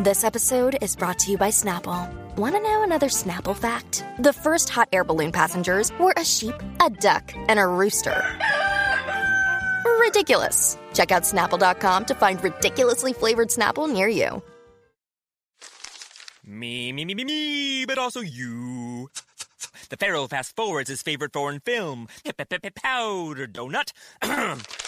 This 0.00 0.22
episode 0.22 0.78
is 0.80 0.94
brought 0.94 1.18
to 1.18 1.32
you 1.32 1.36
by 1.36 1.48
Snapple. 1.48 2.08
Want 2.36 2.54
to 2.54 2.60
know 2.60 2.84
another 2.84 3.08
Snapple 3.08 3.56
fact? 3.56 4.04
The 4.20 4.32
first 4.32 4.68
hot 4.68 4.88
air 4.92 5.02
balloon 5.02 5.32
passengers 5.32 5.90
were 5.98 6.14
a 6.16 6.24
sheep, 6.24 6.54
a 6.80 6.88
duck, 6.88 7.32
and 7.34 7.58
a 7.58 7.66
rooster. 7.66 8.24
Ridiculous. 9.98 10.78
Check 10.94 11.10
out 11.10 11.24
snapple.com 11.24 12.04
to 12.04 12.14
find 12.14 12.40
ridiculously 12.44 13.12
flavored 13.12 13.48
Snapple 13.48 13.92
near 13.92 14.06
you. 14.06 14.40
Me, 16.46 16.92
me, 16.92 17.04
me, 17.04 17.14
me, 17.16 17.24
me, 17.24 17.84
but 17.84 17.98
also 17.98 18.20
you. 18.20 19.10
The 19.90 19.96
Pharaoh 19.96 20.28
fast 20.28 20.54
forwards 20.54 20.90
his 20.90 21.02
favorite 21.02 21.32
foreign 21.32 21.58
film, 21.58 22.06
Powder 22.24 23.48
Donut. 23.48 23.90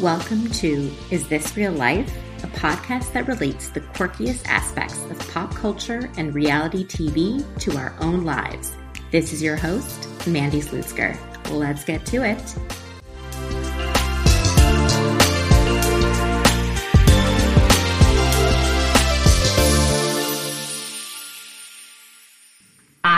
Welcome 0.00 0.48
to 0.52 0.90
Is 1.10 1.28
This 1.28 1.54
Real 1.58 1.72
Life? 1.72 2.10
A 2.42 2.46
podcast 2.46 3.12
that 3.12 3.28
relates 3.28 3.68
the 3.68 3.80
quirkiest 3.80 4.46
aspects 4.46 4.98
of 5.10 5.18
pop 5.28 5.54
culture 5.54 6.10
and 6.16 6.34
reality 6.34 6.86
TV 6.86 7.44
to 7.58 7.76
our 7.76 7.94
own 8.00 8.24
lives. 8.24 8.74
This 9.10 9.34
is 9.34 9.42
your 9.42 9.56
host, 9.56 10.08
Mandy 10.26 10.62
Slutzker. 10.62 11.18
Let's 11.50 11.84
get 11.84 12.06
to 12.06 12.24
it. 12.24 12.56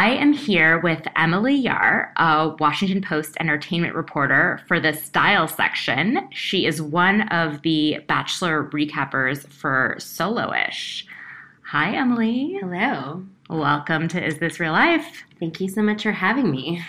I 0.03 0.15
am 0.17 0.33
here 0.33 0.81
with 0.81 1.07
Emily 1.15 1.55
Yahr, 1.55 2.13
a 2.17 2.57
Washington 2.59 3.03
Post 3.03 3.37
entertainment 3.39 3.95
reporter 3.95 4.61
for 4.67 4.81
the 4.81 4.95
style 4.95 5.47
section. 5.47 6.29
She 6.33 6.67
is 6.67 6.83
one 6.83 7.29
of 7.29 7.63
the 7.63 8.01
Bachelor 8.09 8.65
recappers 8.73 9.47
for 9.47 9.95
Soloish. 10.01 11.05
Hi, 11.67 11.95
Emily. 11.95 12.59
Hello. 12.59 13.25
Welcome 13.49 14.09
to 14.09 14.21
Is 14.21 14.39
This 14.39 14.59
Real 14.59 14.73
Life? 14.73 15.23
Thank 15.39 15.61
you 15.61 15.69
so 15.69 15.83
much 15.83 16.03
for 16.03 16.11
having 16.11 16.51
me. 16.51 16.83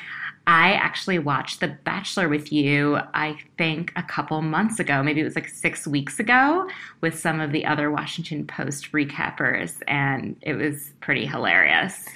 I 0.47 0.73
actually 0.73 1.19
watched 1.19 1.59
The 1.59 1.67
Bachelor 1.67 2.28
with 2.28 2.52
you, 2.52 2.97
I 3.14 3.38
think 3.59 3.94
a 3.95 4.02
couple 4.02 4.41
months 4.41 4.80
ago. 4.80 5.03
Maybe 5.03 5.22
it 5.22 5.25
was 5.25 5.36
like 5.36 5.50
six 5.50 5.86
weeks 5.86 6.19
ago 6.19 6.67
with 7.02 7.19
some 7.19 7.39
of 7.39 7.52
the 7.52 7.64
other 7.67 7.91
Washington 7.91 8.47
Post 8.47 8.91
recappers, 8.91 9.84
and 9.88 10.36
it 10.41 10.56
was 10.56 10.94
pretty 11.00 11.28
hilarious. 11.28 12.09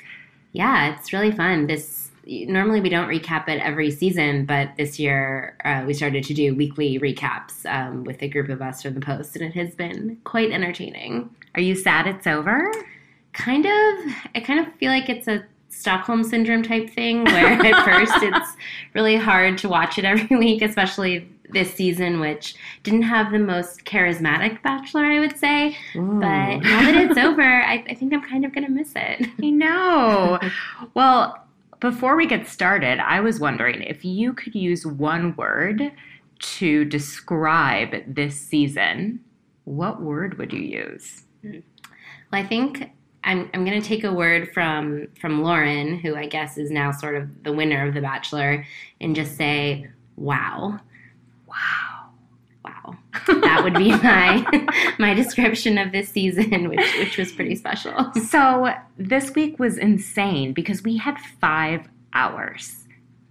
Yeah, 0.57 0.95
it's 0.95 1.13
really 1.13 1.29
fun. 1.29 1.67
This 1.67 2.09
normally 2.25 2.81
we 2.81 2.89
don't 2.89 3.07
recap 3.07 3.47
it 3.47 3.61
every 3.61 3.91
season, 3.91 4.43
but 4.43 4.71
this 4.75 4.97
year 4.97 5.55
uh, 5.63 5.83
we 5.85 5.93
started 5.93 6.23
to 6.23 6.33
do 6.33 6.55
weekly 6.55 6.97
recaps 6.97 7.63
um, 7.71 8.03
with 8.05 8.23
a 8.23 8.27
group 8.27 8.49
of 8.49 8.59
us 8.59 8.81
from 8.81 8.95
the 8.95 8.99
Post, 8.99 9.35
and 9.35 9.45
it 9.45 9.53
has 9.53 9.75
been 9.75 10.17
quite 10.23 10.49
entertaining. 10.49 11.29
Are 11.53 11.61
you 11.61 11.75
sad 11.75 12.07
it's 12.07 12.25
over? 12.25 12.73
Kind 13.33 13.67
of. 13.67 14.15
I 14.33 14.39
kind 14.43 14.59
of 14.59 14.73
feel 14.77 14.89
like 14.89 15.09
it's 15.09 15.27
a 15.27 15.45
Stockholm 15.69 16.23
syndrome 16.23 16.63
type 16.63 16.89
thing 16.89 17.23
where 17.25 17.49
at 17.63 17.85
first 17.85 18.23
it's 18.23 18.57
really 18.95 19.15
hard 19.15 19.59
to 19.59 19.69
watch 19.69 19.99
it 19.99 20.05
every 20.05 20.35
week, 20.35 20.63
especially 20.63 21.29
this 21.49 21.73
season, 21.73 22.19
which 22.19 22.55
didn't 22.83 23.03
have 23.03 23.31
the 23.31 23.39
most 23.39 23.85
charismatic 23.85 24.61
bachelor, 24.61 25.05
I 25.05 25.19
would 25.19 25.37
say. 25.37 25.77
Ooh. 25.95 26.19
But 26.19 26.57
now 26.57 26.91
that 26.91 26.95
it's 26.95 27.17
over, 27.17 27.41
I, 27.41 27.83
I 27.89 27.93
think 27.93 28.13
I'm 28.13 28.23
kind 28.23 28.45
of 28.45 28.53
going 28.53 28.65
to 28.65 28.71
miss 28.71 28.93
it. 28.95 29.27
I 29.41 29.49
know. 29.49 30.39
well, 30.93 31.43
before 31.79 32.15
we 32.15 32.25
get 32.25 32.47
started, 32.47 32.99
I 32.99 33.19
was 33.19 33.39
wondering 33.39 33.81
if 33.83 34.03
you 34.03 34.33
could 34.33 34.55
use 34.55 34.85
one 34.85 35.35
word 35.35 35.91
to 36.39 36.85
describe 36.85 37.95
this 38.07 38.39
season, 38.39 39.19
what 39.65 40.01
word 40.01 40.37
would 40.37 40.53
you 40.53 40.61
use? 40.61 41.23
Hmm. 41.41 41.59
Well, 42.31 42.41
I 42.41 42.45
think 42.45 42.91
I'm, 43.23 43.49
I'm 43.53 43.65
going 43.65 43.79
to 43.79 43.87
take 43.87 44.03
a 44.03 44.13
word 44.13 44.53
from 44.53 45.07
from 45.19 45.43
Lauren, 45.43 45.99
who 45.99 46.15
I 46.15 46.27
guess 46.27 46.57
is 46.57 46.71
now 46.71 46.91
sort 46.91 47.15
of 47.15 47.43
the 47.43 47.53
winner 47.53 47.87
of 47.87 47.93
The 47.93 48.01
Bachelor, 48.01 48.65
and 49.01 49.15
just 49.15 49.35
say, 49.35 49.89
wow. 50.15 50.79
Wow. 51.57 52.09
Wow. 52.63 52.97
That 53.27 53.63
would 53.63 53.75
be 53.75 53.91
my 54.03 54.95
my 54.99 55.13
description 55.13 55.77
of 55.77 55.91
this 55.91 56.09
season, 56.09 56.69
which 56.69 56.97
which 56.97 57.17
was 57.17 57.31
pretty 57.31 57.55
special. 57.55 58.11
So 58.29 58.73
this 58.97 59.33
week 59.35 59.59
was 59.59 59.77
insane 59.77 60.53
because 60.53 60.83
we 60.83 60.97
had 60.97 61.17
five 61.39 61.87
hours. 62.13 62.85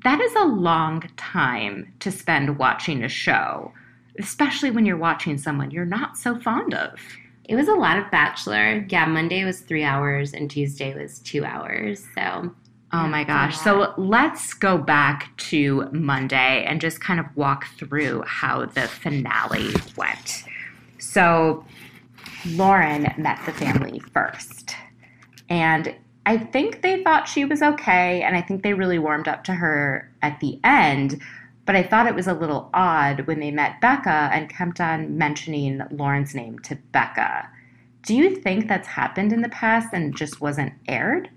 That 0.05 0.21
is 0.21 0.35
a 0.37 0.45
long 0.45 1.03
time 1.17 1.93
to 2.01 2.13
spend 2.13 2.59
watching 2.59 3.03
a 3.03 3.09
show, 3.09 3.73
especially 4.19 4.71
when 4.71 4.87
you're 4.87 4.97
watching 4.97 5.37
someone 5.37 5.71
you're 5.71 5.85
not 5.85 6.17
so 6.17 6.39
fond 6.39 6.75
of. 6.75 6.99
It 7.49 7.55
was 7.57 7.69
a 7.69 7.75
lot 7.75 7.99
of 7.99 8.11
Bachelor. 8.11 8.87
Yeah, 8.89 9.07
Monday 9.07 9.45
was 9.45 9.61
three 9.61 9.85
hours 9.85 10.33
and 10.33 10.51
Tuesday 10.51 10.95
was 10.95 11.21
two 11.21 11.45
hours. 11.45 12.05
So 12.15 12.53
Oh 12.93 13.09
my 13.09 13.25
gosh. 13.25 13.59
So 13.59 13.93
let's 13.97 14.55
go 14.55 14.79
back 14.79 15.37
to 15.39 15.89
Monday 15.93 16.65
and 16.65 16.81
just 16.81 17.01
kind 17.01 17.19
of 17.19 17.27
walk 17.37 17.67
through 17.79 18.23
how 18.27 18.67
the 18.67 18.83
finale 18.83 19.75
went. 19.97 20.45
So 20.99 21.65
Lauren 22.47 23.13
met 23.19 23.45
the 23.45 23.53
family 23.53 24.01
first. 24.13 24.77
And 25.49 25.95
I 26.27 26.39
think 26.39 26.83
they 26.83 27.03
thought 27.03 27.29
she 27.29 27.45
was 27.45 27.61
okay. 27.61 28.23
And 28.23 28.37
I 28.37 28.43
think 28.43 28.63
they 28.63 28.75
really 28.75 28.99
warmed 28.99 29.29
up 29.29 29.45
to 29.45 29.55
her 29.55 30.11
at 30.23 30.39
the 30.41 30.61
end. 30.63 31.21
But 31.65 31.75
I 31.75 31.83
thought 31.83 32.07
it 32.07 32.15
was 32.15 32.29
a 32.29 32.35
little 32.35 32.71
odd 32.73 33.27
when 33.27 33.41
they 33.41 33.51
met 33.51 33.81
Becca 33.81 34.31
and 34.33 34.49
kept 34.49 34.81
on 34.81 35.19
mentioning 35.19 35.83
Lauren's 35.91 36.35
name 36.35 36.61
to 36.61 36.77
Becca. 36.93 37.49
Do 38.03 38.15
you 38.15 38.37
think 38.37 38.69
that's 38.69 38.87
happened 38.87 39.33
in 39.33 39.43
the 39.43 39.49
past 39.49 39.89
and 39.93 40.17
just 40.17 40.41
wasn't 40.41 40.73
aired? 40.87 41.29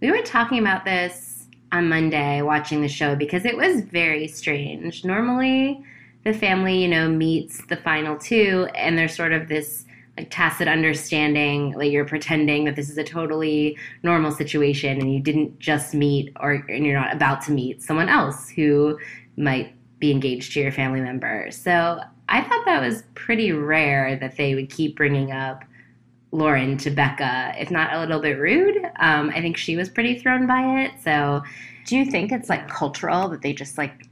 We 0.00 0.10
were 0.10 0.22
talking 0.22 0.58
about 0.58 0.86
this 0.86 1.46
on 1.72 1.88
Monday 1.88 2.40
watching 2.40 2.80
the 2.80 2.88
show 2.88 3.14
because 3.14 3.44
it 3.44 3.56
was 3.56 3.82
very 3.82 4.26
strange. 4.28 5.04
Normally, 5.04 5.84
the 6.24 6.32
family, 6.32 6.82
you 6.82 6.88
know, 6.88 7.08
meets 7.08 7.66
the 7.66 7.76
final 7.76 8.16
two 8.16 8.66
and 8.74 8.96
there's 8.96 9.14
sort 9.14 9.32
of 9.32 9.48
this 9.48 9.84
like 10.16 10.30
tacit 10.30 10.68
understanding, 10.68 11.72
like 11.72 11.92
you're 11.92 12.06
pretending 12.06 12.64
that 12.64 12.76
this 12.76 12.88
is 12.88 12.96
a 12.96 13.04
totally 13.04 13.76
normal 14.02 14.30
situation 14.30 15.00
and 15.00 15.12
you 15.12 15.20
didn't 15.20 15.58
just 15.58 15.94
meet 15.94 16.32
or 16.40 16.64
and 16.68 16.86
you're 16.86 16.98
not 16.98 17.14
about 17.14 17.42
to 17.42 17.52
meet 17.52 17.82
someone 17.82 18.08
else 18.08 18.48
who 18.48 18.98
might 19.36 19.74
be 19.98 20.10
engaged 20.10 20.54
to 20.54 20.60
your 20.60 20.72
family 20.72 21.00
member. 21.00 21.50
So, 21.50 22.00
I 22.30 22.42
thought 22.42 22.64
that 22.64 22.80
was 22.80 23.02
pretty 23.16 23.50
rare 23.50 24.16
that 24.16 24.36
they 24.36 24.54
would 24.54 24.70
keep 24.70 24.96
bringing 24.96 25.32
up 25.32 25.64
Lauren 26.32 26.76
to 26.78 26.90
Becca, 26.90 27.54
if 27.58 27.70
not 27.70 27.92
a 27.92 27.98
little 27.98 28.20
bit 28.20 28.38
rude. 28.38 28.76
Um, 28.98 29.30
I 29.30 29.40
think 29.40 29.56
she 29.56 29.76
was 29.76 29.88
pretty 29.88 30.18
thrown 30.18 30.46
by 30.46 30.82
it. 30.82 30.92
So, 31.02 31.42
do 31.86 31.96
you 31.96 32.04
think 32.04 32.30
it's 32.30 32.48
like 32.48 32.68
cultural 32.68 33.28
that 33.28 33.42
they 33.42 33.52
just 33.52 33.76
like, 33.76 34.06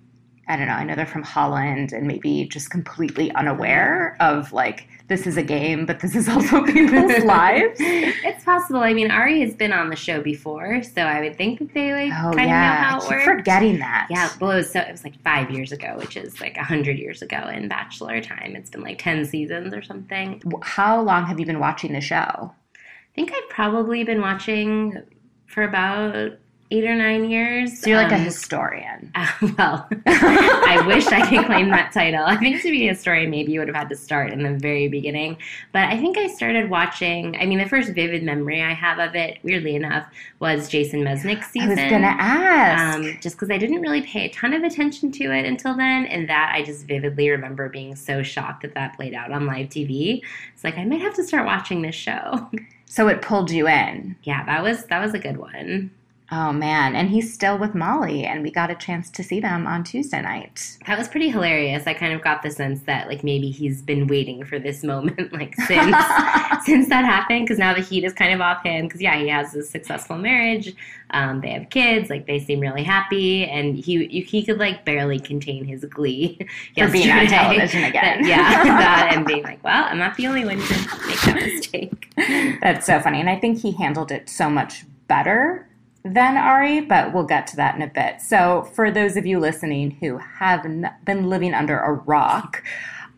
I 0.49 0.57
don't 0.57 0.67
know, 0.67 0.73
I 0.75 0.85
know 0.85 0.95
they're 0.95 1.07
from 1.07 1.23
Holland 1.23 1.93
and 1.93 2.07
maybe 2.07 2.47
just 2.47 2.71
completely 2.71 3.31
unaware 3.33 4.17
of 4.19 4.53
like, 4.53 4.89
this 5.09 5.27
is 5.27 5.37
a 5.37 5.43
game, 5.43 5.85
but 5.87 6.01
this 6.01 6.17
is 6.17 6.29
also 6.35 6.65
people's 6.65 7.19
lives? 7.25 7.77
It's 7.81 8.45
possible. 8.45 8.81
I 8.81 8.93
mean, 8.95 9.11
Ari 9.11 9.41
has 9.43 9.55
been 9.55 9.73
on 9.73 9.91
the 9.91 9.97
show 9.97 10.21
before, 10.23 10.83
so 10.83 11.03
I 11.03 11.21
would 11.21 11.37
think 11.37 11.59
that 11.59 11.73
they 11.75 11.93
like 11.93 12.13
Oh, 12.13 12.33
kind 12.35 12.49
yeah. 12.49 12.73
of 12.75 12.81
know 12.81 12.89
how 12.89 12.97
it 12.97 13.01
works. 13.01 13.07
Oh, 13.11 13.15
yeah. 13.15 13.17
I 13.17 13.19
it 13.19 13.23
keep 13.25 13.27
works. 13.29 13.41
forgetting 13.41 13.79
that. 13.81 14.07
Yeah, 14.11 14.31
well, 14.41 14.51
it 14.53 14.57
was 14.57 14.71
so 14.73 14.81
it 14.81 14.91
was 14.91 15.05
like 15.05 15.21
five 15.23 15.51
years 15.51 15.73
ago, 15.73 15.95
which 15.99 16.17
is 16.17 16.41
like 16.41 16.57
a 16.57 16.65
hundred 16.65 16.99
years 16.99 17.23
ago 17.23 17.47
in 17.49 17.69
Bachelor 17.69 18.21
time. 18.21 18.57
It's 18.57 18.71
been 18.71 18.83
like 18.83 18.99
ten 18.99 19.25
seasons 19.25 19.73
or 19.75 19.83
something. 19.83 20.43
How 20.63 21.01
long 21.03 21.27
have 21.27 21.39
you 21.39 21.47
been 21.47 21.61
watching 21.61 21.93
the 21.93 22.01
show? 22.01 22.53
I 22.75 23.15
think 23.15 23.33
I've 23.33 23.49
probably 23.51 24.05
been 24.05 24.21
watching 24.21 25.03
for 25.47 25.63
about 25.63 26.33
eight 26.71 26.85
or 26.85 26.95
nine 26.95 27.31
years. 27.31 27.81
So 27.81 27.89
you're 27.89 27.99
like 28.03 28.13
a 28.13 28.17
Um, 28.17 28.21
historian. 28.23 29.11
Uh, 29.15 29.27
well, 29.59 29.89
I 30.07 30.85
wish 30.87 31.07
I 31.07 31.27
could 31.29 31.47
claim 31.47 31.71
that 31.71 31.93
title. 31.93 32.25
I 32.25 32.37
think 32.37 32.61
to 32.63 32.71
be 32.71 32.87
a 32.87 32.91
historian, 32.93 33.31
maybe 33.31 33.53
you 33.53 33.59
would 33.61 33.69
have 33.69 33.77
had 33.77 33.89
to 33.89 33.97
start 33.97 34.33
in 34.33 34.43
the 34.43 34.53
very 34.53 34.87
beginning. 34.89 35.39
But 35.73 35.85
I 35.89 35.97
think 35.97 36.19
I 36.19 36.27
started 36.27 36.69
watching. 36.69 37.37
I 37.41 37.47
mean, 37.47 37.59
the 37.59 37.69
first 37.69 37.93
vivid 37.95 38.23
memory 38.23 38.63
I 38.63 38.75
have 38.75 38.99
of 38.99 39.15
it, 39.15 39.39
weirdly 39.43 39.77
enough, 39.77 40.07
was 40.41 40.69
Jason 40.69 41.01
Mesnick's 41.05 41.47
season. 41.51 41.79
I 41.79 41.83
was 41.85 41.91
gonna 41.91 42.17
ask. 42.19 42.97
Um, 42.99 43.19
just 43.23 43.37
because 43.37 43.51
I 43.51 43.57
didn't 43.59 43.81
really 43.81 44.03
pay 44.03 44.27
a 44.27 44.29
ton 44.31 44.53
of 44.53 44.63
attention 44.63 45.11
to 45.13 45.25
it 45.33 45.47
until 45.47 45.75
then, 45.75 46.05
and 46.07 46.29
that 46.29 46.53
I 46.55 46.63
just 46.63 46.87
vividly 46.87 47.31
remember 47.31 47.69
being 47.69 47.97
so 47.97 48.23
shocked 48.23 48.63
that 48.63 48.75
that 48.75 48.95
played 48.95 49.15
out 49.15 49.33
on 49.33 49.47
live 49.47 49.69
TV. 49.69 50.23
It's 50.55 50.65
like 50.65 50.77
I 50.77 50.85
might 50.85 51.01
have 51.01 51.15
to 51.15 51.25
start 51.25 51.47
watching 51.47 51.83
this 51.83 51.95
show. 51.95 52.51
so 52.85 53.09
it 53.09 53.23
pulled 53.23 53.51
you 53.51 53.69
in. 53.69 54.17
yeah, 54.25 54.45
that 54.45 54.63
was 54.63 54.85
that 54.87 55.01
was 55.01 55.15
a 55.15 55.19
good 55.19 55.39
one. 55.39 55.91
Oh 56.31 56.53
man, 56.53 56.95
and 56.95 57.09
he's 57.09 57.33
still 57.33 57.57
with 57.57 57.75
Molly, 57.75 58.27
and 58.27 58.43
we 58.43 58.51
got 58.51 58.71
a 58.71 58.75
chance 58.75 59.09
to 59.13 59.23
see 59.23 59.41
them 59.41 59.67
on 59.67 59.83
Tuesday 59.83 60.21
night. 60.21 60.77
That 60.87 60.99
was 60.99 61.09
pretty 61.09 61.31
hilarious. 61.31 61.87
I 61.87 61.95
kind 61.95 62.13
of 62.13 62.21
got 62.21 62.43
the 62.43 62.51
sense 62.51 62.83
that 62.83 63.09
like 63.09 63.25
maybe 63.25 63.51
he's 63.51 63.81
been 63.81 64.07
waiting 64.09 64.45
for 64.45 64.59
this 64.59 64.85
moment 64.85 65.33
like 65.33 65.55
since 65.55 65.97
since 66.67 66.89
that 66.91 67.07
happened 67.07 67.47
because 67.47 67.59
now 67.59 67.73
the 67.73 67.81
heat 67.81 68.05
is 68.05 68.13
kind 68.13 68.35
of 68.35 68.43
off 68.43 68.63
him 68.63 68.87
because 68.87 69.01
yeah 69.01 69.17
he 69.19 69.29
has 69.29 69.55
a 69.55 69.63
successful 69.63 70.19
marriage, 70.19 70.75
um, 71.11 71.41
they 71.41 71.49
have 71.49 71.71
kids 71.71 72.11
like 72.11 72.27
they 72.27 72.39
seem 72.39 72.61
really 72.61 72.83
happy 72.83 73.47
and 73.47 73.79
he 73.79 74.07
he 74.07 74.45
could 74.45 74.59
like 74.59 74.85
barely 74.85 75.19
contain 75.19 75.65
his 75.65 75.83
glee 75.87 76.37
For 76.77 76.91
being 76.91 77.11
on 77.11 77.27
television 77.27 77.85
again. 77.85 78.23
That- 78.23 78.29
yeah, 78.29 78.65
that 78.65 79.13
and 79.15 79.25
being 79.25 79.45
like, 79.45 79.65
well, 79.65 79.85
I'm 79.85 79.97
not 79.97 80.15
the 80.17 80.27
only 80.27 80.45
one 80.45 80.59
to 80.59 80.75
make 81.07 81.21
that 81.23 81.37
mistake. 81.37 82.13
That's 82.61 82.85
so 82.85 83.01
funny, 83.01 83.19
and 83.19 83.31
I 83.31 83.37
think 83.37 83.61
he 83.63 83.73
handled 83.73 84.13
it 84.13 84.29
so 84.29 84.51
much 84.51 84.85
better 85.07 85.68
than 86.15 86.37
Ari, 86.37 86.83
but 86.83 87.13
we'll 87.13 87.25
get 87.25 87.47
to 87.49 87.57
that 87.57 87.75
in 87.75 87.83
a 87.83 87.87
bit. 87.87 88.21
So, 88.21 88.63
for 88.75 88.91
those 88.91 89.17
of 89.17 89.27
you 89.27 89.39
listening 89.39 89.93
who 90.01 90.19
have 90.19 90.63
been 91.05 91.29
living 91.29 91.55
under 91.55 91.79
a 91.79 91.93
rock, 91.93 92.63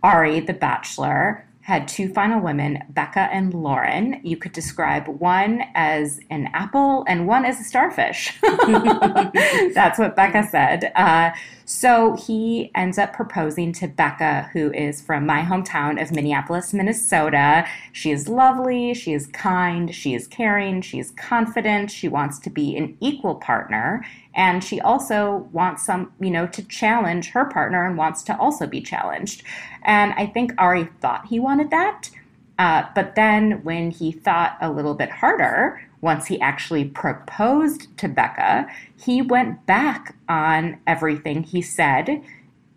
Ari, 0.02 0.40
the 0.40 0.54
Bachelor, 0.54 1.46
had 1.62 1.86
two 1.86 2.08
final 2.12 2.40
women, 2.40 2.82
Becca 2.88 3.28
and 3.32 3.52
Lauren. 3.52 4.20
You 4.24 4.36
could 4.36 4.52
describe 4.52 5.06
one 5.06 5.62
as 5.74 6.18
an 6.30 6.48
apple 6.54 7.04
and 7.06 7.26
one 7.26 7.44
as 7.44 7.60
a 7.60 7.64
starfish. 7.64 8.38
That's 8.42 9.98
what 9.98 10.16
Becca 10.16 10.48
said. 10.50 10.90
Uh, 10.96 11.30
so 11.66 12.16
he 12.16 12.72
ends 12.74 12.98
up 12.98 13.12
proposing 13.12 13.72
to 13.74 13.86
Becca, 13.86 14.50
who 14.52 14.72
is 14.72 15.00
from 15.00 15.26
my 15.26 15.42
hometown 15.42 16.02
of 16.02 16.10
Minneapolis, 16.10 16.74
Minnesota. 16.74 17.64
She 17.92 18.10
is 18.10 18.28
lovely, 18.28 18.92
she 18.94 19.12
is 19.12 19.28
kind, 19.28 19.94
she 19.94 20.14
is 20.14 20.26
caring, 20.26 20.80
she 20.80 20.98
is 20.98 21.12
confident, 21.12 21.90
she 21.90 22.08
wants 22.08 22.40
to 22.40 22.50
be 22.50 22.76
an 22.76 22.96
equal 23.00 23.36
partner, 23.36 24.04
and 24.34 24.62
she 24.62 24.80
also 24.80 25.48
wants 25.52 25.84
some, 25.84 26.12
you 26.20 26.30
know, 26.30 26.46
to 26.46 26.62
challenge 26.62 27.30
her 27.30 27.44
partner 27.46 27.84
and 27.84 27.96
wants 27.96 28.22
to 28.24 28.38
also 28.38 28.66
be 28.66 28.80
challenged. 28.80 29.42
And 29.82 30.12
I 30.14 30.26
think 30.26 30.52
Ari 30.58 30.88
thought 31.00 31.26
he 31.26 31.40
wanted 31.40 31.70
that. 31.70 32.10
Uh, 32.58 32.84
but 32.94 33.14
then 33.14 33.64
when 33.64 33.90
he 33.90 34.12
thought 34.12 34.56
a 34.60 34.70
little 34.70 34.94
bit 34.94 35.10
harder, 35.10 35.80
once 36.02 36.26
he 36.26 36.40
actually 36.40 36.84
proposed 36.84 37.96
to 37.98 38.08
Becca, 38.08 38.66
he 38.96 39.22
went 39.22 39.64
back 39.66 40.14
on 40.28 40.78
everything 40.86 41.42
he 41.42 41.62
said 41.62 42.22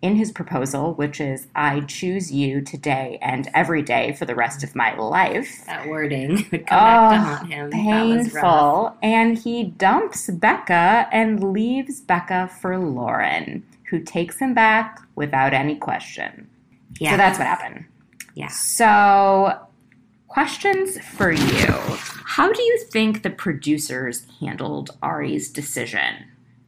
in 0.04 0.18
his 0.18 0.34
proposal, 0.34 0.94
which 0.96 1.22
is, 1.22 1.48
I 1.56 1.80
choose 1.80 2.30
you 2.30 2.60
today 2.60 3.18
and 3.22 3.50
every 3.54 3.82
day 3.82 4.12
for 4.12 4.26
the 4.26 4.36
rest 4.36 4.62
of 4.62 4.76
my 4.76 4.94
life. 4.98 5.66
That 5.66 5.88
wording 5.88 6.46
would 6.52 6.68
come 6.68 6.78
back 6.78 7.12
to 7.12 7.18
ah, 7.18 7.36
haunt 7.38 7.50
him. 7.50 7.70
That 7.70 8.04
was 8.04 8.34
rough. 8.34 8.44
Painful. 8.44 8.98
And 9.02 9.38
he 9.38 9.64
dumps 9.64 10.30
Becca 10.30 11.08
and 11.14 11.54
leaves 11.54 12.02
Becca 12.02 12.52
for 12.60 12.78
Lauren, 12.78 13.66
who 13.90 14.02
takes 14.02 14.40
him 14.40 14.54
back 14.54 15.00
without 15.16 15.54
any 15.54 15.78
question. 15.78 16.50
Yeah. 17.00 17.12
So 17.12 17.18
that's 17.18 17.40
what 17.40 17.48
happened. 17.48 17.86
Yeah. 18.36 18.50
So, 18.50 19.58
questions 20.28 21.00
for 21.00 21.32
you. 21.32 21.68
How 22.26 22.52
do 22.52 22.62
you 22.62 22.84
think 22.92 23.24
the 23.24 23.30
producers 23.30 24.28
handled 24.42 24.98
Ari's 25.02 25.50
decision 25.50 26.26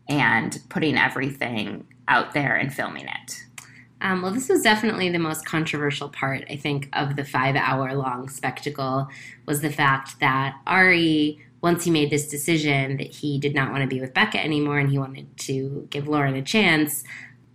and 0.07 0.57
putting 0.69 0.97
everything 0.97 1.85
out 2.07 2.33
there 2.33 2.55
and 2.55 2.73
filming 2.73 3.07
it? 3.07 3.45
Um, 4.01 4.21
well, 4.21 4.31
this 4.31 4.49
was 4.49 4.61
definitely 4.61 5.09
the 5.09 5.19
most 5.19 5.45
controversial 5.45 6.09
part, 6.09 6.45
I 6.49 6.57
think, 6.57 6.89
of 6.93 7.15
the 7.15 7.23
five 7.23 7.55
hour 7.55 7.95
long 7.95 8.29
spectacle 8.29 9.07
was 9.45 9.61
the 9.61 9.71
fact 9.71 10.19
that 10.19 10.55
Ari, 10.67 11.39
once 11.61 11.85
he 11.85 11.91
made 11.91 12.11
this 12.11 12.27
decision 12.27 12.97
that 12.97 13.07
he 13.07 13.39
did 13.39 13.55
not 13.55 13.71
want 13.71 13.81
to 13.81 13.87
be 13.87 14.01
with 14.01 14.13
Becca 14.13 14.43
anymore 14.43 14.77
and 14.77 14.89
he 14.89 14.99
wanted 14.99 15.35
to 15.37 15.87
give 15.89 16.07
Lauren 16.07 16.35
a 16.35 16.41
chance, 16.41 17.03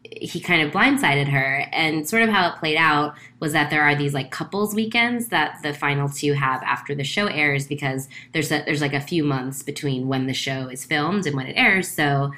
he 0.02 0.40
kind 0.40 0.62
of 0.62 0.72
blindsided 0.72 1.28
her. 1.28 1.66
And 1.72 2.08
sort 2.08 2.22
of 2.22 2.30
how 2.30 2.48
it 2.48 2.56
played 2.56 2.76
out 2.76 3.14
was 3.38 3.52
that 3.52 3.70
there 3.70 3.82
are 3.82 3.94
these 3.94 4.14
like 4.14 4.30
couples 4.30 4.74
weekends 4.74 5.28
that 5.28 5.58
the 5.62 5.72
final 5.72 6.08
two 6.08 6.32
have 6.32 6.62
after 6.62 6.94
the 6.94 7.04
show 7.04 7.26
airs 7.26 7.66
because 7.66 8.08
there's 8.32 8.50
a, 8.50 8.62
there's 8.64 8.80
like 8.80 8.94
a 8.94 9.00
few 9.00 9.22
months 9.22 9.62
between 9.62 10.08
when 10.08 10.26
the 10.26 10.34
show 10.34 10.68
is 10.68 10.84
filmed 10.84 11.26
and 11.26 11.36
when 11.36 11.46
it 11.46 11.54
airs. 11.54 11.88
So 11.88 12.32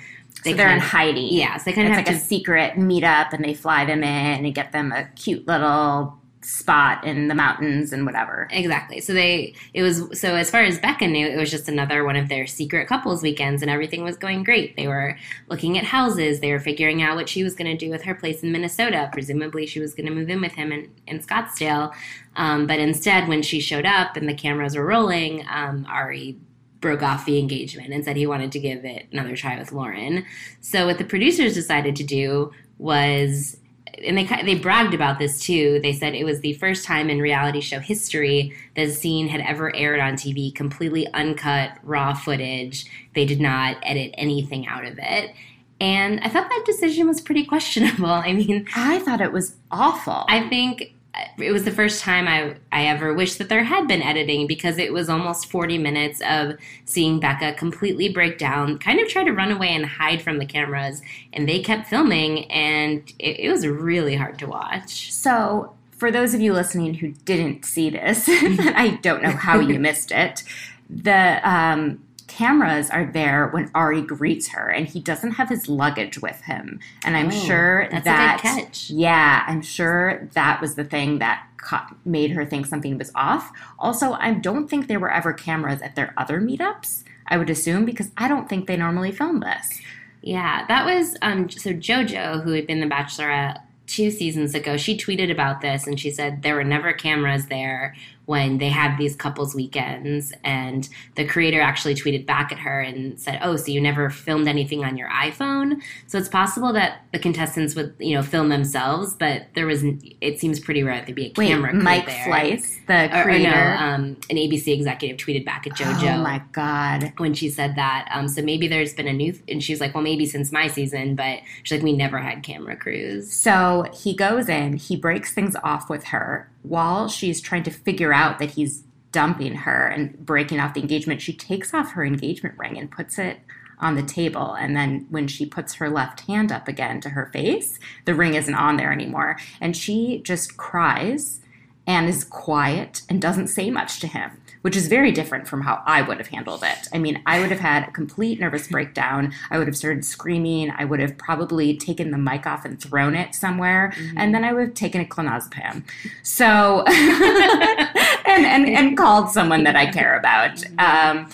so 0.44 0.52
they're 0.52 0.70
in 0.70 0.78
of- 0.78 0.82
hiding. 0.82 1.28
Yeah, 1.30 1.56
so 1.56 1.64
they 1.66 1.72
kind 1.72 1.88
it's 1.88 1.92
of 1.92 1.98
like 1.98 2.08
have 2.08 2.16
a 2.16 2.20
to 2.20 2.24
secret 2.24 2.74
meetup, 2.74 3.32
and 3.32 3.44
they 3.44 3.54
fly 3.54 3.84
them 3.84 4.02
in 4.02 4.44
and 4.44 4.54
get 4.54 4.72
them 4.72 4.92
a 4.92 5.04
cute 5.14 5.46
little 5.46 6.18
spot 6.44 7.04
in 7.04 7.28
the 7.28 7.34
mountains 7.36 7.92
and 7.92 8.04
whatever. 8.04 8.48
Exactly. 8.50 9.00
So 9.00 9.12
they 9.14 9.54
it 9.74 9.82
was 9.82 10.18
so 10.20 10.34
as 10.34 10.50
far 10.50 10.62
as 10.62 10.78
Becca 10.78 11.06
knew, 11.06 11.26
it 11.26 11.36
was 11.36 11.50
just 11.50 11.68
another 11.68 12.04
one 12.04 12.16
of 12.16 12.28
their 12.28 12.46
secret 12.46 12.88
couples 12.88 13.22
weekends 13.22 13.62
and 13.62 13.70
everything 13.70 14.02
was 14.02 14.16
going 14.16 14.42
great. 14.42 14.76
They 14.76 14.88
were 14.88 15.16
looking 15.48 15.78
at 15.78 15.84
houses, 15.84 16.40
they 16.40 16.50
were 16.50 16.58
figuring 16.58 17.00
out 17.00 17.14
what 17.14 17.28
she 17.28 17.44
was 17.44 17.54
gonna 17.54 17.76
do 17.76 17.90
with 17.90 18.02
her 18.02 18.14
place 18.16 18.42
in 18.42 18.50
Minnesota. 18.50 19.08
Presumably 19.12 19.66
she 19.66 19.78
was 19.78 19.94
gonna 19.94 20.10
move 20.10 20.28
in 20.28 20.40
with 20.40 20.52
him 20.52 20.72
in, 20.72 20.90
in 21.06 21.20
Scottsdale. 21.20 21.92
Um, 22.34 22.66
but 22.66 22.80
instead 22.80 23.28
when 23.28 23.42
she 23.42 23.60
showed 23.60 23.86
up 23.86 24.16
and 24.16 24.28
the 24.28 24.34
cameras 24.34 24.74
were 24.76 24.84
rolling, 24.86 25.46
um, 25.48 25.86
Ari 25.88 26.38
broke 26.82 27.02
off 27.02 27.24
the 27.24 27.38
engagement 27.38 27.94
and 27.94 28.04
said 28.04 28.16
he 28.16 28.26
wanted 28.26 28.52
to 28.52 28.60
give 28.60 28.84
it 28.84 29.06
another 29.10 29.34
try 29.34 29.58
with 29.58 29.72
Lauren. 29.72 30.26
So 30.60 30.84
what 30.84 30.98
the 30.98 31.04
producers 31.04 31.54
decided 31.54 31.96
to 31.96 32.04
do 32.04 32.52
was 32.76 33.56
and 34.04 34.16
they 34.16 34.24
they 34.24 34.54
bragged 34.54 34.94
about 34.94 35.18
this 35.18 35.40
too. 35.40 35.78
They 35.82 35.92
said 35.92 36.14
it 36.14 36.24
was 36.24 36.40
the 36.40 36.54
first 36.54 36.84
time 36.84 37.10
in 37.10 37.20
reality 37.20 37.60
show 37.60 37.78
history 37.78 38.54
that 38.74 38.88
a 38.88 38.90
scene 38.90 39.28
had 39.28 39.40
ever 39.42 39.74
aired 39.74 40.00
on 40.00 40.14
TV, 40.14 40.54
completely 40.54 41.06
uncut, 41.12 41.72
raw 41.82 42.14
footage. 42.14 42.86
They 43.14 43.24
did 43.24 43.40
not 43.40 43.76
edit 43.82 44.14
anything 44.18 44.66
out 44.66 44.84
of 44.84 44.98
it. 45.00 45.32
And 45.80 46.20
I 46.20 46.28
thought 46.28 46.48
that 46.48 46.62
decision 46.64 47.06
was 47.06 47.20
pretty 47.20 47.44
questionable. 47.44 48.06
I 48.10 48.32
mean, 48.32 48.66
I 48.74 48.98
thought 49.00 49.20
it 49.20 49.32
was 49.32 49.56
awful. 49.70 50.24
I 50.28 50.48
think 50.48 50.94
it 51.38 51.52
was 51.52 51.64
the 51.64 51.70
first 51.70 52.02
time 52.02 52.26
I, 52.26 52.56
I 52.70 52.86
ever 52.86 53.12
wished 53.12 53.38
that 53.38 53.48
there 53.48 53.64
had 53.64 53.86
been 53.86 54.00
editing 54.02 54.46
because 54.46 54.78
it 54.78 54.92
was 54.92 55.10
almost 55.10 55.50
40 55.50 55.76
minutes 55.78 56.22
of 56.26 56.56
seeing 56.86 57.20
Becca 57.20 57.54
completely 57.54 58.08
break 58.08 58.38
down, 58.38 58.78
kind 58.78 58.98
of 58.98 59.08
try 59.08 59.22
to 59.24 59.32
run 59.32 59.52
away 59.52 59.68
and 59.68 59.84
hide 59.84 60.22
from 60.22 60.38
the 60.38 60.46
cameras. 60.46 61.02
And 61.32 61.48
they 61.48 61.60
kept 61.60 61.88
filming, 61.88 62.50
and 62.50 63.12
it, 63.18 63.40
it 63.40 63.50
was 63.50 63.66
really 63.66 64.16
hard 64.16 64.38
to 64.38 64.46
watch. 64.46 65.12
So, 65.12 65.74
for 65.90 66.10
those 66.10 66.34
of 66.34 66.40
you 66.40 66.52
listening 66.52 66.94
who 66.94 67.12
didn't 67.24 67.64
see 67.64 67.90
this, 67.90 68.24
I 68.28 68.98
don't 69.02 69.22
know 69.22 69.30
how 69.30 69.60
you 69.60 69.78
missed 69.78 70.12
it. 70.12 70.42
The 70.88 71.40
um, 71.48 72.02
cameras 72.32 72.90
are 72.90 73.04
there 73.06 73.48
when 73.48 73.70
Ari 73.74 74.02
greets 74.02 74.48
her, 74.48 74.68
and 74.68 74.86
he 74.86 75.00
doesn't 75.00 75.32
have 75.32 75.48
his 75.48 75.68
luggage 75.68 76.20
with 76.20 76.40
him. 76.42 76.80
And 77.04 77.16
I'm 77.16 77.28
Oh, 77.28 77.30
sure 77.30 77.82
that's 77.90 77.92
a 77.92 77.96
good 77.96 78.04
that 78.06 78.38
catch. 78.40 78.90
yeah, 78.90 79.44
I'm 79.46 79.62
sure 79.62 80.28
that 80.32 80.60
was 80.60 80.74
the 80.74 80.84
thing 80.84 81.18
that 81.18 81.44
ca- 81.58 81.94
made 82.04 82.32
her 82.32 82.44
think 82.44 82.66
something 82.66 82.98
was 82.98 83.12
off. 83.14 83.52
Also, 83.78 84.12
I 84.12 84.32
don't 84.34 84.68
think 84.68 84.86
there 84.88 85.00
were 85.00 85.12
ever 85.12 85.32
cameras 85.32 85.82
at 85.82 85.94
their 85.94 86.12
other 86.16 86.40
meetups. 86.40 87.04
I 87.28 87.36
would 87.36 87.50
assume 87.50 87.84
because 87.84 88.10
I 88.16 88.28
don't 88.28 88.48
think 88.48 88.66
they 88.66 88.76
normally 88.76 89.12
film 89.12 89.40
this. 89.40 89.80
Yeah, 90.22 90.64
that 90.68 90.84
was 90.84 91.16
um, 91.22 91.48
so 91.50 91.70
JoJo, 91.70 92.42
who 92.42 92.52
had 92.52 92.66
been 92.66 92.80
the 92.80 92.86
Bachelorette 92.86 93.60
two 93.86 94.10
seasons 94.10 94.54
ago. 94.54 94.76
She 94.76 94.96
tweeted 94.96 95.30
about 95.30 95.60
this 95.60 95.86
and 95.86 95.98
she 95.98 96.10
said 96.10 96.42
there 96.42 96.54
were 96.54 96.64
never 96.64 96.92
cameras 96.92 97.46
there 97.46 97.94
when 98.26 98.58
they 98.58 98.68
had 98.68 98.96
these 98.98 99.16
couples 99.16 99.54
weekends. 99.54 100.32
And 100.44 100.88
the 101.16 101.24
creator 101.26 101.60
actually 101.60 101.94
tweeted 101.94 102.24
back 102.26 102.52
at 102.52 102.58
her 102.58 102.80
and 102.80 103.18
said, 103.18 103.38
"Oh, 103.42 103.56
so 103.56 103.72
you 103.72 103.80
never 103.80 104.10
filmed 104.10 104.46
anything 104.48 104.84
on 104.84 104.96
your 104.96 105.08
iPhone?" 105.08 105.80
So 106.06 106.18
it's 106.18 106.28
possible 106.28 106.72
that 106.74 107.02
the 107.12 107.18
contestants 107.18 107.74
would, 107.74 107.94
you 107.98 108.14
know, 108.16 108.22
film 108.22 108.48
themselves, 108.48 109.14
but 109.14 109.46
there 109.54 109.66
was. 109.66 109.82
It 110.20 110.38
seems 110.38 110.60
pretty 110.60 110.82
rare 110.82 111.02
there'd 111.04 111.14
be 111.14 111.26
a 111.26 111.32
Wait, 111.36 111.48
camera. 111.48 111.70
crew 111.70 111.80
Mike 111.82 112.06
there. 112.06 112.26
Fleiss, 112.26 112.78
the 112.86 113.14
Or, 113.16 113.20
or 113.20 113.24
creator. 113.24 113.50
no, 113.50 113.76
um, 113.84 114.04
an 114.30 114.36
ABC 114.36 114.68
executive 114.68 115.16
tweeted 115.16 115.44
back 115.44 115.66
at 115.66 115.72
JoJo 115.74 116.18
Oh 116.18 116.22
my 116.22 116.42
god. 116.52 117.12
when 117.16 117.34
she 117.34 117.48
said 117.50 117.74
that. 117.76 118.08
Um, 118.12 118.28
so 118.28 118.42
maybe 118.42 118.68
there's 118.68 118.94
been 118.94 119.08
a 119.08 119.12
new, 119.12 119.36
and 119.48 119.62
she's 119.62 119.80
like, 119.80 119.94
well, 119.94 120.02
maybe 120.04 120.26
since 120.26 120.52
my 120.52 120.66
season, 120.68 121.14
but 121.16 121.40
she's 121.64 121.78
like, 121.78 121.82
we 121.84 121.92
never 121.92 122.18
had 122.18 122.42
camera 122.42 122.76
crews. 122.76 123.32
So 123.32 123.86
he 123.92 124.14
goes 124.14 124.48
in, 124.48 124.74
he 124.74 124.96
breaks 124.96 125.32
things 125.34 125.56
off 125.64 125.90
with 125.90 126.04
her 126.04 126.48
while 126.62 127.08
she's 127.08 127.40
trying 127.40 127.62
to 127.64 127.70
figure 127.70 128.12
out 128.12 128.38
that 128.38 128.52
he's 128.52 128.84
dumping 129.12 129.54
her 129.54 129.86
and 129.88 130.24
breaking 130.24 130.58
off 130.58 130.74
the 130.74 130.80
engagement. 130.80 131.20
She 131.20 131.34
takes 131.34 131.74
off 131.74 131.92
her 131.92 132.04
engagement 132.04 132.58
ring 132.58 132.78
and 132.78 132.90
puts 132.90 133.18
it 133.18 133.40
on 133.78 133.94
the 133.94 134.02
table. 134.02 134.54
And 134.54 134.76
then 134.76 135.06
when 135.10 135.28
she 135.28 135.44
puts 135.44 135.74
her 135.74 135.90
left 135.90 136.22
hand 136.22 136.50
up 136.50 136.68
again 136.68 137.00
to 137.02 137.10
her 137.10 137.26
face, 137.26 137.78
the 138.04 138.14
ring 138.14 138.34
isn't 138.34 138.54
on 138.54 138.76
there 138.76 138.92
anymore. 138.92 139.38
And 139.60 139.76
she 139.76 140.22
just 140.24 140.56
cries 140.56 141.40
and 141.86 142.08
is 142.08 142.24
quiet 142.24 143.02
and 143.08 143.20
doesn't 143.20 143.48
say 143.48 143.70
much 143.70 144.00
to 144.00 144.06
him, 144.06 144.40
which 144.62 144.76
is 144.76 144.88
very 144.88 145.12
different 145.12 145.46
from 145.46 145.60
how 145.60 145.82
I 145.86 146.02
would 146.02 146.18
have 146.18 146.28
handled 146.28 146.62
it. 146.64 146.88
I 146.92 146.98
mean, 146.98 147.22
I 147.26 147.40
would 147.40 147.50
have 147.50 147.60
had 147.60 147.88
a 147.88 147.90
complete 147.92 148.40
nervous 148.40 148.68
breakdown. 148.68 149.32
I 149.50 149.58
would 149.58 149.66
have 149.66 149.76
started 149.76 150.04
screaming. 150.04 150.72
I 150.76 150.84
would 150.84 151.00
have 151.00 151.18
probably 151.18 151.76
taken 151.76 152.10
the 152.10 152.18
mic 152.18 152.46
off 152.46 152.64
and 152.64 152.80
thrown 152.80 153.14
it 153.14 153.34
somewhere, 153.34 153.92
and 154.16 154.34
then 154.34 154.44
I 154.44 154.52
would 154.52 154.68
have 154.68 154.74
taken 154.74 155.00
a 155.00 155.04
clonazepam. 155.04 155.84
So, 156.22 156.84
and, 156.88 158.46
and 158.46 158.68
and 158.68 158.96
called 159.02 159.30
someone 159.30 159.64
that 159.64 159.76
I 159.76 159.90
care 159.90 160.16
about. 160.16 160.62
Um, 160.78 161.28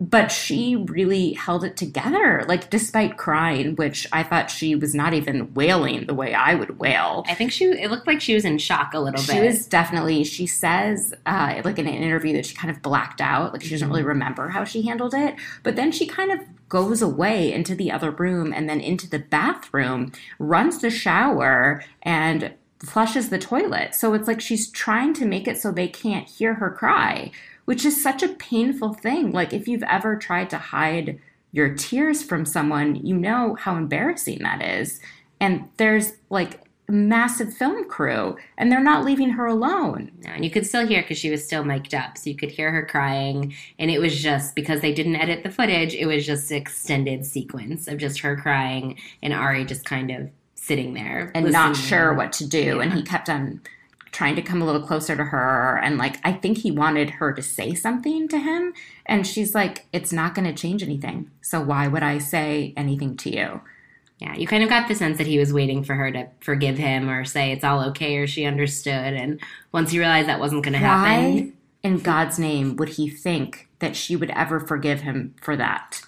but 0.00 0.30
she 0.30 0.76
really 0.76 1.32
held 1.32 1.64
it 1.64 1.76
together, 1.76 2.44
like 2.46 2.70
despite 2.70 3.16
crying, 3.16 3.74
which 3.74 4.06
I 4.12 4.22
thought 4.22 4.50
she 4.50 4.76
was 4.76 4.94
not 4.94 5.12
even 5.12 5.52
wailing 5.54 6.06
the 6.06 6.14
way 6.14 6.34
I 6.34 6.54
would 6.54 6.78
wail. 6.78 7.24
I 7.26 7.34
think 7.34 7.50
she. 7.50 7.64
It 7.64 7.90
looked 7.90 8.06
like 8.06 8.20
she 8.20 8.34
was 8.34 8.44
in 8.44 8.58
shock 8.58 8.94
a 8.94 9.00
little 9.00 9.20
She 9.20 9.32
bit. 9.32 9.40
She 9.40 9.46
was 9.46 9.66
definitely, 9.66 10.22
she 10.22 10.46
says, 10.46 11.14
uh, 11.26 11.60
like 11.64 11.78
in 11.78 11.88
an 11.88 11.94
interview, 11.94 12.32
that 12.34 12.46
she 12.46 12.54
kind 12.54 12.70
of 12.70 12.80
blacked 12.80 13.20
out. 13.20 13.52
Like 13.52 13.62
she 13.62 13.70
doesn't 13.70 13.88
really 13.88 14.04
remember 14.04 14.48
how 14.48 14.64
she 14.64 14.82
handled 14.82 15.14
it. 15.14 15.34
But 15.64 15.74
then 15.74 15.90
she 15.90 16.06
kind 16.06 16.30
of 16.30 16.40
goes 16.68 17.02
away 17.02 17.52
into 17.52 17.74
the 17.74 17.90
other 17.90 18.10
room 18.12 18.52
and 18.52 18.68
then 18.68 18.80
into 18.80 19.08
the 19.08 19.18
bathroom, 19.18 20.12
runs 20.38 20.80
the 20.80 20.90
shower, 20.90 21.82
and 22.02 22.52
flushes 22.80 23.30
the 23.30 23.38
toilet. 23.38 23.94
So 23.94 24.14
it's 24.14 24.28
like 24.28 24.40
she's 24.40 24.70
trying 24.70 25.12
to 25.14 25.24
make 25.24 25.48
it 25.48 25.58
so 25.58 25.72
they 25.72 25.88
can't 25.88 26.28
hear 26.28 26.54
her 26.54 26.70
cry, 26.70 27.32
which 27.68 27.84
is 27.84 28.02
such 28.02 28.22
a 28.22 28.28
painful 28.28 28.94
thing. 28.94 29.30
Like 29.30 29.52
if 29.52 29.68
you've 29.68 29.82
ever 29.82 30.16
tried 30.16 30.48
to 30.48 30.56
hide 30.56 31.20
your 31.52 31.74
tears 31.74 32.22
from 32.22 32.46
someone, 32.46 32.94
you 32.94 33.14
know 33.14 33.58
how 33.60 33.76
embarrassing 33.76 34.38
that 34.38 34.62
is. 34.62 35.00
And 35.38 35.68
there's 35.76 36.14
like 36.30 36.62
a 36.88 36.92
massive 36.92 37.52
film 37.52 37.86
crew 37.86 38.38
and 38.56 38.72
they're 38.72 38.82
not 38.82 39.04
leaving 39.04 39.28
her 39.28 39.44
alone. 39.44 40.12
And 40.24 40.46
you 40.46 40.50
could 40.50 40.66
still 40.66 40.86
hear 40.86 41.02
because 41.02 41.18
she 41.18 41.28
was 41.28 41.44
still 41.44 41.62
mic'd 41.62 41.94
up, 41.94 42.16
so 42.16 42.30
you 42.30 42.36
could 42.36 42.50
hear 42.50 42.70
her 42.70 42.86
crying. 42.86 43.52
And 43.78 43.90
it 43.90 43.98
was 43.98 44.18
just 44.18 44.54
because 44.54 44.80
they 44.80 44.94
didn't 44.94 45.16
edit 45.16 45.42
the 45.42 45.50
footage; 45.50 45.92
it 45.94 46.06
was 46.06 46.24
just 46.24 46.50
an 46.50 46.56
extended 46.56 47.26
sequence 47.26 47.86
of 47.86 47.98
just 47.98 48.20
her 48.20 48.34
crying 48.34 48.98
and 49.22 49.34
Ari 49.34 49.66
just 49.66 49.84
kind 49.84 50.10
of 50.10 50.30
sitting 50.54 50.94
there 50.94 51.30
and 51.34 51.52
not 51.52 51.76
sure 51.76 52.14
what 52.14 52.32
to 52.32 52.46
do. 52.46 52.80
And 52.80 52.94
he 52.94 53.02
kept 53.02 53.28
on 53.28 53.60
trying 54.12 54.36
to 54.36 54.42
come 54.42 54.62
a 54.62 54.64
little 54.64 54.82
closer 54.82 55.16
to 55.16 55.24
her. 55.24 55.78
And 55.82 55.98
like, 55.98 56.16
I 56.24 56.32
think 56.32 56.58
he 56.58 56.70
wanted 56.70 57.10
her 57.10 57.32
to 57.32 57.42
say 57.42 57.74
something 57.74 58.28
to 58.28 58.38
him. 58.38 58.72
And 59.06 59.26
she's 59.26 59.54
like, 59.54 59.86
it's 59.92 60.12
not 60.12 60.34
going 60.34 60.46
to 60.46 60.60
change 60.60 60.82
anything. 60.82 61.30
So 61.40 61.60
why 61.60 61.88
would 61.88 62.02
I 62.02 62.18
say 62.18 62.72
anything 62.76 63.16
to 63.18 63.30
you? 63.30 63.60
Yeah, 64.18 64.34
you 64.34 64.48
kind 64.48 64.64
of 64.64 64.68
got 64.68 64.88
the 64.88 64.96
sense 64.96 65.18
that 65.18 65.28
he 65.28 65.38
was 65.38 65.52
waiting 65.52 65.84
for 65.84 65.94
her 65.94 66.10
to 66.10 66.28
forgive 66.40 66.76
him 66.76 67.08
or 67.08 67.24
say 67.24 67.52
it's 67.52 67.62
all 67.62 67.84
okay 67.90 68.16
or 68.16 68.26
she 68.26 68.44
understood. 68.44 69.14
And 69.14 69.40
once 69.70 69.92
you 69.92 70.00
realized 70.00 70.28
that 70.28 70.40
wasn't 70.40 70.64
going 70.64 70.74
to 70.74 70.80
Why 70.80 71.08
happen, 71.08 71.52
in 71.84 71.98
God's 71.98 72.38
name 72.38 72.74
would 72.76 72.90
he 72.90 73.08
think 73.08 73.68
that 73.78 73.94
she 73.94 74.16
would 74.16 74.30
ever 74.30 74.58
forgive 74.58 75.02
him 75.02 75.34
for 75.40 75.56
that? 75.56 76.02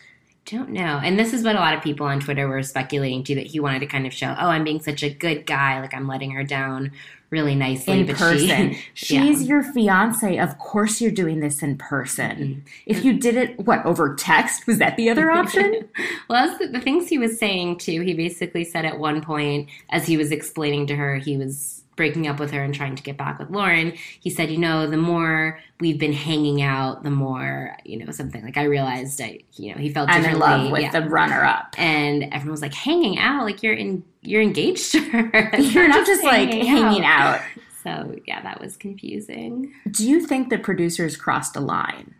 Don't 0.47 0.70
know. 0.70 1.00
And 1.02 1.18
this 1.18 1.32
is 1.32 1.44
what 1.44 1.56
a 1.56 1.61
lot 1.61 1.75
of 1.75 1.82
people 1.82 2.06
on 2.06 2.20
Twitter 2.20 2.49
were 2.49 2.62
speculating 2.62 3.23
too 3.23 3.35
that 3.37 3.47
he 3.47 3.61
wanted 3.61 3.80
to 3.80 3.87
kind 3.87 4.06
of 4.06 4.12
show, 4.12 4.35
oh, 4.38 4.49
I'm 4.49 4.64
being 4.64 4.80
such 4.80 5.02
a 5.02 5.11
good 5.11 5.47
guy, 5.47 5.80
like 5.80 5.94
I'm 5.94 6.09
letting 6.09 6.32
her 6.32 6.44
down 6.44 6.92
really 7.30 7.54
nicely. 7.54 8.00
in 8.00 8.06
but 8.06 8.16
person. 8.16 8.75
She, 8.94 9.16
She's 9.16 9.42
yeah. 9.42 9.49
your 9.49 9.62
fiance. 9.62 10.38
Of 10.38 10.59
course 10.59 11.00
you're 11.00 11.12
doing 11.12 11.40
this 11.40 11.62
in 11.62 11.78
person. 11.78 12.37
Mm-hmm. 12.37 12.61
If 12.87 13.04
you 13.04 13.18
did 13.18 13.37
it, 13.37 13.59
what, 13.61 13.85
over 13.87 14.14
text? 14.14 14.66
Was 14.66 14.78
that 14.78 14.97
the 14.97 15.09
other 15.11 15.30
option? 15.30 15.88
Well, 16.28 16.47
that's 16.47 16.59
the, 16.59 16.66
the 16.66 16.80
things 16.80 17.09
he 17.09 17.18
was 17.18 17.38
saying 17.38 17.78
too. 17.78 18.00
He 18.00 18.14
basically 18.14 18.64
said 18.64 18.85
at 18.85 18.99
one 18.99 19.23
point, 19.23 19.68
as 19.90 20.06
he 20.06 20.16
was 20.16 20.32
explaining 20.32 20.87
to 20.88 20.97
her, 20.97 21.16
he 21.16 21.37
was 21.37 21.80
breaking 21.97 22.26
up 22.26 22.38
with 22.40 22.50
her 22.52 22.62
and 22.62 22.75
trying 22.75 22.97
to 22.97 23.02
get 23.02 23.16
back 23.18 23.38
with 23.38 23.50
Lauren. 23.50 23.92
He 24.20 24.30
said, 24.30 24.50
you 24.50 24.56
know, 24.59 24.87
the 24.87 24.97
more 24.97 25.61
we've 25.80 25.99
been 25.99 26.12
hanging 26.14 26.62
out, 26.62 27.02
the 27.02 27.11
more, 27.11 27.76
you 27.85 27.99
know, 28.02 28.11
something 28.11 28.42
like 28.42 28.56
I 28.56 28.62
realized 28.64 29.20
I, 29.20 29.40
you 29.54 29.73
know, 29.75 29.78
he 29.80 29.90
felt 29.92 30.09
I'm 30.09 30.25
in 30.25 30.38
love 30.38 30.70
with 30.70 30.80
Yeah. 30.82 30.92
the 30.92 31.09
runner 31.09 31.44
up. 31.44 31.75
and 31.78 32.25
everyone 32.32 32.52
was 32.52 32.62
like, 32.62 32.73
hanging 32.75 33.18
out, 33.18 33.44
like 33.44 33.62
you're 33.62 33.75
in, 33.75 34.02
you're 34.23 34.40
engaged 34.42 34.92
to 34.92 35.00
her. 35.11 35.50
You're 35.59 35.88
not 35.88 36.06
just 36.06 36.25
like 36.25 36.52
hanging 36.52 37.04
out. 37.04 37.40
So 37.82 38.14
yeah, 38.26 38.42
that 38.42 38.61
was 38.61 38.76
confusing. 38.76 39.73
Do 39.90 40.06
you 40.06 40.26
think 40.26 40.50
the 40.50 40.59
producers 40.59 41.16
crossed 41.16 41.56
a 41.56 41.61
line? 41.61 42.14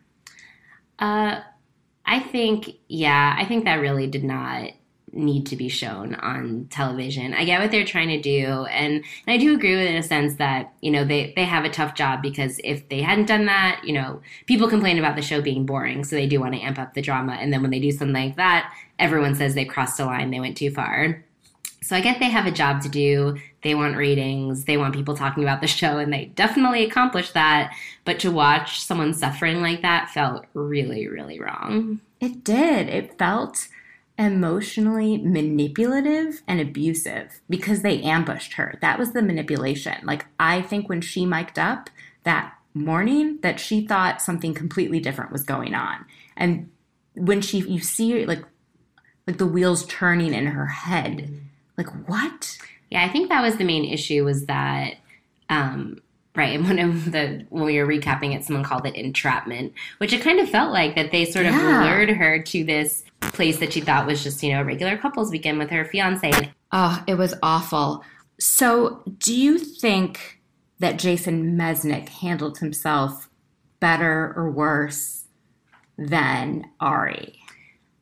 Uh, 0.99 1.41
I 2.07 2.21
think, 2.21 2.77
yeah, 2.89 3.37
I 3.39 3.45
think 3.45 3.67
that 3.67 3.75
really 3.75 4.07
did 4.07 4.25
not 4.25 4.71
need 5.13 5.47
to 5.47 5.57
be 5.57 5.69
shown 5.69 6.15
on 6.17 6.67
television. 6.71 7.35
I 7.35 7.45
get 7.45 7.61
what 7.61 7.71
they're 7.71 7.85
trying 7.85 8.09
to 8.09 8.21
do, 8.21 8.65
and, 8.67 8.95
and 8.95 9.05
I 9.27 9.37
do 9.37 9.55
agree 9.55 9.77
with 9.77 9.87
it 9.87 9.91
in 9.91 9.97
a 9.97 10.03
sense 10.03 10.37
that 10.37 10.73
you 10.81 10.91
know 10.91 11.05
they 11.05 11.33
they 11.37 11.45
have 11.45 11.65
a 11.65 11.71
tough 11.71 11.95
job 11.95 12.23
because 12.23 12.61
if 12.65 12.89
they 12.89 13.03
hadn't 13.03 13.27
done 13.27 13.47
that, 13.47 13.83
you 13.85 13.93
know, 13.93 14.21
people 14.47 14.69
complain 14.69 14.99
about 14.99 15.17
the 15.17 15.23
show 15.23 15.41
being 15.41 15.67
boring, 15.67 16.05
so 16.05 16.17
they 16.17 16.27
do 16.27 16.41
want 16.41 16.55
to 16.55 16.61
amp 16.61 16.79
up 16.79 16.95
the 16.95 17.03
drama, 17.03 17.33
and 17.35 17.53
then 17.53 17.63
when 17.63 17.71
they 17.71 17.81
do 17.81 17.91
something 17.91 18.15
like 18.15 18.37
that, 18.37 18.73
everyone 18.99 19.35
says 19.35 19.55
they 19.55 19.65
crossed 19.65 20.01
a 20.01 20.05
line, 20.05 20.31
they 20.31 20.41
went 20.41 20.57
too 20.57 20.71
far. 20.71 21.25
So 21.83 21.97
I 21.97 22.01
get 22.01 22.19
they 22.19 22.29
have 22.29 22.47
a 22.47 22.53
job 22.53 22.83
to 22.83 22.89
do. 22.89 23.39
They 23.63 23.75
want 23.75 23.97
ratings. 23.97 24.65
They 24.65 24.77
want 24.77 24.95
people 24.95 25.17
talking 25.17 25.43
about 25.43 25.61
the 25.61 25.67
show, 25.67 25.99
and 25.99 26.13
they 26.13 26.27
definitely 26.27 26.85
accomplished 26.85 27.35
that. 27.35 27.75
But 28.05 28.21
to 28.21 28.31
watch 28.31 28.81
someone 28.81 29.15
suffering 29.15 29.61
like 29.61 29.83
that 29.83 30.11
felt 30.11 30.45
really, 30.55 31.09
really 31.09 31.41
wrong. 31.41 32.01
It 32.21 32.45
did. 32.45 32.89
It 32.89 33.19
felt 33.19 33.69
emotionally 34.21 35.17
manipulative 35.17 36.43
and 36.47 36.61
abusive 36.61 37.41
because 37.49 37.81
they 37.81 38.03
ambushed 38.03 38.53
her. 38.53 38.79
That 38.83 38.99
was 38.99 39.13
the 39.13 39.23
manipulation. 39.23 39.97
Like, 40.05 40.27
I 40.39 40.61
think 40.61 40.89
when 40.91 41.01
she 41.01 41.25
mic'd 41.25 41.59
up 41.59 41.89
that 42.25 42.53
morning, 42.75 43.39
that 43.41 43.59
she 43.59 43.87
thought 43.87 44.21
something 44.21 44.53
completely 44.53 45.01
different 45.01 45.33
was 45.33 45.43
going 45.43 45.75
on. 45.75 46.05
And 46.37 46.71
when 47.15 47.41
she, 47.41 47.61
you 47.61 47.81
see, 47.81 48.27
like, 48.27 48.45
like 49.27 49.39
the 49.39 49.47
wheels 49.47 49.87
turning 49.87 50.35
in 50.35 50.47
her 50.47 50.67
head, 50.67 51.41
like, 51.79 51.89
what? 52.07 52.59
Yeah, 52.91 53.03
I 53.03 53.09
think 53.09 53.31
that 53.31 53.43
was 53.43 53.57
the 53.57 53.65
main 53.65 53.87
issue 53.87 54.25
was 54.25 54.45
that, 54.47 54.97
um, 55.49 56.03
right, 56.37 56.55
and 56.55 56.65
one 56.65 56.79
of 56.79 57.11
the, 57.11 57.47
when 57.49 57.65
we 57.65 57.79
were 57.79 57.87
recapping 57.87 58.37
it, 58.37 58.45
someone 58.45 58.65
called 58.65 58.87
it 58.87 58.97
entrapment, 58.97 59.73
which 59.97 60.13
it 60.13 60.21
kind 60.21 60.41
of 60.41 60.49
felt 60.51 60.73
like 60.73 60.95
that 60.97 61.11
they 61.11 61.25
sort 61.25 61.47
of 61.47 61.55
Yeah. 61.55 61.85
lured 61.85 62.11
her 62.11 62.43
to 62.43 62.65
this 62.65 63.03
place 63.21 63.59
that 63.59 63.73
she 63.73 63.81
thought 63.81 64.07
was 64.07 64.23
just, 64.23 64.43
you 64.43 64.53
know, 64.53 64.61
a 64.61 64.65
regular 64.65 64.97
couples 64.97 65.31
weekend 65.31 65.59
with 65.59 65.71
her 65.71 65.85
fiance. 65.85 66.53
Oh, 66.73 67.03
it 67.07 67.15
was 67.15 67.35
awful. 67.43 68.05
So, 68.39 69.03
do 69.19 69.35
you 69.35 69.59
think 69.59 70.41
that 70.79 70.99
Jason 70.99 71.57
Mesnick 71.57 72.09
handled 72.09 72.59
himself 72.59 73.29
better 73.81 74.33
or 74.37 74.51
worse 74.51 75.25
than 75.99 76.65
Ari? 76.81 77.39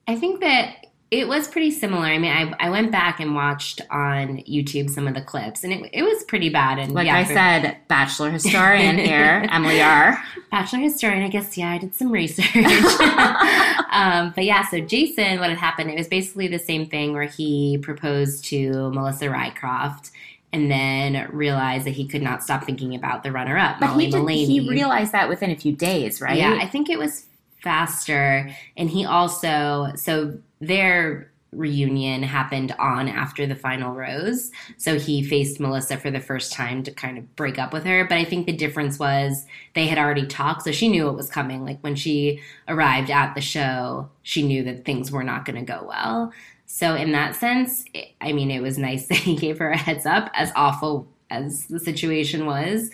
I 0.07 0.17
think 0.17 0.41
that 0.41 0.78
it 1.11 1.27
was 1.27 1.49
pretty 1.49 1.71
similar. 1.71 2.05
I 2.05 2.19
mean, 2.19 2.31
I, 2.31 2.67
I 2.67 2.71
went 2.71 2.93
back 2.93 3.19
and 3.19 3.35
watched 3.35 3.81
on 3.91 4.39
YouTube 4.49 4.91
some 4.91 5.09
of 5.09 5.15
the 5.15 5.23
clips, 5.23 5.65
and 5.65 5.73
it, 5.73 5.91
it 5.93 6.03
was 6.03 6.23
pretty 6.25 6.51
bad. 6.51 6.79
And 6.79 6.93
Like 6.93 7.07
yeah, 7.07 7.17
I 7.17 7.25
for- 7.25 7.33
said, 7.33 7.77
bachelor 7.89 8.31
historian 8.31 8.99
here, 9.11 9.47
Emily 9.51 9.81
R. 9.81 10.23
Bachelor 10.51 10.81
historian, 10.81 11.23
I 11.23 11.29
guess, 11.29 11.57
yeah, 11.57 11.71
I 11.71 11.79
did 11.79 11.95
some 11.95 12.11
research. 12.13 12.55
um, 13.91 14.33
but 14.35 14.45
yeah, 14.45 14.67
so 14.69 14.81
Jason, 14.81 15.39
what 15.41 15.49
had 15.49 15.59
happened, 15.59 15.91
it 15.91 15.97
was 15.97 16.09
basically 16.09 16.49
the 16.49 16.59
same 16.59 16.87
thing 16.89 17.13
where 17.13 17.25
he 17.25 17.79
proposed 17.79 18.45
to 18.47 18.91
Melissa 18.93 19.27
Rycroft 19.27 20.11
and 20.53 20.71
then 20.71 21.29
realized 21.33 21.85
that 21.87 21.91
he 21.91 22.07
could 22.07 22.23
not 22.23 22.43
stop 22.43 22.65
thinking 22.65 22.95
about 22.95 23.23
the 23.23 23.31
runner 23.33 23.57
up, 23.59 23.79
But 23.81 23.89
Molly 23.91 24.07
he 24.07 24.11
did, 24.11 24.29
he 24.49 24.69
realized 24.69 25.13
that 25.13 25.29
within 25.29 25.51
a 25.51 25.57
few 25.57 25.73
days, 25.73 26.21
right? 26.21 26.39
Yeah, 26.39 26.59
I 26.61 26.67
think 26.67 26.89
it 26.89 26.99
was 26.99 27.27
faster. 27.63 28.51
And 28.77 28.89
he 28.89 29.05
also, 29.05 29.93
so 29.95 30.39
their 30.61 31.31
reunion 31.53 32.23
happened 32.23 32.75
on 32.79 33.09
after 33.09 33.47
the 33.47 33.55
final 33.55 33.95
rose. 33.95 34.51
So 34.77 34.99
he 34.99 35.25
faced 35.25 35.61
Melissa 35.61 35.97
for 35.97 36.11
the 36.11 36.21
first 36.21 36.53
time 36.53 36.83
to 36.83 36.91
kind 36.91 37.17
of 37.17 37.37
break 37.37 37.59
up 37.59 37.73
with 37.73 37.85
her. 37.85 38.05
But 38.05 38.19
I 38.19 38.25
think 38.25 38.47
the 38.47 38.53
difference 38.53 38.99
was 38.99 39.47
they 39.75 39.87
had 39.87 39.99
already 39.99 40.27
talked. 40.27 40.65
So 40.65 40.73
she 40.73 40.89
knew 40.89 41.09
it 41.09 41.17
was 41.17 41.31
coming. 41.31 41.65
Like 41.65 41.81
when 41.81 41.97
she 41.97 42.43
arrived 42.67 43.11
at 43.11 43.35
the 43.35 43.41
show, 43.41 44.11
she 44.23 44.43
knew 44.43 44.63
that 44.65 44.85
things 44.85 45.11
were 45.11 45.25
not 45.25 45.45
going 45.45 45.65
to 45.65 45.73
go 45.73 45.87
well. 45.89 46.33
So 46.67 46.95
in 46.95 47.13
that 47.13 47.35
sense, 47.35 47.85
it, 47.95 48.11
I 48.21 48.33
mean, 48.33 48.51
it 48.51 48.61
was 48.61 48.77
nice 48.77 49.07
that 49.09 49.19
he 49.19 49.35
gave 49.37 49.59
her 49.59 49.71
a 49.71 49.77
heads 49.77 50.05
up, 50.05 50.31
as 50.35 50.53
awful 50.55 51.09
as 51.31 51.67
the 51.67 51.81
situation 51.81 52.45
was. 52.45 52.91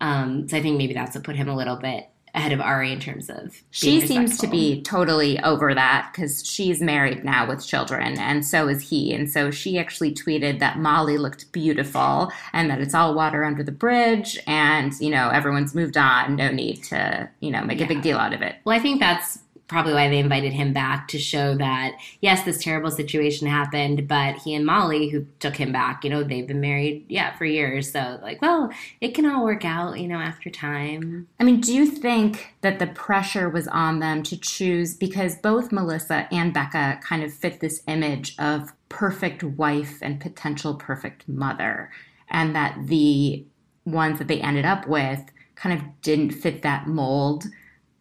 Um, 0.00 0.48
so 0.48 0.56
I 0.56 0.62
think 0.62 0.76
maybe 0.76 0.94
that's 0.94 1.14
what 1.14 1.24
put 1.24 1.36
him 1.36 1.48
a 1.48 1.56
little 1.56 1.76
bit 1.76 2.08
ahead 2.34 2.52
of 2.52 2.60
Ari 2.60 2.92
in 2.92 3.00
terms 3.00 3.28
of. 3.28 3.62
She 3.70 4.00
seems 4.00 4.38
to 4.38 4.46
be 4.46 4.82
totally 4.82 5.38
over 5.40 5.74
that 5.74 6.10
because 6.12 6.46
she's 6.46 6.80
married 6.80 7.24
now 7.24 7.46
with 7.46 7.66
children, 7.66 8.18
and 8.18 8.44
so 8.44 8.68
is 8.68 8.88
he. 8.88 9.12
And 9.12 9.30
so 9.30 9.50
she 9.50 9.78
actually 9.78 10.14
tweeted 10.14 10.58
that 10.58 10.78
Molly 10.78 11.18
looked 11.18 11.52
beautiful 11.52 12.32
and 12.52 12.70
that 12.70 12.80
it's 12.80 12.94
all 12.94 13.14
water 13.14 13.44
under 13.44 13.62
the 13.62 13.72
bridge, 13.72 14.38
and 14.46 14.98
you 14.98 15.10
know 15.10 15.28
everyone's 15.28 15.74
moved 15.74 15.96
on. 15.96 16.36
No 16.36 16.50
need 16.50 16.82
to 16.84 17.28
you 17.40 17.50
know 17.50 17.62
make 17.62 17.80
a 17.80 17.86
big 17.86 18.02
deal 18.02 18.18
out 18.18 18.32
of 18.32 18.40
it. 18.42 18.56
Well, 18.64 18.76
I 18.76 18.80
think 18.80 19.00
that's 19.00 19.38
probably 19.72 19.94
why 19.94 20.08
they 20.08 20.18
invited 20.18 20.52
him 20.52 20.74
back 20.74 21.08
to 21.08 21.18
show 21.18 21.56
that 21.56 21.92
yes, 22.20 22.44
this 22.44 22.62
terrible 22.62 22.90
situation 22.90 23.48
happened, 23.48 24.06
but 24.06 24.36
he 24.36 24.54
and 24.54 24.66
Molly, 24.66 25.08
who 25.08 25.26
took 25.40 25.56
him 25.56 25.72
back, 25.72 26.04
you 26.04 26.10
know, 26.10 26.22
they've 26.22 26.46
been 26.46 26.60
married, 26.60 27.06
yeah, 27.08 27.34
for 27.36 27.46
years. 27.46 27.90
So 27.90 28.18
like, 28.22 28.42
well, 28.42 28.70
it 29.00 29.14
can 29.14 29.24
all 29.24 29.42
work 29.42 29.64
out, 29.64 29.98
you 29.98 30.06
know, 30.06 30.18
after 30.18 30.50
time. 30.50 31.26
I 31.40 31.44
mean, 31.44 31.60
do 31.60 31.74
you 31.74 31.86
think 31.86 32.54
that 32.60 32.78
the 32.78 32.86
pressure 32.86 33.48
was 33.48 33.66
on 33.68 34.00
them 34.00 34.22
to 34.24 34.36
choose 34.36 34.94
because 34.94 35.36
both 35.36 35.72
Melissa 35.72 36.28
and 36.30 36.52
Becca 36.52 37.00
kind 37.02 37.24
of 37.24 37.32
fit 37.32 37.60
this 37.60 37.82
image 37.88 38.36
of 38.38 38.74
perfect 38.90 39.42
wife 39.42 39.98
and 40.02 40.20
potential 40.20 40.74
perfect 40.74 41.26
mother, 41.26 41.90
and 42.28 42.54
that 42.54 42.76
the 42.88 43.46
ones 43.86 44.18
that 44.18 44.28
they 44.28 44.40
ended 44.40 44.66
up 44.66 44.86
with 44.86 45.22
kind 45.54 45.78
of 45.78 45.84
didn't 46.02 46.32
fit 46.32 46.60
that 46.60 46.86
mold? 46.86 47.46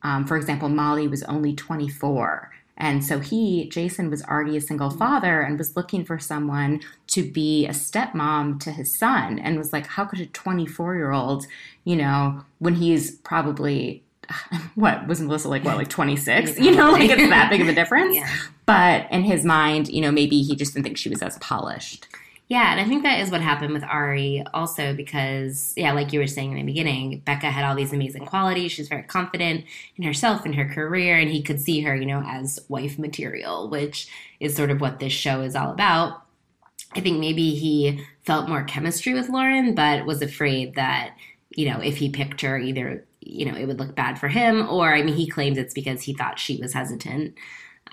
Um, 0.03 0.25
for 0.25 0.38
example, 0.38 0.70
Molly 0.70 1.08
was 1.08 1.24
only 1.24 1.53
24. 1.53 2.51
And 2.77 3.05
so 3.05 3.20
he, 3.20 3.70
Jason, 3.70 4.10
was 4.10 4.24
already 4.24 4.58
a 4.58 4.62
single 4.62 4.89
father 4.89 5.41
and 5.41 5.58
was 5.58 5.75
looking 5.75 6.03
for 6.03 6.17
someone 6.17 6.81
to 7.08 7.22
be 7.22 7.67
a 7.67 7.72
stepmom 7.72 8.60
to 8.62 8.72
his 8.72 8.98
son 8.98 9.38
and 9.38 9.58
was 9.58 9.72
like, 9.72 9.86
how 9.86 10.05
could 10.05 10.20
a 10.20 10.25
24 10.25 10.96
year 10.96 11.12
old, 11.12 11.46
you 11.84 11.96
know, 11.96 12.43
when 12.58 12.74
he's 12.74 13.12
probably, 13.17 14.03
what, 14.75 15.08
was 15.08 15.22
Melissa 15.22 15.48
like, 15.48 15.63
what, 15.63 15.77
like 15.77 15.89
26? 15.89 16.58
You 16.58 16.75
know, 16.75 16.91
like 16.91 17.12
it's 17.12 17.29
that 17.29 17.51
big 17.51 17.62
of 17.62 17.67
a 17.67 17.75
difference. 17.75 18.15
Yeah. 18.22 18.29
But 18.65 19.12
in 19.12 19.24
his 19.24 19.43
mind, 19.43 19.89
you 19.89 20.00
know, 20.00 20.12
maybe 20.12 20.41
he 20.43 20.55
just 20.55 20.74
didn't 20.74 20.86
think 20.86 20.98
she 20.98 21.10
was 21.10 21.22
as 21.22 21.38
polished. 21.39 22.08
Yeah, 22.51 22.74
and 22.74 22.81
I 22.81 22.84
think 22.84 23.03
that 23.03 23.22
is 23.22 23.31
what 23.31 23.39
happened 23.39 23.72
with 23.72 23.86
Ari 23.86 24.43
also 24.53 24.93
because, 24.93 25.74
yeah, 25.77 25.93
like 25.93 26.12
you 26.12 26.20
were 26.20 26.27
saying 26.27 26.51
in 26.51 26.58
the 26.58 26.63
beginning, 26.63 27.20
Becca 27.20 27.50
had 27.50 27.63
all 27.63 27.75
these 27.75 27.93
amazing 27.93 28.25
qualities. 28.25 28.74
She's 28.74 28.89
very 28.89 29.03
confident 29.03 29.63
in 29.96 30.03
herself 30.03 30.43
and 30.43 30.53
her 30.55 30.67
career, 30.67 31.17
and 31.17 31.31
he 31.31 31.41
could 31.41 31.62
see 31.62 31.79
her, 31.79 31.96
you 31.96 32.05
know, 32.05 32.22
as 32.27 32.60
wife 32.67 33.00
material, 33.00 33.70
which 33.70 34.10
is 34.41 34.53
sort 34.53 34.70
of 34.70 34.81
what 34.81 35.00
this 35.00 35.13
show 35.13 35.39
is 35.39 35.55
all 35.55 35.72
about. 35.72 36.24
I 36.93 37.00
think 37.00 37.22
maybe 37.22 37.55
he 37.55 38.03
felt 38.25 38.50
more 38.50 38.65
chemistry 38.65 39.13
with 39.13 39.29
Lauren, 39.29 39.74
but 39.74 40.05
was 40.05 40.22
afraid 40.22 40.75
that, 40.75 41.15
you 41.51 41.72
know, 41.72 41.79
if 41.79 41.96
he 41.96 42.10
picked 42.10 42.41
her, 42.41 42.58
either, 42.58 43.05
you 43.22 43.46
know, 43.46 43.58
it 43.58 43.65
would 43.65 43.79
look 43.79 43.96
bad 43.96 44.20
for 44.20 44.27
him, 44.27 44.67
or, 44.67 44.93
I 44.93 45.03
mean, 45.03 45.15
he 45.15 45.25
claims 45.25 45.58
it's 45.58 45.74
because 45.74 46.01
he 46.01 46.13
thought 46.13 46.38
she 46.38 46.58
was 46.58 46.74
hesitant. 46.74 47.34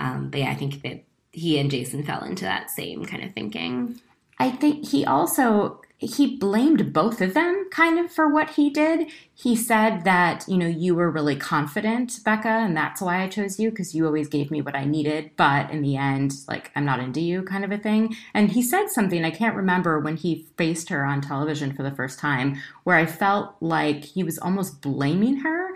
Um, 0.01 0.31
but 0.31 0.41
yeah, 0.41 0.51
I 0.51 0.57
think 0.57 0.83
that 0.83 1.05
he 1.31 1.61
and 1.61 1.71
Jason 1.71 2.03
fell 2.03 2.25
into 2.25 2.43
that 2.43 2.71
same 2.71 3.05
kind 3.05 3.23
of 3.23 3.33
thinking. 3.35 4.01
I 4.39 4.51
think 4.51 4.89
he 4.89 5.05
also 5.05 5.81
he 6.01 6.37
blamed 6.37 6.93
both 6.93 7.21
of 7.21 7.35
them 7.35 7.67
kind 7.73 7.99
of 7.99 8.13
for 8.13 8.33
what 8.33 8.51
he 8.51 8.71
did. 8.71 9.11
He 9.35 9.57
said 9.57 10.05
that, 10.05 10.45
you 10.47 10.57
know, 10.57 10.69
you 10.69 10.95
were 10.95 11.11
really 11.11 11.35
confident, 11.35 12.21
Becca, 12.25 12.47
and 12.47 12.77
that's 12.77 13.01
why 13.01 13.21
I 13.21 13.29
chose 13.29 13.59
you 13.59 13.71
because 13.71 13.97
you 13.97 14.07
always 14.07 14.29
gave 14.29 14.53
me 14.53 14.63
what 14.63 14.77
I 14.77 14.85
needed, 14.85 15.33
but 15.37 15.73
in 15.73 15.83
the 15.83 15.97
end, 15.97 16.35
like 16.47 16.71
I'm 16.77 16.85
not 16.85 17.01
into 17.01 17.21
you 17.21 17.43
kind 17.43 17.65
of 17.65 17.73
a 17.73 17.79
thing. 17.79 18.15
And 18.33 18.53
he 18.53 18.63
said 18.63 18.91
something 18.91 19.25
I 19.25 19.33
can't 19.33 19.57
remember 19.57 19.99
when 19.99 20.17
he 20.17 20.47
faced 20.57 20.89
her 20.91 21.05
on 21.05 21.21
television 21.21 21.75
for 21.75 21.83
the 21.83 21.91
first 21.91 22.21
time 22.21 22.61
where 22.85 22.97
I 22.97 23.07
felt 23.07 23.57
like 23.61 24.05
he 24.05 24.23
was 24.23 24.39
almost 24.39 24.81
blaming 24.81 25.39
her. 25.39 25.71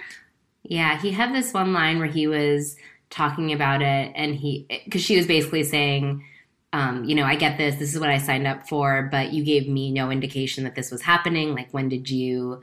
Yeah, 0.62 1.00
he 1.00 1.10
had 1.10 1.34
this 1.34 1.52
one 1.52 1.72
line 1.72 1.98
where 1.98 2.06
he 2.06 2.28
was 2.28 2.76
talking 3.10 3.52
about 3.52 3.82
it 3.82 4.12
and 4.14 4.36
he 4.36 4.66
because 4.84 5.02
she 5.02 5.16
was 5.16 5.26
basically 5.26 5.64
saying 5.64 6.24
um, 6.72 7.04
you 7.04 7.14
know, 7.14 7.24
I 7.24 7.36
get 7.36 7.58
this. 7.58 7.76
This 7.76 7.94
is 7.94 8.00
what 8.00 8.08
I 8.10 8.18
signed 8.18 8.46
up 8.46 8.68
for, 8.68 9.08
but 9.10 9.32
you 9.32 9.44
gave 9.44 9.68
me 9.68 9.90
no 9.92 10.10
indication 10.10 10.64
that 10.64 10.74
this 10.74 10.90
was 10.90 11.02
happening. 11.02 11.54
Like, 11.54 11.70
when 11.72 11.88
did 11.88 12.08
you 12.08 12.62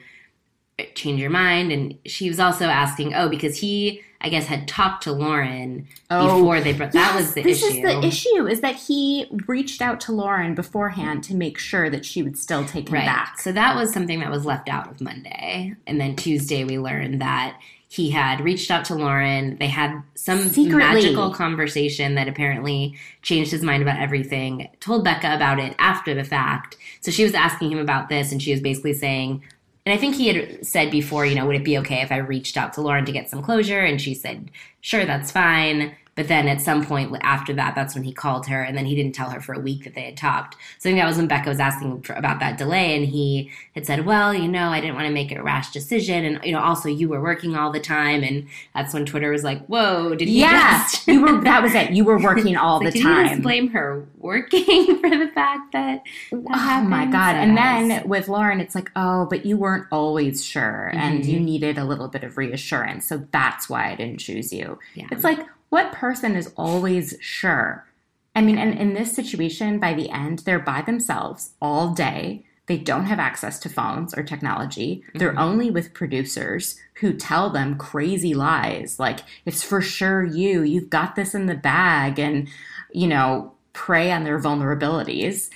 change 0.96 1.20
your 1.22 1.30
mind? 1.30 1.72
And 1.72 1.98
she 2.06 2.30
was 2.30 2.40
also 2.40 2.66
asking, 2.66 3.14
oh, 3.14 3.30
because 3.30 3.58
he, 3.58 4.02
I 4.22 4.30
guess, 4.30 4.46
had 4.48 4.68
talked 4.68 5.04
to 5.04 5.12
Lauren 5.12 5.88
Oh, 6.10 6.28
before 6.28 6.60
they 6.62 6.74
brought. 6.74 6.94
That 6.94 7.14
Yes, 7.14 7.16
was 7.16 7.34
the 7.36 7.44
this 7.44 7.62
issue. 7.64 7.74
is 7.74 7.82
the 7.82 8.08
issue 8.08 8.48
is 8.48 8.62
that 8.62 8.76
he 8.76 9.28
reached 9.48 9.82
out 9.82 10.00
to 10.02 10.12
Lauren 10.12 10.56
beforehand 10.56 11.24
to 11.26 11.36
make 11.36 11.60
sure 11.60 11.90
that 11.90 12.06
she 12.06 12.24
would 12.24 12.38
still 12.38 12.66
take 12.66 12.88
him 12.90 12.96
Right. 12.96 13.06
back. 13.06 13.40
So 13.40 13.52
that 13.52 13.76
was 13.76 13.94
something 13.94 14.20
that 14.22 14.32
was 14.32 14.46
left 14.46 14.70
out 14.70 14.90
of 14.90 15.02
Monday. 15.02 15.76
And 15.86 16.00
then 16.02 16.16
Tuesday, 16.16 16.64
we 16.64 16.80
learned 16.80 17.22
that 17.22 17.60
he 17.92 18.12
had 18.12 18.40
reached 18.40 18.70
out 18.70 18.86
to 18.86 18.94
Lauren. 18.94 19.58
They 19.58 19.68
had 19.68 20.02
some 20.14 20.48
Secretly. 20.48 20.78
magical 20.78 21.34
conversation 21.34 22.14
that 22.16 22.28
apparently 22.28 22.96
changed 23.24 23.50
his 23.50 23.64
mind 23.64 23.82
about 23.82 24.00
everything, 24.00 24.70
told 24.80 25.04
Becca 25.04 25.36
about 25.36 25.60
it 25.60 25.76
after 25.80 26.14
the 26.14 26.24
fact. 26.24 26.78
So 27.02 27.10
she 27.10 27.24
was 27.24 27.34
asking 27.34 27.72
him 27.72 27.80
about 27.80 28.08
this, 28.08 28.32
and 28.32 28.42
she 28.42 28.52
was 28.52 28.62
basically 28.62 28.94
saying, 28.94 29.44
and 29.88 29.94
I 29.94 29.98
think 29.98 30.14
he 30.14 30.28
had 30.28 30.64
said 30.64 30.92
before, 30.92 31.26
you 31.26 31.34
know, 31.34 31.48
would 31.48 31.56
it 31.56 31.64
be 31.64 31.80
okay 31.80 32.04
if 32.04 32.12
I 32.12 32.18
reached 32.18 32.58
out 32.58 32.74
to 32.74 32.82
Lauren 32.82 33.06
to 33.06 33.12
get 33.12 33.28
some 33.28 33.42
closure? 33.42 33.80
And 33.80 34.00
she 34.00 34.14
said, 34.14 34.52
sure, 34.82 35.06
that's 35.06 35.32
fine. 35.32 35.96
But 36.20 36.28
then 36.28 36.50
at 36.50 36.60
some 36.60 36.86
point 36.86 37.16
after 37.22 37.54
that, 37.54 37.76
that's 37.76 37.96
when 37.96 38.04
he 38.04 38.12
called 38.12 38.46
her, 38.48 38.62
and 38.62 38.78
then 38.78 38.86
he 38.86 38.94
didn't 38.94 39.16
tell 39.16 39.30
her 39.30 39.40
for 39.40 39.54
a 39.54 39.60
week 39.60 39.86
that 39.86 39.96
they 39.96 40.02
had 40.04 40.18
talked. 40.18 40.56
So 40.78 40.90
I 40.90 40.92
think 40.92 41.00
that 41.00 41.08
was 41.08 41.16
when 41.18 41.28
Becca 41.28 41.48
was 41.50 41.62
asking 41.62 42.02
for, 42.02 42.14
about 42.14 42.42
that 42.42 42.58
delay, 42.58 42.96
and 42.98 43.06
he 43.06 43.52
had 43.74 43.86
said, 43.86 44.06
"Well, 44.06 44.34
you 44.34 44.50
know, 44.50 44.68
I 44.70 44.82
didn't 44.82 44.96
want 44.96 45.08
to 45.08 45.14
make 45.14 45.32
a 45.32 45.42
rash 45.42 45.72
decision, 45.72 46.26
and 46.26 46.44
you 46.44 46.52
know, 46.52 46.60
also 46.60 46.90
you 46.90 47.08
were 47.08 47.22
working 47.22 47.56
all 47.56 47.72
the 47.72 47.80
time." 47.80 48.22
And 48.24 48.48
that's 48.76 48.94
when 48.94 49.06
Twitter 49.06 49.32
was 49.32 49.44
like, 49.46 49.66
"Whoa, 49.68 50.14
did 50.16 50.28
he 50.28 50.42
Yeah, 50.42 50.84
just?" 50.92 51.08
you 51.08 51.22
were. 51.22 51.42
That 51.42 51.64
was 51.64 51.74
it. 51.74 51.92
You 51.92 52.04
were 52.04 52.20
working 52.30 52.58
all 52.58 52.80
Like, 52.80 52.88
the 52.88 52.92
did 52.92 53.04
he 53.06 53.16
just 53.16 53.36
time. 53.36 53.42
blame 53.42 53.70
her 53.70 54.06
working 54.18 54.98
for 55.02 55.10
the 55.10 55.32
fact 55.34 55.72
that? 55.74 56.04
that 56.32 56.42
Oh 56.54 56.82
my 56.82 57.06
god! 57.06 57.36
And 57.36 57.58
then 57.58 58.08
with 58.08 58.28
Lauren, 58.28 58.60
it's 58.60 58.76
like, 58.76 58.92
oh, 58.96 59.26
but 59.30 59.46
you 59.46 59.58
weren't 59.58 59.88
always 59.92 60.44
sure, 60.44 60.92
and 60.98 61.24
Mm-hmm. 61.24 61.30
you 61.32 61.40
needed 61.40 61.78
a 61.78 61.86
little 61.86 62.08
bit 62.08 62.24
of 62.24 62.38
reassurance, 62.38 63.06
so 63.08 63.26
that's 63.32 63.70
why 63.70 63.92
I 63.92 63.96
didn't 63.96 64.20
choose 64.20 64.52
you. 64.54 64.80
Yeah. 64.96 65.08
It's 65.12 65.24
like, 65.24 65.40
what 65.70 65.92
person 65.92 66.36
is 66.36 66.54
always 66.56 67.16
sure? 67.20 67.86
I 68.36 68.42
mean, 68.42 68.58
and 68.58 68.74
in 68.78 68.94
this 68.94 69.14
situation, 69.16 69.80
by 69.80 69.94
the 69.94 70.10
end, 70.10 70.40
they're 70.40 70.60
by 70.60 70.82
themselves 70.82 71.52
all 71.62 71.94
day. 71.94 72.46
They 72.68 72.78
don't 72.78 73.06
have 73.06 73.20
access 73.20 73.58
to 73.60 73.70
phones 73.70 74.14
or 74.14 74.24
technology. 74.24 75.04
They're 75.16 75.30
Mm-hmm. 75.32 75.40
only 75.40 75.72
with 75.72 75.94
producers 75.94 76.78
who 77.02 77.14
tell 77.14 77.50
them 77.50 77.78
crazy 77.78 78.34
lies 78.36 79.00
like, 79.00 79.22
it's 79.46 79.64
for 79.64 79.82
sure 79.82 80.24
you, 80.24 80.62
you've 80.62 80.90
got 80.90 81.16
this 81.16 81.34
in 81.34 81.48
the 81.48 81.56
bag, 81.56 82.20
and, 82.20 82.48
you 82.92 83.08
know, 83.08 83.54
prey 83.74 84.12
on 84.12 84.24
their 84.24 84.40
vulnerabilities. 84.40 85.50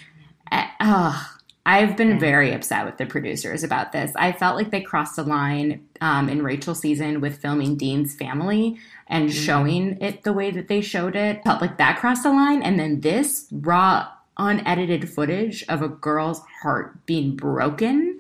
Uh, 0.52 1.24
I've 1.66 1.96
been 1.96 2.20
very 2.20 2.52
upset 2.54 2.86
with 2.86 2.98
the 2.98 3.06
producers 3.06 3.64
about 3.64 3.92
this. 3.94 4.12
I 4.16 4.34
felt 4.34 4.58
like 4.58 4.72
they 4.72 4.82
crossed 4.82 5.18
a 5.18 5.24
line 5.24 5.88
um, 6.02 6.28
in 6.30 6.42
Rachel's 6.44 6.80
season 6.82 7.22
with 7.22 7.38
filming 7.38 7.78
Dean's 7.78 8.16
family 8.16 8.78
and 9.08 9.30
mm-hmm. 9.30 9.40
showing 9.40 10.02
it 10.02 10.24
the 10.24 10.34
way 10.34 10.52
that 10.52 10.68
they 10.68 10.82
showed 10.82 11.16
it. 11.16 11.44
Felt 11.44 11.62
like 11.62 11.78
that 11.78 12.00
crossed 12.00 12.24
the 12.24 12.32
line. 12.32 12.62
And 12.62 12.80
then 12.80 13.02
this 13.02 13.48
raw, 13.52 14.08
unedited 14.38 15.10
footage 15.10 15.64
of 15.70 15.82
a 15.82 15.88
girl's 15.88 16.42
heart 16.62 17.06
being 17.06 17.36
broken 17.36 18.20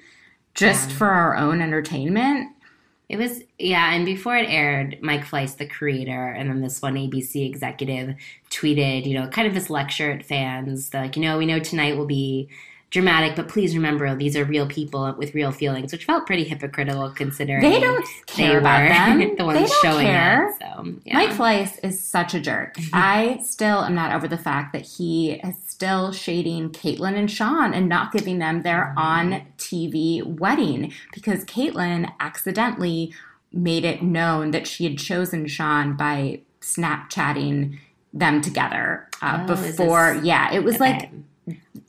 just 0.53 0.91
for 0.91 1.07
our 1.07 1.35
own 1.35 1.61
entertainment. 1.61 2.49
It 3.09 3.17
was 3.17 3.43
yeah, 3.59 3.93
and 3.93 4.05
before 4.05 4.37
it 4.37 4.49
aired, 4.49 4.97
Mike 5.01 5.25
Fleiss, 5.25 5.57
the 5.57 5.67
creator, 5.67 6.29
and 6.29 6.49
then 6.49 6.61
this 6.61 6.81
one 6.81 6.95
ABC 6.95 7.45
executive 7.45 8.15
tweeted, 8.49 9.05
you 9.05 9.13
know, 9.13 9.27
kind 9.27 9.47
of 9.47 9.53
this 9.53 9.69
lecture 9.69 10.11
at 10.11 10.25
fans, 10.25 10.93
like, 10.93 11.15
you 11.15 11.21
know, 11.21 11.37
we 11.37 11.45
know 11.45 11.59
tonight 11.59 11.97
will 11.97 12.05
be 12.05 12.49
dramatic, 12.93 13.35
but 13.35 13.47
please 13.49 13.75
remember 13.75 14.15
these 14.15 14.37
are 14.37 14.45
real 14.45 14.67
people 14.67 15.11
with 15.17 15.33
real 15.33 15.51
feelings, 15.51 15.91
which 15.91 16.05
felt 16.05 16.27
pretty 16.27 16.43
hypocritical 16.43 17.09
considering 17.09 17.61
They 17.61 17.79
don't 17.79 18.05
they 18.27 18.33
care 18.43 18.59
about 18.59 18.87
them. 18.87 19.35
the 19.37 19.43
ones 19.45 19.59
They 19.59 19.65
don't 19.65 19.81
showing 19.81 20.05
care. 20.05 20.49
it. 20.49 20.55
So 20.61 20.93
yeah. 21.03 21.15
Mike 21.15 21.31
Fleiss 21.31 21.79
is 21.83 21.99
such 21.99 22.35
a 22.35 22.39
jerk. 22.39 22.75
I 22.93 23.39
still 23.43 23.79
am 23.79 23.95
not 23.95 24.13
over 24.13 24.27
the 24.27 24.37
fact 24.37 24.73
that 24.73 24.83
he 24.83 25.31
is 25.43 25.55
still 25.67 26.11
shading 26.11 26.69
Kaitlyn 26.69 27.17
and 27.17 27.29
Sean 27.29 27.73
and 27.73 27.89
not 27.89 28.11
giving 28.13 28.37
them 28.37 28.61
their 28.61 28.93
on 28.95 29.41
TV 29.57 30.23
wedding 30.23 30.93
because 31.13 31.43
Kaitlyn 31.45 32.11
accidentally 32.19 33.11
made 33.51 33.85
it 33.85 34.03
known 34.03 34.51
that 34.51 34.67
she 34.67 34.83
had 34.83 34.99
chosen 34.99 35.47
Sean 35.47 35.95
by 35.97 36.41
Snapchatting 36.61 37.79
them 38.13 38.39
together 38.41 39.07
uh, 39.23 39.43
Oh, 39.49 39.55
before. 39.55 40.19
Yeah, 40.23 40.53
it 40.53 40.63
was 40.63 40.79
like 40.79 41.09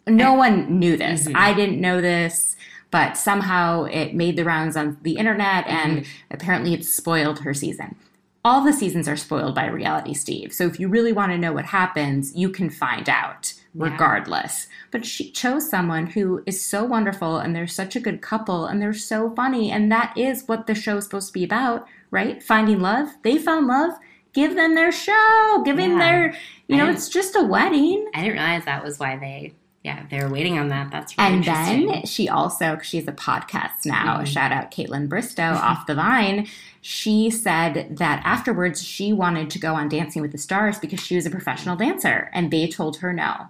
no 0.07 0.35
one 0.35 0.79
knew 0.79 0.97
this. 0.97 1.25
Mm-hmm. 1.25 1.37
I 1.37 1.55
didn't 1.55 1.81
know 1.81 2.01
this, 2.01 2.57
but 2.91 3.17
somehow 3.17 3.85
it 3.85 4.15
made 4.15 4.37
the 4.37 4.45
rounds 4.45 4.77
on 4.77 4.99
the 5.03 5.17
internet 5.17 5.67
and 5.67 5.99
Mm-hmm. 6.01 6.35
apparently 6.35 6.75
it 6.75 6.85
spoiled 6.85 7.41
her 7.41 7.55
season. 7.55 7.97
All 8.45 8.63
the 8.63 8.73
seasons 8.75 9.09
are 9.09 9.17
spoiled 9.17 9.55
by 9.55 9.67
reality 9.67 10.13
Steve. 10.13 10.53
So 10.53 10.67
if 10.67 10.79
you 10.79 10.89
really 10.89 11.13
want 11.13 11.33
to 11.33 11.39
know 11.39 11.53
what 11.55 11.65
happens, 11.65 12.35
you 12.37 12.51
can 12.51 12.69
find 12.69 13.09
out 13.09 13.55
regardless. 13.75 14.69
But 14.91 15.05
she 15.05 15.31
chose 15.31 15.69
someone 15.69 16.07
who 16.09 16.43
is 16.47 16.65
so 16.65 16.85
wonderful 16.85 17.39
and 17.39 17.57
they're 17.57 17.67
such 17.67 17.97
a 17.97 18.01
good 18.01 18.21
couple 18.23 18.67
and 18.67 18.81
they're 18.81 18.93
so 18.93 19.31
funny 19.35 19.71
and 19.73 19.91
that 19.91 20.17
is 20.17 20.45
what 20.47 20.67
the 20.67 20.75
show's 20.75 21.05
supposed 21.05 21.29
to 21.29 21.33
be 21.33 21.43
about, 21.45 21.87
right? 22.11 22.43
Finding 22.43 22.81
love. 22.81 23.09
They 23.23 23.39
found 23.39 23.67
love. 23.67 23.95
Give 24.33 24.55
them 24.55 24.75
their 24.75 24.93
show. 24.93 25.63
Give 25.65 25.77
them 25.77 25.99
their, 25.99 26.35
you 26.69 26.77
know, 26.77 26.91
it's 26.91 27.09
just 27.09 27.37
a 27.37 27.43
wedding. 27.43 28.09
I 28.15 28.21
didn't 28.23 28.35
realize 28.35 28.65
that 28.65 28.85
was 28.85 28.99
why 28.99 29.17
they 29.17 29.55
Yeah, 29.83 30.05
they're 30.11 30.31
waiting 30.31 30.59
on 30.59 30.69
that. 30.69 30.91
That's 30.91 31.17
really 31.19 31.35
And 31.35 31.45
then 31.45 32.07
she 32.07 32.27
also, 32.31 32.75
'cause 32.77 32.87
she 32.87 32.97
has 32.97 33.07
a 33.07 33.13
podcast 33.13 33.85
now, 33.85 34.21
Mhm. 34.21 34.27
shout 34.27 34.51
out 34.51 34.71
Kaitlyn 34.71 35.09
Bristowe 35.09 35.55
off 35.61 35.85
the 35.87 35.95
vine. 35.95 36.47
She 36.81 37.29
said 37.29 37.97
that 37.99 38.23
afterwards 38.25 38.83
she 38.83 39.13
wanted 39.13 39.51
to 39.51 39.59
go 39.59 39.75
on 39.75 39.91
Dancing 39.91 40.23
with 40.23 40.33
the 40.33 40.39
Stars 40.39 40.79
because 40.79 41.01
she 41.01 41.17
was 41.17 41.27
a 41.27 41.31
professional 41.31 41.77
dancer 41.77 42.31
and 42.33 42.51
they 42.51 42.67
told 42.67 42.97
her 42.99 43.13
no. 43.13 43.49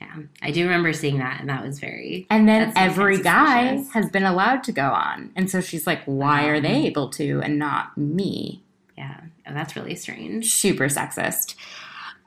yeah, 0.00 0.24
I 0.42 0.50
do 0.50 0.62
remember 0.64 0.92
seeing 0.92 1.18
that, 1.20 1.40
and 1.40 1.48
that 1.48 1.64
was 1.64 1.78
very. 1.78 2.26
And 2.28 2.46
then 2.48 2.70
every 2.76 3.16
guy 3.22 3.76
suspicious. 3.78 3.92
has 3.94 4.10
been 4.10 4.24
allowed 4.24 4.62
to 4.64 4.72
go 4.72 4.90
on. 4.90 5.30
And 5.36 5.48
so 5.50 5.62
she's 5.62 5.86
like, 5.86 6.02
why 6.04 6.44
are 6.48 6.60
they 6.60 6.84
able 6.84 7.08
to 7.10 7.40
and 7.42 7.58
not 7.58 7.96
me? 7.96 8.62
Yeah, 8.98 9.16
oh, 9.48 9.54
that's 9.54 9.74
really 9.74 9.94
strange. 9.94 10.52
Super 10.52 10.88
sexist. 10.88 11.54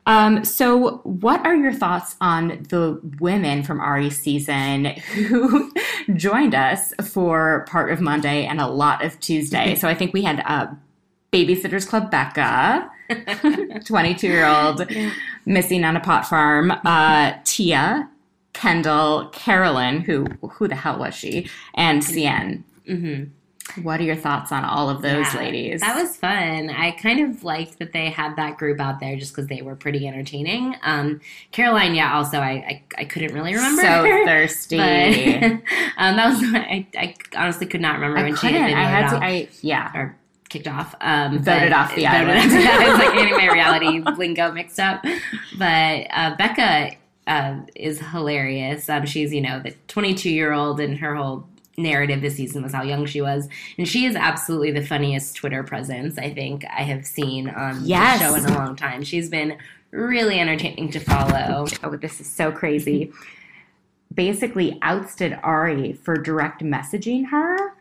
Um, 0.06 0.44
so, 0.44 0.98
what 1.04 1.46
are 1.46 1.56
your 1.56 1.74
thoughts 1.74 2.16
on 2.20 2.66
the 2.70 3.00
women 3.20 3.64
from 3.64 3.80
Ari's 3.80 4.20
season 4.20 4.86
who 4.86 5.72
joined 6.16 6.56
us 6.56 6.94
for 7.04 7.66
part 7.70 7.92
of 7.92 8.02
Monday 8.02 8.46
and 8.46 8.60
a 8.60 8.68
lot 8.68 9.04
of 9.04 9.20
Tuesday? 9.20 9.76
so, 9.76 9.88
I 9.88 9.94
think 9.94 10.14
we 10.14 10.24
had 10.24 10.42
uh, 10.46 10.68
Babysitters 11.32 11.88
Club 11.88 12.10
Becca, 12.10 12.90
22 13.86 14.28
year 14.28 14.48
old, 14.48 14.88
missing 15.46 15.84
on 15.84 15.96
a 15.96 16.00
pot 16.00 16.26
farm, 16.28 16.72
uh, 16.86 17.34
Tia, 17.44 18.10
Kendall, 18.54 19.30
Caroline, 19.30 20.02
who 20.02 20.26
who 20.48 20.68
the 20.68 20.76
hell 20.76 20.98
was 20.98 21.14
she, 21.14 21.50
and 21.76 22.04
Seinne. 22.04 22.64
hmm 22.88 23.26
What 23.84 24.00
are 24.00 24.04
your 24.04 24.16
thoughts 24.16 24.52
on 24.52 24.66
all 24.66 24.90
of 24.90 25.02
those 25.02 25.32
Yeah, 25.34 25.40
ladies? 25.40 25.82
That 25.82 25.96
was 25.96 26.16
fun. 26.18 26.70
I 26.70 26.92
kind 26.92 27.20
of 27.30 27.44
liked 27.44 27.80
that 27.80 27.94
they 27.94 28.10
had 28.10 28.36
that 28.36 28.58
group 28.58 28.80
out 28.80 29.00
there 29.00 29.16
just 29.16 29.34
because 29.34 29.48
they 29.48 29.62
were 29.62 29.76
pretty 29.76 30.08
entertaining. 30.08 30.76
Um, 30.84 31.22
Caroline, 31.52 31.96
yeah, 31.96 32.16
also 32.16 32.40
I, 32.40 32.50
I 32.52 32.84
I 33.00 33.04
couldn't 33.06 33.34
really 33.34 33.54
remember. 33.54 33.82
so 33.82 33.88
her, 34.04 34.26
thirsty. 34.26 34.78
But 34.78 34.86
um, 35.98 36.16
that 36.18 36.30
was 36.30 36.40
I, 36.44 36.88
I 36.98 37.16
honestly 37.38 37.68
could 37.68 37.82
not 37.82 37.96
remember 37.96 38.18
I 38.18 38.24
when 38.24 38.36
she 38.36 38.48
couldn't. 38.48 38.62
had 38.62 38.68
been 38.70 38.78
I 38.78 38.84
had 38.84 39.10
to. 39.12 39.16
off 39.18 39.22
I 39.24 39.48
yeah. 39.62 39.92
or 39.96 40.16
kicked 40.50 40.68
off. 40.68 40.96
Um, 41.02 41.44
Voted 41.44 41.72
off 41.72 41.90
the 41.96 42.06
voted 42.06 42.08
island. 42.30 42.40
off- 42.40 42.82
I 42.82 42.90
was 42.90 43.00
like 43.00 43.14
getting 43.18 43.36
my 43.38 43.54
reality 43.54 44.00
lingo 44.18 44.52
mixed 44.52 44.80
up. 44.80 45.04
But 45.58 46.08
uh, 46.12 46.36
Becca 46.38 46.96
uh, 47.28 47.60
is 47.76 48.00
hilarious. 48.00 48.90
Um, 48.90 49.06
she's 49.06 49.32
you 49.34 49.42
know 49.42 49.60
the 49.60 49.76
22 49.88 50.30
year 50.32 50.52
old, 50.54 50.80
and 50.80 50.98
her 50.98 51.14
whole 51.16 51.48
narrative 51.80 52.22
this 52.22 52.36
season 52.36 52.62
was 52.64 52.74
how 52.74 52.84
young 52.84 53.06
she 53.06 53.22
was, 53.22 53.48
and 53.78 53.88
she 53.88 54.06
is 54.06 54.16
absolutely 54.16 54.72
the 54.72 54.86
funniest 54.86 55.36
Twitter 55.36 55.64
presence 55.64 56.18
I 56.18 56.34
think 56.34 56.66
I 56.66 56.84
have 56.84 57.06
seen 57.06 57.50
on 57.50 57.84
Yes. 57.86 58.20
the 58.20 58.26
show 58.28 58.36
in 58.36 58.46
a 58.46 58.58
long 58.58 58.76
time. 58.76 59.04
She's 59.04 59.30
been 59.30 59.58
really 59.92 60.40
entertaining 60.40 60.92
to 60.92 61.00
follow. 61.00 61.66
Oh, 61.84 61.96
this 61.96 62.20
is 62.22 62.28
so 62.32 62.52
crazy. 62.52 63.12
Basically, 64.14 64.78
ousted 64.82 65.38
Ari 65.44 65.94
for 65.94 66.16
direct 66.18 66.62
messaging 66.64 67.30
her 67.30 67.74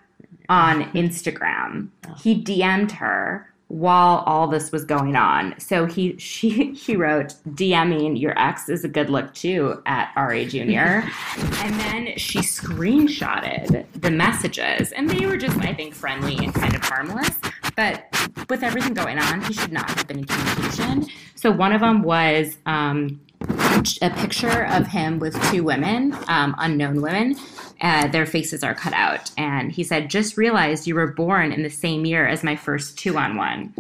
on 0.49 0.85
Instagram. 0.93 1.89
He 2.23 2.43
DM'd 2.43 2.93
her 2.93 3.53
while 3.69 4.25
all 4.27 4.49
this 4.49 4.73
was 4.73 4.85
going 4.85 5.15
on. 5.15 5.55
So 5.59 5.85
he 5.85 6.17
she 6.19 6.73
he 6.75 6.97
wrote 6.97 7.35
DMing 7.51 8.21
your 8.21 8.39
ex 8.39 8.69
is 8.69 8.85
a 8.85 8.89
good 8.89 9.11
look 9.11 9.33
too 9.35 9.83
at 9.87 10.11
Ari 10.17 10.47
Jr. 10.47 10.59
and 10.67 11.81
then 11.81 12.17
she 12.17 12.41
screenshotted 12.41 13.87
the 13.95 14.11
messages 14.11 14.93
and 14.93 15.09
they 15.09 15.27
were 15.27 15.37
just 15.37 15.59
I 15.59 15.75
think 15.75 15.95
friendly 15.95 16.37
and 16.39 16.55
kind 16.55 16.75
of 16.75 16.83
harmless. 16.83 17.39
But 17.77 18.07
with 18.49 18.63
everything 18.63 18.95
going 18.95 19.19
on, 19.19 19.43
he 19.43 19.53
should 19.53 19.73
not 19.73 19.89
have 19.91 20.09
been 20.09 20.19
in 20.19 20.25
communication. 20.25 21.07
So 21.37 21.53
one 21.53 21.73
of 21.73 21.81
them 21.81 22.03
was 22.03 22.59
um, 22.67 23.21
a 23.41 24.11
picture 24.11 24.67
of 24.67 24.87
him 24.87 25.19
with 25.19 25.41
two 25.51 25.63
women, 25.63 26.17
um, 26.29 26.55
unknown 26.59 27.01
women. 27.01 27.37
Uh, 27.81 28.09
their 28.09 28.27
faces 28.27 28.65
are 28.65 28.75
cut 28.75 28.93
out. 28.93 29.31
And 29.39 29.71
he 29.71 29.85
said, 29.85 30.11
Just 30.11 30.37
realized 30.37 30.87
you 30.87 30.95
were 30.95 31.13
born 31.13 31.53
in 31.53 31.63
the 31.63 31.71
same 31.71 32.05
year 32.05 32.27
as 32.27 32.43
my 32.43 32.57
first 32.57 32.99
two 32.99 33.17
on 33.17 33.37
one. 33.37 33.73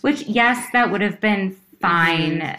Which, 0.00 0.22
yes, 0.22 0.66
that 0.72 0.90
would 0.90 1.00
have 1.00 1.20
been 1.20 1.56
fine. 1.80 2.58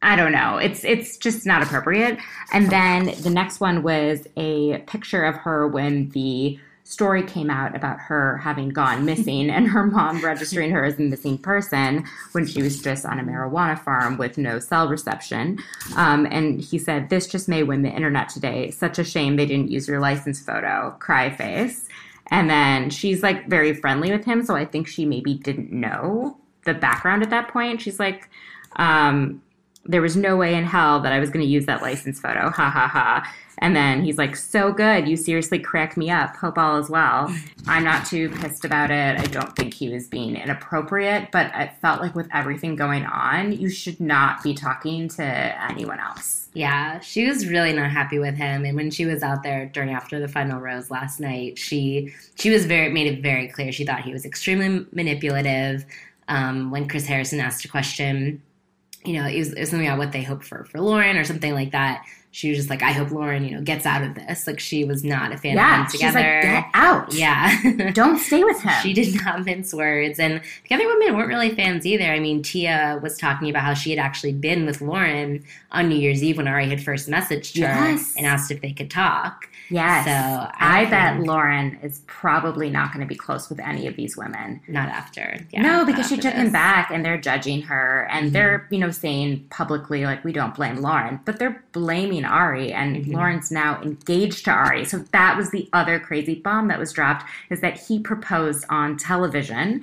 I 0.00 0.16
don't 0.16 0.32
know. 0.32 0.56
It's 0.56 0.84
it's 0.84 1.16
just 1.16 1.46
not 1.46 1.62
appropriate. 1.62 2.18
And 2.52 2.70
then 2.70 3.14
the 3.22 3.30
next 3.30 3.60
one 3.60 3.82
was 3.82 4.26
a 4.36 4.78
picture 4.86 5.24
of 5.24 5.36
her 5.36 5.68
when 5.68 6.08
the 6.10 6.58
story 6.84 7.22
came 7.22 7.50
out 7.50 7.74
about 7.76 7.98
her 7.98 8.38
having 8.38 8.68
gone 8.68 9.04
missing 9.06 9.50
and 9.50 9.68
her 9.68 9.86
mom 9.86 10.20
registering 10.20 10.70
her 10.70 10.84
as 10.84 10.98
a 10.98 11.02
missing 11.02 11.38
person 11.38 12.04
when 12.32 12.46
she 12.46 12.62
was 12.62 12.80
just 12.80 13.04
on 13.06 13.18
a 13.18 13.22
marijuana 13.22 13.78
farm 13.78 14.18
with 14.18 14.38
no 14.38 14.58
cell 14.58 14.88
reception. 14.88 15.58
Um, 15.96 16.26
and 16.30 16.60
he 16.60 16.78
said, 16.78 17.08
This 17.08 17.26
just 17.26 17.48
may 17.48 17.62
win 17.62 17.82
the 17.82 17.90
internet 17.90 18.28
today. 18.28 18.70
Such 18.70 18.98
a 18.98 19.04
shame 19.04 19.36
they 19.36 19.46
didn't 19.46 19.70
use 19.70 19.88
your 19.88 20.00
license 20.00 20.40
photo. 20.40 20.96
Cry 20.98 21.30
face. 21.30 21.88
And 22.30 22.48
then 22.48 22.90
she's 22.90 23.22
like 23.22 23.48
very 23.48 23.74
friendly 23.74 24.10
with 24.10 24.24
him. 24.24 24.44
So 24.44 24.54
I 24.54 24.64
think 24.64 24.86
she 24.86 25.04
maybe 25.04 25.34
didn't 25.34 25.72
know 25.72 26.38
the 26.64 26.74
background 26.74 27.22
at 27.22 27.30
that 27.30 27.48
point. 27.48 27.80
She's 27.82 27.98
like, 27.98 28.30
um, 28.76 29.42
there 29.84 30.00
was 30.00 30.16
no 30.16 30.36
way 30.36 30.54
in 30.54 30.64
hell 30.64 31.00
that 31.00 31.12
I 31.12 31.18
was 31.18 31.30
going 31.30 31.44
to 31.44 31.50
use 31.50 31.66
that 31.66 31.82
license 31.82 32.20
photo. 32.20 32.50
Ha 32.50 32.70
ha 32.70 32.88
ha. 32.88 33.34
And 33.58 33.76
then 33.76 34.02
he's 34.04 34.18
like, 34.18 34.34
so 34.34 34.72
good. 34.72 35.06
You 35.06 35.16
seriously 35.16 35.58
cracked 35.58 35.96
me 35.96 36.10
up. 36.10 36.36
Hope 36.36 36.58
all 36.58 36.78
is 36.78 36.90
well. 36.90 37.34
I'm 37.66 37.84
not 37.84 38.06
too 38.06 38.30
pissed 38.30 38.64
about 38.64 38.90
it. 38.90 39.20
I 39.20 39.24
don't 39.26 39.54
think 39.54 39.74
he 39.74 39.88
was 39.88 40.08
being 40.08 40.36
inappropriate, 40.36 41.30
but 41.30 41.52
it 41.54 41.72
felt 41.80 42.00
like 42.00 42.14
with 42.14 42.28
everything 42.32 42.76
going 42.76 43.04
on, 43.04 43.52
you 43.52 43.68
should 43.68 44.00
not 44.00 44.42
be 44.42 44.54
talking 44.54 45.08
to 45.10 45.22
anyone 45.70 46.00
else. 46.00 46.48
Yeah, 46.54 47.00
she 47.00 47.26
was 47.26 47.46
really 47.46 47.72
not 47.72 47.90
happy 47.90 48.18
with 48.18 48.34
him, 48.34 48.66
and 48.66 48.76
when 48.76 48.90
she 48.90 49.06
was 49.06 49.22
out 49.22 49.42
there 49.42 49.66
during 49.66 49.90
after 49.90 50.20
the 50.20 50.28
final 50.28 50.60
rose 50.60 50.90
last 50.90 51.18
night, 51.18 51.58
she 51.58 52.12
she 52.34 52.50
was 52.50 52.66
very 52.66 52.92
made 52.92 53.06
it 53.06 53.22
very 53.22 53.48
clear 53.48 53.72
she 53.72 53.86
thought 53.86 54.02
he 54.02 54.12
was 54.12 54.26
extremely 54.26 54.86
manipulative. 54.92 55.86
Um, 56.28 56.70
when 56.70 56.88
Chris 56.88 57.06
Harrison 57.06 57.40
asked 57.40 57.64
a 57.64 57.68
question, 57.68 58.42
you 59.04 59.14
know, 59.14 59.26
it 59.26 59.38
was, 59.38 59.52
it 59.52 59.60
was 59.60 59.70
something 59.70 59.88
about 59.88 59.98
what 59.98 60.12
they 60.12 60.22
hoped 60.22 60.44
for 60.44 60.64
for 60.64 60.80
Lauren 60.80 61.16
or 61.16 61.24
something 61.24 61.54
like 61.54 61.72
that. 61.72 62.04
She 62.34 62.48
was 62.48 62.56
just 62.58 62.70
like, 62.70 62.82
"I 62.82 62.92
hope 62.92 63.10
Lauren, 63.10 63.44
you 63.44 63.50
know, 63.50 63.60
gets 63.60 63.84
out 63.84 64.02
of 64.02 64.14
this." 64.14 64.46
Like 64.46 64.58
she 64.58 64.84
was 64.84 65.04
not 65.04 65.32
a 65.32 65.36
fan 65.36 65.54
Yeah. 65.54 65.72
of 65.72 65.76
them 65.76 65.90
She's 65.92 66.00
together. 66.00 66.18
like, 66.18 66.42
get 66.42 66.64
out. 66.72 67.12
yeah, 67.12 67.90
Don't 67.92 68.18
stay 68.18 68.42
with 68.42 68.60
him. 68.62 68.72
she 68.82 68.94
did 68.94 69.14
not 69.22 69.44
mince 69.44 69.74
words. 69.74 70.18
And 70.18 70.40
the 70.68 70.74
other 70.74 70.86
women 70.86 71.14
weren't 71.14 71.28
really 71.28 71.54
fans 71.54 71.84
either. 71.86 72.06
I 72.06 72.18
mean, 72.20 72.42
Tia 72.42 72.98
was 73.02 73.18
talking 73.18 73.50
about 73.50 73.62
how 73.64 73.74
she 73.74 73.90
had 73.90 73.98
actually 73.98 74.32
been 74.32 74.64
with 74.66 74.80
Lauren 74.80 75.44
on 75.72 75.88
New 75.90 75.96
Year's 75.96 76.22
Eve 76.24 76.38
when 76.38 76.48
Ari 76.48 76.68
had 76.70 76.82
first 76.82 77.08
messaged 77.08 77.54
her 77.56 77.60
Yes. 77.90 78.14
and 78.16 78.26
asked 78.26 78.50
if 78.50 78.62
they 78.62 78.72
could 78.72 78.90
talk. 78.90 79.48
Yes. 79.70 80.04
So, 80.04 80.10
I 80.58 80.82
I 80.82 80.84
bet 80.90 81.14
think- 81.14 81.26
Lauren 81.26 81.78
is 81.82 82.00
probably 82.06 82.68
not 82.70 82.92
going 82.92 83.00
to 83.00 83.06
be 83.08 83.14
close 83.14 83.48
with 83.48 83.58
any 83.60 83.86
of 83.86 83.96
these 83.96 84.16
women. 84.16 84.60
Not 84.68 84.88
after. 84.88 85.38
Yeah, 85.50 85.62
no, 85.62 85.84
because 85.84 86.08
she 86.08 86.16
took 86.16 86.34
him 86.34 86.44
this. 86.44 86.52
back 86.52 86.90
and 86.90 87.04
they're 87.04 87.16
judging 87.20 87.62
her 87.62 88.06
and 88.10 88.28
Mhm. 88.28 88.32
they're, 88.32 88.66
you 88.70 88.78
know, 88.78 88.90
saying 88.90 89.46
publicly, 89.50 90.04
like, 90.04 90.24
we 90.24 90.32
don't 90.32 90.54
blame 90.54 90.76
Lauren, 90.76 91.20
but 91.24 91.38
they're 91.38 91.62
blaming 91.72 92.24
Ari 92.24 92.72
and 92.72 92.96
Mhm. 92.96 93.12
Lauren's 93.14 93.50
now 93.50 93.80
engaged 93.82 94.44
to 94.44 94.50
Ari. 94.50 94.84
So 94.84 94.98
that 95.12 95.36
was 95.36 95.50
the 95.50 95.68
other 95.72 95.98
crazy 95.98 96.34
bomb 96.34 96.68
that 96.68 96.78
was 96.78 96.92
dropped 96.92 97.24
is 97.50 97.60
that 97.60 97.78
he 97.88 97.98
proposed 97.98 98.64
on 98.68 98.96
television 98.96 99.82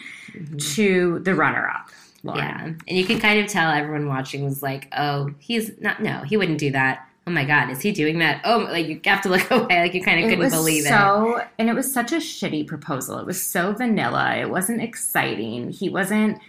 to 0.76 1.20
the 1.20 1.34
runner 1.36 1.68
up, 1.68 1.90
Lauren. 2.24 2.42
Mm-hmm. 2.44 2.68
Yeah. 2.68 2.74
And 2.88 2.98
you 2.98 3.06
can 3.06 3.20
kind 3.20 3.40
of 3.40 3.48
tell 3.48 3.72
everyone 3.72 4.08
watching 4.08 4.44
was 4.44 4.62
like, 4.62 4.88
oh, 4.98 5.32
he's 5.40 5.72
not, 5.82 6.02
no, 6.02 6.20
he 6.26 6.38
wouldn't 6.38 6.60
do 6.60 6.72
that. 6.72 7.06
Oh 7.30 7.32
my 7.32 7.46
God, 7.46 7.70
is 7.70 7.80
he 7.80 7.92
doing 7.92 8.18
that? 8.20 8.42
Oh, 8.44 8.68
like 8.72 8.88
you 8.88 9.00
have 9.06 9.22
to 9.22 9.30
look 9.30 9.52
away. 9.52 9.82
Like 9.82 9.94
you 9.94 10.02
kind 10.02 10.20
of 10.20 10.32
couldn't 10.32 10.50
believe 10.50 10.84
it. 10.84 10.90
so, 10.90 11.40
and 11.60 11.70
it 11.70 11.76
was 11.76 11.94
such 11.94 12.12
a 12.12 12.16
shitty 12.16 12.66
proposal. 12.66 13.20
It 13.20 13.28
was 13.28 13.40
so 13.40 13.72
vanilla. 13.72 14.36
It 14.38 14.50
wasn't 14.50 14.82
exciting. 14.82 15.70
He 15.70 15.90
wasn't 15.90 16.40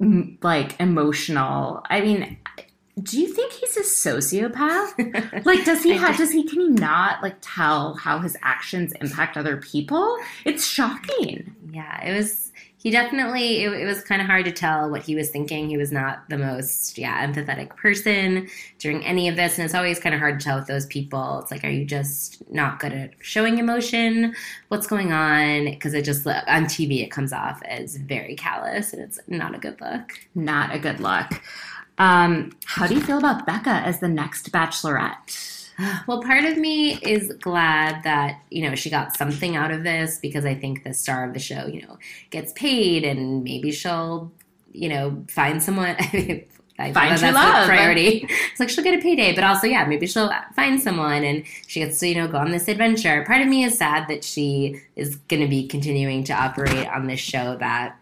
mm, 0.00 0.36
like 0.42 0.80
emotional. 0.80 1.80
I 1.88 2.00
mean, 2.00 2.38
do 3.00 3.20
you 3.20 3.32
think 3.32 3.52
he's 3.52 3.76
a 3.76 3.82
sociopath? 3.82 5.44
like, 5.44 5.64
does 5.64 5.84
he 5.84 5.92
have? 5.92 6.16
Does 6.16 6.32
he? 6.32 6.42
Can 6.42 6.60
he 6.60 6.68
not 6.70 7.22
like 7.22 7.36
tell 7.40 7.94
how 7.94 8.18
his 8.18 8.36
actions 8.42 8.92
impact 9.00 9.36
other 9.36 9.58
people? 9.58 10.16
It's 10.44 10.66
shocking. 10.66 11.54
Yeah, 11.70 12.04
it 12.04 12.16
was. 12.16 12.50
He 12.86 12.92
definitely. 12.92 13.64
It, 13.64 13.72
it 13.72 13.84
was 13.84 14.00
kind 14.00 14.22
of 14.22 14.28
hard 14.28 14.44
to 14.44 14.52
tell 14.52 14.88
what 14.88 15.02
he 15.02 15.16
was 15.16 15.28
thinking. 15.30 15.68
He 15.68 15.76
was 15.76 15.90
not 15.90 16.22
the 16.28 16.38
most, 16.38 16.96
yeah, 16.96 17.26
empathetic 17.26 17.74
person 17.74 18.48
during 18.78 19.04
any 19.04 19.26
of 19.26 19.34
this, 19.34 19.58
and 19.58 19.64
it's 19.64 19.74
always 19.74 19.98
kind 19.98 20.14
of 20.14 20.20
hard 20.20 20.38
to 20.38 20.44
tell 20.44 20.56
with 20.56 20.68
those 20.68 20.86
people. 20.86 21.40
It's 21.40 21.50
like, 21.50 21.64
are 21.64 21.68
you 21.68 21.84
just 21.84 22.48
not 22.48 22.78
good 22.78 22.92
at 22.92 23.14
showing 23.18 23.58
emotion? 23.58 24.36
What's 24.68 24.86
going 24.86 25.10
on? 25.10 25.64
Because 25.64 25.94
it 25.94 26.02
just 26.02 26.24
on 26.28 26.66
TV 26.66 27.02
it 27.02 27.10
comes 27.10 27.32
off 27.32 27.60
as 27.64 27.96
very 27.96 28.36
callous, 28.36 28.92
and 28.92 29.02
it's 29.02 29.18
not 29.26 29.52
a 29.52 29.58
good 29.58 29.80
look. 29.80 30.20
Not 30.36 30.72
a 30.72 30.78
good 30.78 31.00
look. 31.00 31.42
Um, 31.98 32.52
how 32.66 32.86
do 32.86 32.94
you 32.94 33.00
feel 33.00 33.18
about 33.18 33.46
Becca 33.46 33.82
as 33.84 33.98
the 33.98 34.06
next 34.06 34.52
Bachelorette? 34.52 35.55
Well, 36.06 36.22
part 36.22 36.44
of 36.44 36.56
me 36.56 36.94
is 37.02 37.32
glad 37.40 38.02
that, 38.04 38.40
you 38.50 38.68
know, 38.68 38.74
she 38.74 38.88
got 38.90 39.16
something 39.16 39.56
out 39.56 39.70
of 39.70 39.82
this 39.84 40.18
because 40.18 40.44
I 40.44 40.54
think 40.54 40.84
the 40.84 40.94
star 40.94 41.26
of 41.26 41.34
the 41.34 41.40
show, 41.40 41.66
you 41.66 41.82
know, 41.82 41.98
gets 42.30 42.52
paid 42.54 43.04
and 43.04 43.44
maybe 43.44 43.72
she'll, 43.72 44.32
you 44.72 44.88
know, 44.88 45.24
find 45.28 45.62
someone. 45.62 45.96
I 46.78 46.92
Find 46.92 47.12
that's 47.12 47.22
true 47.22 47.30
the 47.30 47.34
love. 47.34 47.66
priority. 47.66 48.28
It's 48.50 48.60
like 48.60 48.68
she'll 48.68 48.84
get 48.84 48.98
a 48.98 49.02
payday, 49.02 49.34
but 49.34 49.42
also 49.44 49.66
yeah, 49.66 49.86
maybe 49.86 50.06
she'll 50.06 50.30
find 50.54 50.78
someone 50.80 51.24
and 51.24 51.44
she 51.66 51.80
gets 51.80 51.98
to 52.00 52.08
you 52.08 52.14
know 52.14 52.28
go 52.28 52.36
on 52.36 52.50
this 52.50 52.68
adventure. 52.68 53.24
Part 53.24 53.40
of 53.40 53.48
me 53.48 53.64
is 53.64 53.78
sad 53.78 54.08
that 54.08 54.22
she 54.22 54.82
is 54.94 55.16
going 55.16 55.40
to 55.40 55.48
be 55.48 55.66
continuing 55.66 56.22
to 56.24 56.34
operate 56.34 56.86
on 56.88 57.06
this 57.06 57.20
show 57.20 57.56
that 57.56 57.98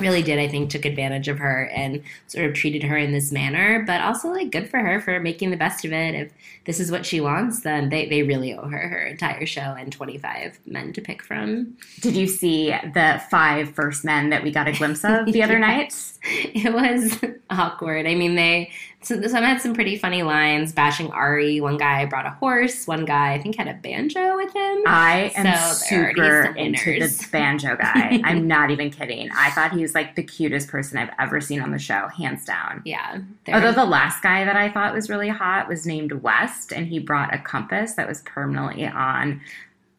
really 0.00 0.22
did 0.22 0.38
I 0.38 0.48
think 0.48 0.70
took 0.70 0.84
advantage 0.84 1.28
of 1.28 1.38
her 1.38 1.66
and 1.74 2.02
sort 2.26 2.46
of 2.46 2.54
treated 2.54 2.82
her 2.82 2.96
in 2.96 3.12
this 3.12 3.30
manner, 3.30 3.84
but 3.86 4.00
also 4.00 4.28
like 4.28 4.50
good 4.50 4.68
for 4.68 4.78
her 4.80 5.00
for 5.00 5.20
making 5.20 5.50
the 5.50 5.56
best 5.56 5.84
of 5.84 5.92
it. 5.92 6.14
If 6.14 6.32
this 6.64 6.80
is 6.80 6.90
what 6.90 7.04
she 7.06 7.20
wants, 7.20 7.60
then 7.60 7.88
they, 7.88 8.08
they 8.08 8.22
really 8.22 8.54
owe 8.54 8.68
her 8.68 8.88
her 8.88 9.06
entire 9.06 9.46
show 9.46 9.60
and 9.78 9.92
25 9.92 10.58
men 10.66 10.92
to 10.94 11.00
pick 11.00 11.22
from. 11.22 11.76
Did 12.00 12.14
you 12.16 12.26
see 12.26 12.70
the 12.70 13.22
five 13.30 13.70
first 13.74 14.04
men 14.04 14.30
that 14.30 14.42
we 14.42 14.50
got 14.50 14.68
a 14.68 14.72
glimpse 14.72 15.04
of 15.04 15.26
the 15.32 15.42
other 15.44 15.54
Yeah. 15.54 15.58
night? 15.58 15.94
It 16.24 16.72
was 16.72 17.18
awkward. 17.50 18.06
I 18.06 18.14
mean, 18.14 18.34
they 18.36 18.70
so 19.02 19.20
some 19.22 19.42
had 19.42 19.60
some 19.60 19.74
pretty 19.74 19.96
funny 19.96 20.22
lines 20.22 20.72
bashing 20.72 21.10
Ari. 21.10 21.60
One 21.60 21.76
guy 21.76 22.04
brought 22.06 22.26
a 22.26 22.30
horse. 22.30 22.86
One 22.86 23.04
guy 23.04 23.34
I 23.34 23.40
think 23.42 23.56
had 23.56 23.68
a 23.68 23.74
banjo 23.74 24.36
with 24.36 24.54
him. 24.54 24.82
I 24.86 25.32
am 25.34 25.56
So 25.56 25.86
super 25.86 26.54
into 26.56 26.98
this 26.98 27.26
banjo 27.30 27.76
guy. 27.76 28.20
I'm 28.24 28.46
not 28.46 28.70
even 28.70 28.90
kidding. 28.90 29.28
I 29.36 29.50
thought 29.50 29.72
he 29.72 29.82
was 29.82 29.94
like 29.94 30.14
the 30.14 30.22
cutest 30.22 30.68
person 30.68 30.98
I've 30.98 31.10
ever 31.18 31.40
seen 31.40 31.60
on 31.60 31.70
the 31.72 31.78
show, 31.78 32.08
hands 32.08 32.44
down. 32.44 32.82
yeah, 32.84 33.18
Although 33.52 33.72
the 33.72 33.84
last 33.84 34.22
guy 34.22 34.44
that 34.44 34.56
I 34.56 34.68
thought 34.70 34.94
was 34.94 35.10
really 35.10 35.28
hot 35.28 35.68
was 35.68 35.86
named 35.86 36.12
West, 36.12 36.72
and 36.72 36.86
he 36.86 36.98
brought 36.98 37.34
a 37.34 37.38
compass 37.38 37.94
that 37.94 38.08
was 38.08 38.22
permanently 38.22 38.86
on 38.86 39.40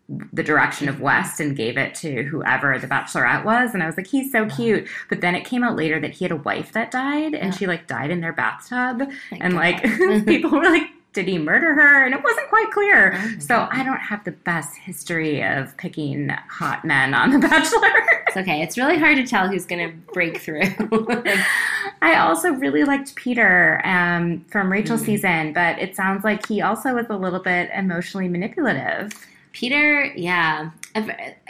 the 0.09 0.43
direction 0.43 0.89
of 0.89 0.99
west 0.99 1.39
and 1.39 1.55
gave 1.55 1.77
it 1.77 1.95
to 1.95 2.23
whoever 2.23 2.77
the 2.77 2.87
bachelorette 2.87 3.45
was 3.45 3.73
and 3.73 3.81
i 3.81 3.85
was 3.85 3.95
like 3.95 4.05
he's 4.07 4.31
so 4.31 4.45
cute 4.47 4.85
but 5.09 5.21
then 5.21 5.33
it 5.33 5.45
came 5.45 5.63
out 5.63 5.77
later 5.77 5.99
that 5.99 6.11
he 6.11 6.25
had 6.25 6.31
a 6.31 6.35
wife 6.35 6.73
that 6.73 6.91
died 6.91 7.33
and 7.33 7.53
Yeah. 7.53 7.57
she 7.57 7.67
like 7.67 7.87
died 7.87 8.11
in 8.11 8.19
their 8.19 8.33
bathtub 8.33 8.99
My 9.31 9.37
and 9.39 9.53
like 9.55 9.81
people 10.25 10.51
were 10.51 10.63
like 10.69 10.83
did 11.13 11.27
he 11.27 11.37
murder 11.37 11.73
her 11.75 12.03
and 12.05 12.13
it 12.13 12.21
wasn't 12.23 12.49
quite 12.49 12.69
clear 12.71 13.13
Oh 13.15 13.39
so 13.39 13.47
God. 13.59 13.69
i 13.71 13.83
don't 13.83 13.99
have 13.99 14.23
the 14.25 14.31
best 14.31 14.75
history 14.75 15.41
of 15.43 15.75
picking 15.77 16.29
hot 16.49 16.83
men 16.83 17.13
on 17.13 17.31
the 17.31 17.39
bachelor 17.39 17.89
it's 18.27 18.37
okay. 18.37 18.63
It's 18.63 18.79
really 18.79 18.97
hard 18.97 19.17
to 19.17 19.27
tell 19.27 19.47
who's 19.47 19.67
gonna 19.67 19.91
break 20.11 20.39
through. 20.41 20.63
I 22.01 22.15
also 22.15 22.49
really 22.51 22.83
liked 22.83 23.15
Peter 23.15 23.79
um, 23.85 24.43
from 24.49 24.71
Rachel's 24.71 25.03
Mm. 25.03 25.05
season, 25.05 25.53
but 25.53 25.77
it 25.77 25.95
sounds 25.95 26.23
like 26.23 26.47
he 26.47 26.59
also 26.61 26.95
was 26.95 27.05
a 27.11 27.15
little 27.15 27.39
bit 27.39 27.69
emotionally 27.75 28.27
manipulative. 28.27 29.11
Peter, 29.53 30.05
yeah, 30.15 30.71
I 30.95 31.01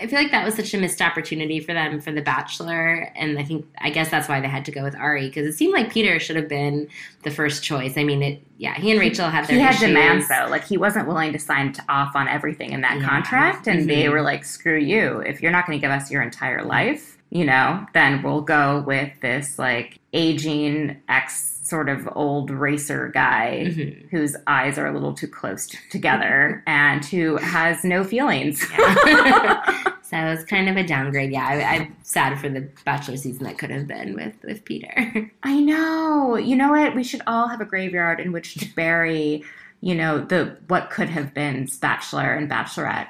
feel 0.07 0.19
like 0.19 0.31
that 0.31 0.45
was 0.45 0.55
such 0.55 0.73
a 0.73 0.77
missed 0.77 1.01
opportunity 1.01 1.59
for 1.59 1.73
them 1.73 1.99
for 1.99 2.11
The 2.11 2.21
Bachelor, 2.21 3.11
and 3.15 3.39
I 3.39 3.43
think 3.43 3.65
I 3.79 3.89
guess 3.89 4.09
that's 4.09 4.29
why 4.29 4.39
they 4.41 4.47
had 4.47 4.65
to 4.65 4.71
go 4.71 4.83
with 4.83 4.95
Ari 4.95 5.27
because 5.27 5.47
it 5.47 5.53
seemed 5.53 5.73
like 5.73 5.91
Peter 5.91 6.19
should 6.19 6.35
have 6.35 6.47
been 6.47 6.87
the 7.23 7.31
first 7.31 7.63
choice. 7.63 7.97
I 7.97 8.03
mean, 8.03 8.21
it, 8.21 8.41
yeah, 8.57 8.75
he 8.75 8.91
and 8.91 8.99
Rachel 8.99 9.29
had 9.29 9.45
their 9.47 9.55
He 9.57 9.61
had 9.61 9.71
issues. 9.75 9.87
demands 9.87 10.27
though, 10.29 10.47
like 10.49 10.65
he 10.65 10.77
wasn't 10.77 11.07
willing 11.07 11.33
to 11.33 11.39
sign 11.39 11.73
off 11.89 12.15
on 12.15 12.27
everything 12.27 12.71
in 12.71 12.81
that 12.81 12.99
Yeah. 12.99 13.07
contract, 13.07 13.67
and 13.67 13.89
they 13.89 14.03
Mhm. 14.03 14.11
were 14.11 14.21
like, 14.21 14.45
"Screw 14.45 14.77
you! 14.79 15.19
If 15.25 15.41
you're 15.41 15.51
not 15.51 15.65
going 15.65 15.79
to 15.79 15.81
give 15.81 15.91
us 15.91 16.11
your 16.11 16.21
entire 16.21 16.63
life, 16.63 17.17
you 17.29 17.45
know, 17.45 17.85
then 17.93 18.21
we'll 18.21 18.41
go 18.41 18.83
with 18.85 19.09
this 19.21 19.57
like 19.57 19.97
aging 20.13 20.97
ex." 21.09 21.52
Sort 21.63 21.87
of 21.89 22.07
old 22.13 22.51
racer 22.51 23.09
guy 23.13 23.65
Mhm. 23.69 24.09
whose 24.11 24.35
eyes 24.47 24.77
are 24.77 24.85
a 24.85 24.91
little 24.93 25.13
too 25.13 25.27
close 25.27 25.65
t- 25.67 25.77
together 25.89 26.61
and 26.67 27.03
who 27.05 27.37
has 27.37 27.83
no 27.83 28.03
feelings. 28.03 28.63
Yeah. 28.71 29.61
so 30.03 30.17
it 30.17 30.29
was 30.29 30.43
kind 30.43 30.67
of 30.69 30.75
a 30.75 30.83
downgrade. 30.85 31.31
Yeah, 31.31 31.47
I, 31.47 31.63
I'm 31.75 31.95
sad 32.03 32.37
for 32.37 32.49
the 32.49 32.67
Bachelor 32.83 33.15
season 33.17 33.45
that 33.45 33.57
could 33.57 33.71
have 33.71 33.87
been 33.87 34.13
with 34.13 34.35
with 34.43 34.65
Peter. 34.65 35.31
I 35.43 35.59
know. 35.61 36.35
You 36.35 36.55
know 36.57 36.71
what? 36.71 36.95
We 36.95 37.03
should 37.03 37.21
all 37.27 37.47
have 37.47 37.61
a 37.61 37.65
graveyard 37.65 38.19
in 38.19 38.31
which 38.33 38.55
to 38.55 38.75
bury, 38.75 39.43
you 39.81 39.95
know, 39.95 40.19
the 40.19 40.57
what 40.67 40.89
could 40.89 41.09
have 41.09 41.33
been 41.33 41.67
Bachelor 41.81 42.33
and 42.33 42.49
Bachelorette. 42.51 43.07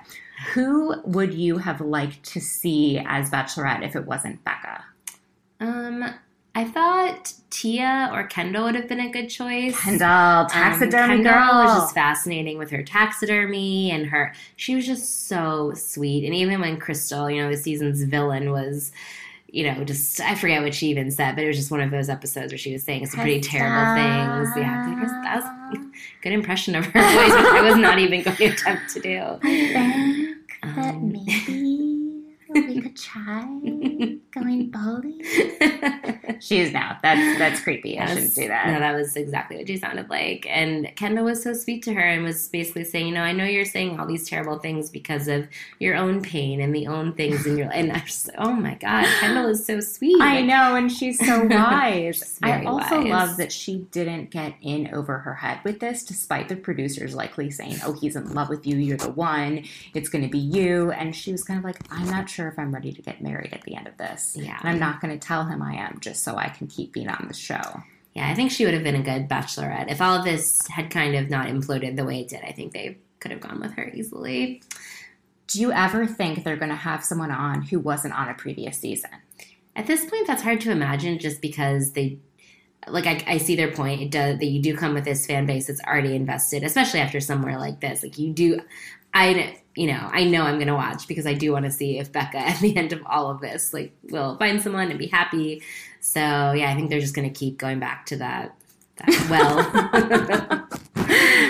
Who 0.53 0.95
would 1.05 1.33
you 1.33 1.57
have 1.57 1.81
liked 1.81 2.23
to 2.33 2.39
see 2.39 2.99
as 3.07 3.29
Bachelorette 3.31 3.83
if 3.83 3.95
it 3.95 4.05
wasn't 4.05 4.43
Becca? 4.43 4.83
Um, 5.59 6.13
I 6.55 6.65
thought 6.65 7.33
Tia 7.49 8.11
or 8.13 8.27
Kendall 8.27 8.65
would 8.65 8.75
have 8.75 8.87
been 8.87 8.99
a 8.99 9.09
good 9.09 9.27
choice. 9.27 9.79
Kendall, 9.79 10.45
taxidermy 10.47 11.03
um, 11.03 11.23
Kendall 11.23 11.33
girl. 11.33 11.63
was 11.63 11.81
just 11.81 11.95
fascinating 11.95 12.59
with 12.59 12.69
her 12.69 12.83
taxidermy 12.83 13.89
and 13.89 14.05
her. 14.07 14.33
She 14.55 14.75
was 14.75 14.85
just 14.85 15.27
so 15.27 15.73
sweet. 15.73 16.25
And 16.25 16.35
even 16.35 16.61
when 16.61 16.79
Krystal, 16.79 17.33
you 17.33 17.41
know, 17.41 17.49
the 17.49 17.57
season's 17.57 18.03
villain 18.03 18.51
was, 18.51 18.91
you 19.47 19.63
know, 19.71 19.83
just 19.83 20.19
I 20.21 20.35
forget 20.35 20.61
what 20.61 20.75
she 20.75 20.87
even 20.87 21.09
said, 21.09 21.35
but 21.35 21.43
it 21.43 21.47
was 21.47 21.57
just 21.57 21.71
one 21.71 21.81
of 21.81 21.89
those 21.89 22.09
episodes 22.09 22.51
where 22.51 22.59
she 22.59 22.73
was 22.73 22.83
saying 22.83 23.07
some 23.07 23.19
pretty 23.19 23.41
terrible 23.41 23.95
things. 23.95 24.55
Yeah, 24.55 24.85
that 24.85 25.01
was, 25.01 25.11
that 25.11 25.91
good 26.21 26.33
impression 26.33 26.75
of 26.75 26.85
her 26.85 27.01
voice, 27.01 27.33
which 27.33 27.51
I 27.51 27.61
was 27.61 27.77
not 27.77 27.97
even 27.97 28.23
going 28.23 28.37
to 28.37 28.45
attempt 28.45 28.93
to 28.93 28.99
do. 28.99 29.39
think 30.63 30.77
Um, 30.77 31.11
maybe 31.11 32.02
we 32.53 32.81
could 32.81 32.95
try 32.95 33.43
going 34.31 34.69
bowling. 34.71 35.21
She 36.43 36.59
is 36.59 36.73
now. 36.73 36.97
That's 37.01 37.39
that's 37.39 37.61
creepy. 37.61 37.97
I 37.97 38.05
shouldn't 38.07 38.35
do 38.35 38.49
that. 38.49 38.67
No, 38.67 38.77
that 38.79 38.93
was 38.93 39.15
exactly 39.15 39.55
what 39.55 39.67
she 39.67 39.77
sounded 39.77 40.09
like. 40.09 40.45
And 40.49 40.93
Kendall 40.97 41.23
was 41.23 41.41
so 41.41 41.53
sweet 41.53 41.83
to 41.83 41.93
her 41.93 42.01
and 42.01 42.21
was 42.23 42.49
basically 42.49 42.83
saying, 42.83 43.07
you 43.07 43.13
know, 43.13 43.21
I 43.21 43.31
know 43.31 43.45
you're 43.45 43.63
saying 43.63 43.97
all 43.97 44.05
these 44.05 44.27
terrible 44.27 44.59
things 44.59 44.89
because 44.89 45.29
of 45.29 45.47
your 45.79 45.95
own 45.95 46.21
pain 46.21 46.59
and 46.59 46.75
the 46.75 46.87
own 46.87 47.13
things 47.13 47.45
in 47.45 47.57
your 47.57 47.67
life. 47.67 47.75
And 47.75 47.91
I 47.93 48.03
was 48.03 48.27
like, 48.27 48.35
oh 48.39 48.51
my 48.51 48.73
God, 48.75 49.05
Kendall 49.21 49.47
is 49.47 49.65
so 49.65 49.79
sweet. 49.79 50.21
I 50.21 50.41
know, 50.41 50.75
and 50.75 50.91
she's 50.91 51.17
so 51.25 51.45
wise. 51.49 52.17
She's 52.17 52.39
I 52.43 52.65
also 52.65 52.97
wise. 52.97 53.09
love 53.09 53.37
that 53.37 53.53
she 53.53 53.87
didn't 53.91 54.31
get 54.31 54.55
in 54.61 54.93
over 54.93 55.19
her 55.19 55.35
head 55.35 55.59
with 55.63 55.79
this, 55.79 56.03
despite 56.03 56.49
the 56.49 56.57
producers 56.57 57.15
likely 57.15 57.51
saying, 57.51 57.77
"Oh, 57.85 57.93
he's 57.93 58.17
in 58.17 58.33
love 58.33 58.49
with 58.49 58.67
you. 58.67 58.75
You're 58.75 58.97
the 58.97 59.11
one. 59.11 59.63
It's 59.93 60.09
going 60.09 60.23
to 60.25 60.29
be 60.29 60.39
you." 60.39 60.91
And 60.91 61.15
she 61.15 61.31
was 61.31 61.45
kind 61.45 61.57
of 61.57 61.63
like, 61.63 61.79
"I'm 61.89 62.07
not 62.09 62.29
sure 62.29 62.42
if 62.47 62.59
I'm 62.59 62.73
ready 62.73 62.91
to 62.91 63.01
get 63.01 63.21
married 63.21 63.53
at 63.53 63.61
the 63.63 63.75
end 63.75 63.87
of 63.87 63.97
this, 63.97 64.37
Yeah. 64.39 64.57
and 64.59 64.69
I'm 64.69 64.79
not 64.79 65.01
going 65.01 65.17
to 65.17 65.27
tell 65.27 65.45
him 65.45 65.61
I 65.61 65.75
am 65.75 65.99
just 66.01 66.23
so 66.23 66.35
I 66.37 66.49
can 66.49 66.67
keep 66.67 66.93
being 66.93 67.09
on 67.09 67.25
the 67.27 67.33
show." 67.33 67.83
Yeah, 68.13 68.29
I 68.29 68.35
think 68.35 68.51
she 68.51 68.63
would 68.65 68.73
have 68.75 68.83
been 68.83 68.95
a 68.95 69.01
good 69.01 69.27
bachelorette. 69.27 69.91
If 69.91 69.99
all 69.99 70.15
of 70.15 70.23
this 70.23 70.67
had 70.67 70.91
kind 70.91 71.15
of 71.15 71.29
not 71.29 71.47
imploded 71.47 71.95
the 71.95 72.05
way 72.05 72.19
it 72.21 72.27
did, 72.27 72.41
I 72.43 72.51
think 72.51 72.71
they 72.71 72.97
could 73.19 73.31
have 73.31 73.41
gone 73.41 73.59
with 73.59 73.71
her 73.73 73.89
easily. 73.93 74.61
Do 75.47 75.59
you 75.59 75.71
ever 75.71 76.05
think 76.05 76.43
they're 76.43 76.55
going 76.57 76.69
to 76.69 76.75
have 76.75 77.03
someone 77.03 77.31
on 77.31 77.63
who 77.63 77.79
wasn't 77.79 78.13
on 78.13 78.29
a 78.29 78.33
previous 78.33 78.77
season? 78.77 79.09
At 79.75 79.87
this 79.87 80.05
point, 80.05 80.27
that's 80.27 80.43
hard 80.43 80.61
to 80.61 80.71
imagine 80.71 81.17
just 81.17 81.41
because 81.41 81.93
they, 81.93 82.19
like, 82.87 83.07
I, 83.07 83.23
I 83.27 83.37
see 83.39 83.55
their 83.55 83.71
point. 83.71 84.01
It 84.01 84.11
does 84.11 84.37
that 84.37 84.45
you 84.45 84.61
do 84.61 84.77
come 84.77 84.93
with 84.93 85.05
this 85.05 85.25
fan 85.25 85.45
base 85.47 85.67
that's 85.67 85.81
already 85.81 86.15
invested, 86.15 86.63
especially 86.63 86.99
after 86.99 87.19
somewhere 87.19 87.57
like 87.57 87.79
this. 87.79 88.03
Like, 88.03 88.19
you 88.19 88.31
do, 88.31 88.61
I, 89.13 89.59
you 89.75 89.87
know, 89.87 90.09
I 90.11 90.23
know 90.23 90.43
I'm 90.43 90.55
going 90.55 90.67
to 90.67 90.73
watch 90.73 91.07
because 91.07 91.25
I 91.25 91.33
do 91.33 91.51
want 91.51 91.65
to 91.65 91.71
see 91.71 91.99
if 91.99 92.11
Becca, 92.11 92.37
at 92.39 92.59
the 92.59 92.75
end 92.75 92.93
of 92.93 93.01
all 93.05 93.29
of 93.29 93.41
this, 93.41 93.73
like, 93.73 93.93
will 94.09 94.37
find 94.37 94.61
someone 94.61 94.89
and 94.89 94.99
be 94.99 95.07
happy. 95.07 95.61
So, 95.99 96.19
yeah, 96.19 96.71
I 96.71 96.75
think 96.75 96.89
they're 96.89 96.99
just 96.99 97.15
going 97.15 97.31
to 97.31 97.37
keep 97.37 97.57
going 97.57 97.79
back 97.79 98.05
to 98.07 98.17
that, 98.17 98.55
that 98.97 99.27
well. 99.29 100.69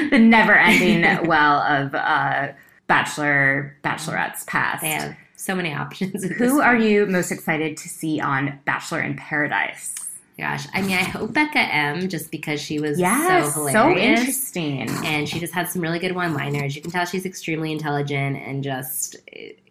the 0.09 0.19
never-ending 0.19 1.27
well 1.27 1.61
of 1.61 1.95
uh, 1.95 2.53
bachelor 2.87 3.77
bachelorettes 3.83 4.45
past. 4.45 4.81
they 4.81 4.89
have 4.89 5.15
so 5.35 5.55
many 5.55 5.73
options. 5.73 6.23
Who 6.23 6.61
are 6.61 6.77
you 6.77 7.05
most 7.05 7.31
excited 7.31 7.75
to 7.77 7.89
see 7.89 8.19
on 8.21 8.59
Bachelor 8.65 9.01
in 9.01 9.17
Paradise? 9.17 9.93
Gosh, 10.37 10.65
I 10.73 10.81
mean, 10.81 10.93
I 10.97 11.03
hope 11.03 11.31
Bekah 11.31 11.55
M, 11.71 12.09
just 12.09 12.31
because 12.31 12.59
she 12.59 12.79
was 12.79 12.99
Yes, 12.99 13.53
so 13.53 13.67
so, 13.69 13.95
interesting. 13.95 14.89
and 15.05 15.29
she 15.29 15.39
just 15.39 15.53
had 15.53 15.69
some 15.69 15.81
really 15.81 15.99
good 15.99 16.13
one-liners. 16.15 16.75
You 16.75 16.81
can 16.81 16.89
tell 16.89 17.05
she's 17.05 17.25
extremely 17.25 17.71
intelligent 17.71 18.37
and 18.37 18.63
just, 18.63 19.15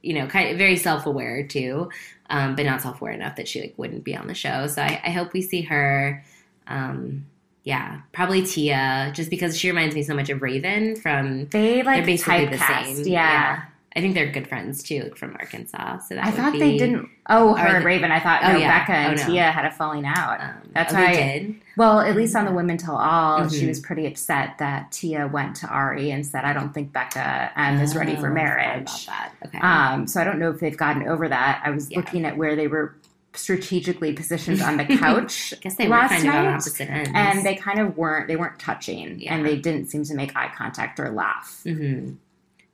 you 0.03 0.15
know, 0.15 0.29
kind 0.29 0.51
of 0.51 0.59
very 0.59 0.77
self-aware 0.77 1.49
too, 1.49 1.89
um, 2.31 2.55
but 2.55 2.65
not 2.65 2.81
self-aware 2.81 3.13
enough 3.13 3.35
that 3.37 3.49
she 3.49 3.61
like 3.61 3.75
wouldn't 3.77 4.05
be 4.05 4.15
on 4.17 4.29
the 4.29 4.35
show. 4.35 4.69
So 4.69 4.83
I, 4.83 5.01
I 5.05 5.11
hope 5.11 5.33
we 5.33 5.43
see 5.43 5.63
her. 5.63 6.25
Um, 6.69 7.27
yeah, 7.65 8.01
probably 8.13 8.43
Tia, 8.43 9.13
just 9.15 9.31
because 9.31 9.59
she 9.59 9.69
reminds 9.69 9.95
me 9.97 10.03
so 10.05 10.15
much 10.15 10.31
of 10.31 10.43
Raven 10.43 10.95
from. 10.97 11.47
They 11.49 11.83
like 11.83 11.99
they're 11.99 12.07
basically 12.07 12.47
the 12.47 12.57
typecast. 12.57 12.97
same. 12.97 13.07
Yeah. 13.07 13.63
I 13.95 14.01
think 14.01 14.15
they're 14.15 14.31
good 14.33 14.49
friends 14.49 14.83
too, 14.83 15.03
like 15.03 15.17
from 15.17 15.37
Arkansas. 15.39 15.99
So 16.09 16.15
that 16.15 16.25
I 16.25 16.31
thought 16.31 16.55
be, 16.55 16.59
they 16.59 16.79
didn't. 16.79 17.09
Oh, 17.29 17.55
her 17.55 17.77
and 17.77 17.85
Raven. 17.85 18.11
I 18.11 18.21
thought 18.21 18.41
Oh, 18.43 18.53
no, 18.53 18.59
yeah. 18.59 18.79
Becca 18.81 18.93
and 18.93 19.19
Oh, 19.21 19.23
no. 19.23 19.29
Tia 19.29 19.51
had 19.51 19.67
a 19.67 19.71
falling 19.71 20.07
out. 20.07 20.41
Um, 20.41 20.71
That's 20.73 20.95
oh, 20.95 20.97
why. 20.97 21.15
they 21.15 21.39
did. 21.41 21.55
Well, 21.77 22.01
at 22.01 22.17
least 22.17 22.35
on 22.35 22.47
the 22.47 22.53
Women 22.53 22.79
Tell 22.79 22.97
All, 22.97 23.49
she 23.51 23.65
Mhm. 23.65 23.69
was 23.69 23.81
pretty 23.81 24.07
upset 24.07 24.57
that 24.59 24.93
Tia 24.93 25.27
went 25.29 25.57
to 25.57 25.67
Ari 25.69 26.11
and 26.11 26.25
said, 26.27 26.45
"I 26.45 26.53
don't 26.55 26.73
think 26.73 26.93
Becca 26.93 27.51
um, 27.55 27.81
is 27.81 27.95
ready 27.95 28.13
Oh, 28.13 28.21
for 28.21 28.27
I 28.27 28.31
forgot 28.31 28.35
marriage." 28.35 29.05
About 29.05 29.07
that. 29.07 29.33
Okay. 29.47 29.59
Um, 29.59 30.07
so 30.07 30.21
I 30.21 30.25
don't 30.25 30.39
know 30.39 30.51
if 30.51 30.59
they've 30.61 30.77
gotten 30.77 31.07
over 31.07 31.29
that. 31.29 31.61
I 31.65 31.71
was 31.71 31.91
Yeah. 31.91 31.99
looking 31.99 32.25
at 32.25 32.37
where 32.39 32.57
they 32.57 32.69
were 32.69 32.95
strategically 33.35 34.13
positioned 34.13 34.61
on 34.63 34.77
the 34.77 34.85
couch. 34.99 35.53
I 35.57 35.61
guess 35.61 35.77
they 35.77 35.85
were 35.89 35.97
last 35.97 36.11
kind 36.13 36.29
of 36.29 36.35
on 36.35 36.45
night, 36.45 36.51
opposite 36.55 36.91
ends. 36.91 37.11
and 37.15 37.45
they 37.45 37.55
kind 37.55 37.79
of 37.79 37.97
weren't. 37.97 38.29
They 38.29 38.37
weren't 38.37 38.59
touching, 38.59 39.19
Yeah. 39.21 39.35
and 39.35 39.45
they 39.47 39.57
didn't 39.57 39.87
seem 39.89 40.05
to 40.05 40.15
make 40.15 40.37
eye 40.37 40.51
contact 40.57 40.99
or 41.01 41.11
laugh. 41.11 41.61
hmm 41.65 42.13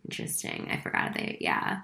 Interesting. 0.08 0.68
I 0.70 0.78
forgot 0.80 1.14
they. 1.14 1.36
Yeah. 1.40 1.80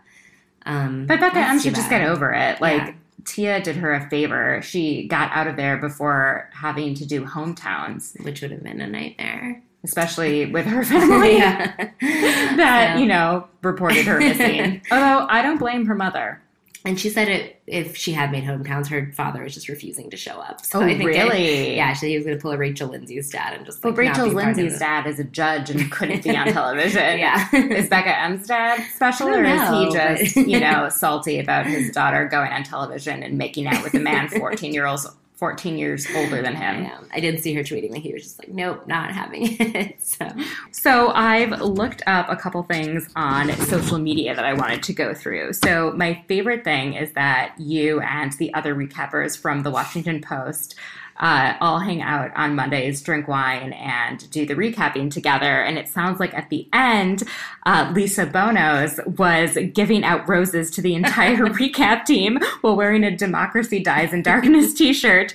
Um, 0.67 1.07
But 1.07 1.21
Bekah 1.21 1.37
M 1.37 1.61
should 1.61 1.75
just 1.75 1.91
get 1.91 2.09
over 2.09 2.33
it. 2.33 2.61
Like 2.61 2.83
Yeah. 2.83 2.93
Tia 3.27 3.61
did 3.63 3.77
her 3.77 3.93
a 3.95 4.09
favor. 4.11 4.61
She 4.63 5.07
got 5.09 5.31
out 5.33 5.47
of 5.47 5.57
there 5.57 5.77
before 5.79 6.49
having 6.53 6.95
to 6.97 7.07
do 7.07 7.25
hometowns, 7.25 8.23
which 8.25 8.41
would 8.43 8.51
have 8.51 8.63
been 8.63 8.81
a 8.81 8.87
nightmare. 8.87 9.63
especially 9.83 10.47
with 10.51 10.65
her 10.65 10.83
family 10.85 11.37
yeah. 11.37 11.75
that, 12.01 12.95
So- 12.95 13.01
you 13.01 13.07
know, 13.07 13.47
reported 13.63 14.07
her 14.07 14.19
missing. 14.19 14.81
Although 14.91 15.27
I 15.29 15.43
don't 15.43 15.59
blame 15.59 15.85
her 15.87 15.95
mother. 15.95 16.41
And 16.87 17.01
she 17.01 17.09
said 17.09 17.29
it, 17.29 17.63
if 17.67 17.97
she 17.97 18.13
had 18.13 18.31
made 18.31 18.45
hometowns, 18.45 18.89
her 18.89 19.11
father 19.17 19.43
was 19.43 19.55
just 19.55 19.71
refusing 19.71 20.11
to 20.11 20.19
show 20.19 20.33
up. 20.39 20.63
So 20.67 20.81
Oh, 20.81 20.83
I 20.83 20.89
think 20.89 21.01
it- 21.01 21.07
really? 21.07 21.77
yeah, 21.77 21.95
she 21.95 22.09
he 22.11 22.17
was 22.17 22.27
going 22.27 22.37
to 22.37 22.43
pull 22.43 22.51
a 22.53 22.59
Rachel 22.59 22.89
Lindsay's 22.91 23.31
dad 23.31 23.55
and 23.55 23.65
just 23.65 23.83
like, 23.83 23.93
not 23.95 23.99
Rachel 23.99 24.29
be 24.29 24.35
part 24.35 24.49
of 24.51 24.57
Lindsay's 24.59 24.79
dad 24.79 25.07
is 25.07 25.19
a 25.19 25.25
judge 25.25 25.71
and 25.71 25.91
couldn't 25.91 26.23
be 26.25 26.37
on 26.37 26.47
television. 26.53 27.19
Yeah. 27.19 27.49
Is 27.55 27.89
Bekah 27.89 28.25
M's 28.25 28.47
dad 28.47 28.85
special, 28.95 29.29
or 29.29 29.43
don't 29.43 29.47
is 29.47 29.93
he 29.93 29.97
just, 30.25 30.35
but- 30.35 30.47
you 30.47 30.61
know, 30.61 30.91
salty 30.91 31.39
about 31.39 31.67
his 31.67 31.91
daughter 31.91 32.29
going 32.29 32.53
on 32.53 32.63
television 32.65 33.23
and 33.23 33.39
making 33.39 33.67
out 33.67 33.83
with 33.83 33.95
a 33.95 33.99
man 34.01 34.29
14 34.39 34.75
year 34.75 34.85
olds, 34.85 35.07
14 35.45 35.77
years 35.77 36.07
older 36.17 36.41
than 36.41 36.57
him? 36.57 36.85
know. 36.85 36.99
I 37.13 37.21
did 37.21 37.39
see 37.39 37.53
her 37.53 37.63
tweeting 37.63 37.91
that 37.91 37.99
he 37.99 38.15
was 38.15 38.23
just 38.23 38.39
like, 38.39 38.49
nope, 38.49 38.87
not 38.87 39.13
having 39.13 39.43
it. 39.61 40.01
So 40.01 40.27
So 40.73 41.11
I've 41.11 41.61
looked 41.61 42.03
up 42.07 42.31
a 42.31 42.37
couple 42.37 42.63
things 42.63 43.11
on 43.15 43.53
social 43.67 43.99
media 43.99 44.35
that 44.35 44.45
I 44.47 44.55
wanted 44.55 44.83
to 44.85 44.95
go 44.95 45.13
through. 45.13 45.53
So 45.53 45.93
my 45.99 46.25
favorite 46.29 46.65
thing 46.65 46.95
is 46.95 47.13
that 47.13 47.55
you 47.59 48.01
and 48.01 48.33
the 48.33 48.55
other 48.55 48.75
recappers 48.75 49.39
from 49.39 49.65
the 49.65 49.71
Washington 49.71 50.23
Post 50.23 50.77
uh, 51.19 51.55
all 51.61 51.79
hang 51.79 52.03
out 52.03 52.33
on 52.37 52.55
Mondays, 52.55 53.01
drink 53.03 53.29
wine, 53.29 53.73
and 53.73 54.31
do 54.31 54.47
the 54.47 54.55
recapping 54.55 55.11
together. 55.11 55.63
And 55.63 55.79
it 55.79 55.89
sounds 55.89 56.21
like 56.21 56.35
at 56.35 56.51
the 56.51 56.69
end, 56.73 57.23
uh, 57.67 57.91
Lisa 57.95 58.27
Bonos 58.27 59.01
was 59.07 59.57
giving 59.73 60.05
out 60.05 60.29
roses 60.29 60.71
to 60.73 60.83
the 60.83 60.95
entire 60.95 61.37
recap 61.47 62.05
team 62.05 62.39
while 62.61 62.77
wearing 62.77 63.05
a 63.05 63.17
Democracy 63.17 63.81
Dies 63.83 64.13
in 64.13 64.23
Darkness 64.23 64.75
t-shirt. 64.79 65.35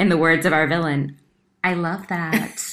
In 0.00 0.10
the 0.10 0.16
words 0.16 0.46
of 0.46 0.52
our 0.52 0.68
villain, 0.68 1.16
I 1.68 1.74
love 1.74 2.06
that. 2.08 2.56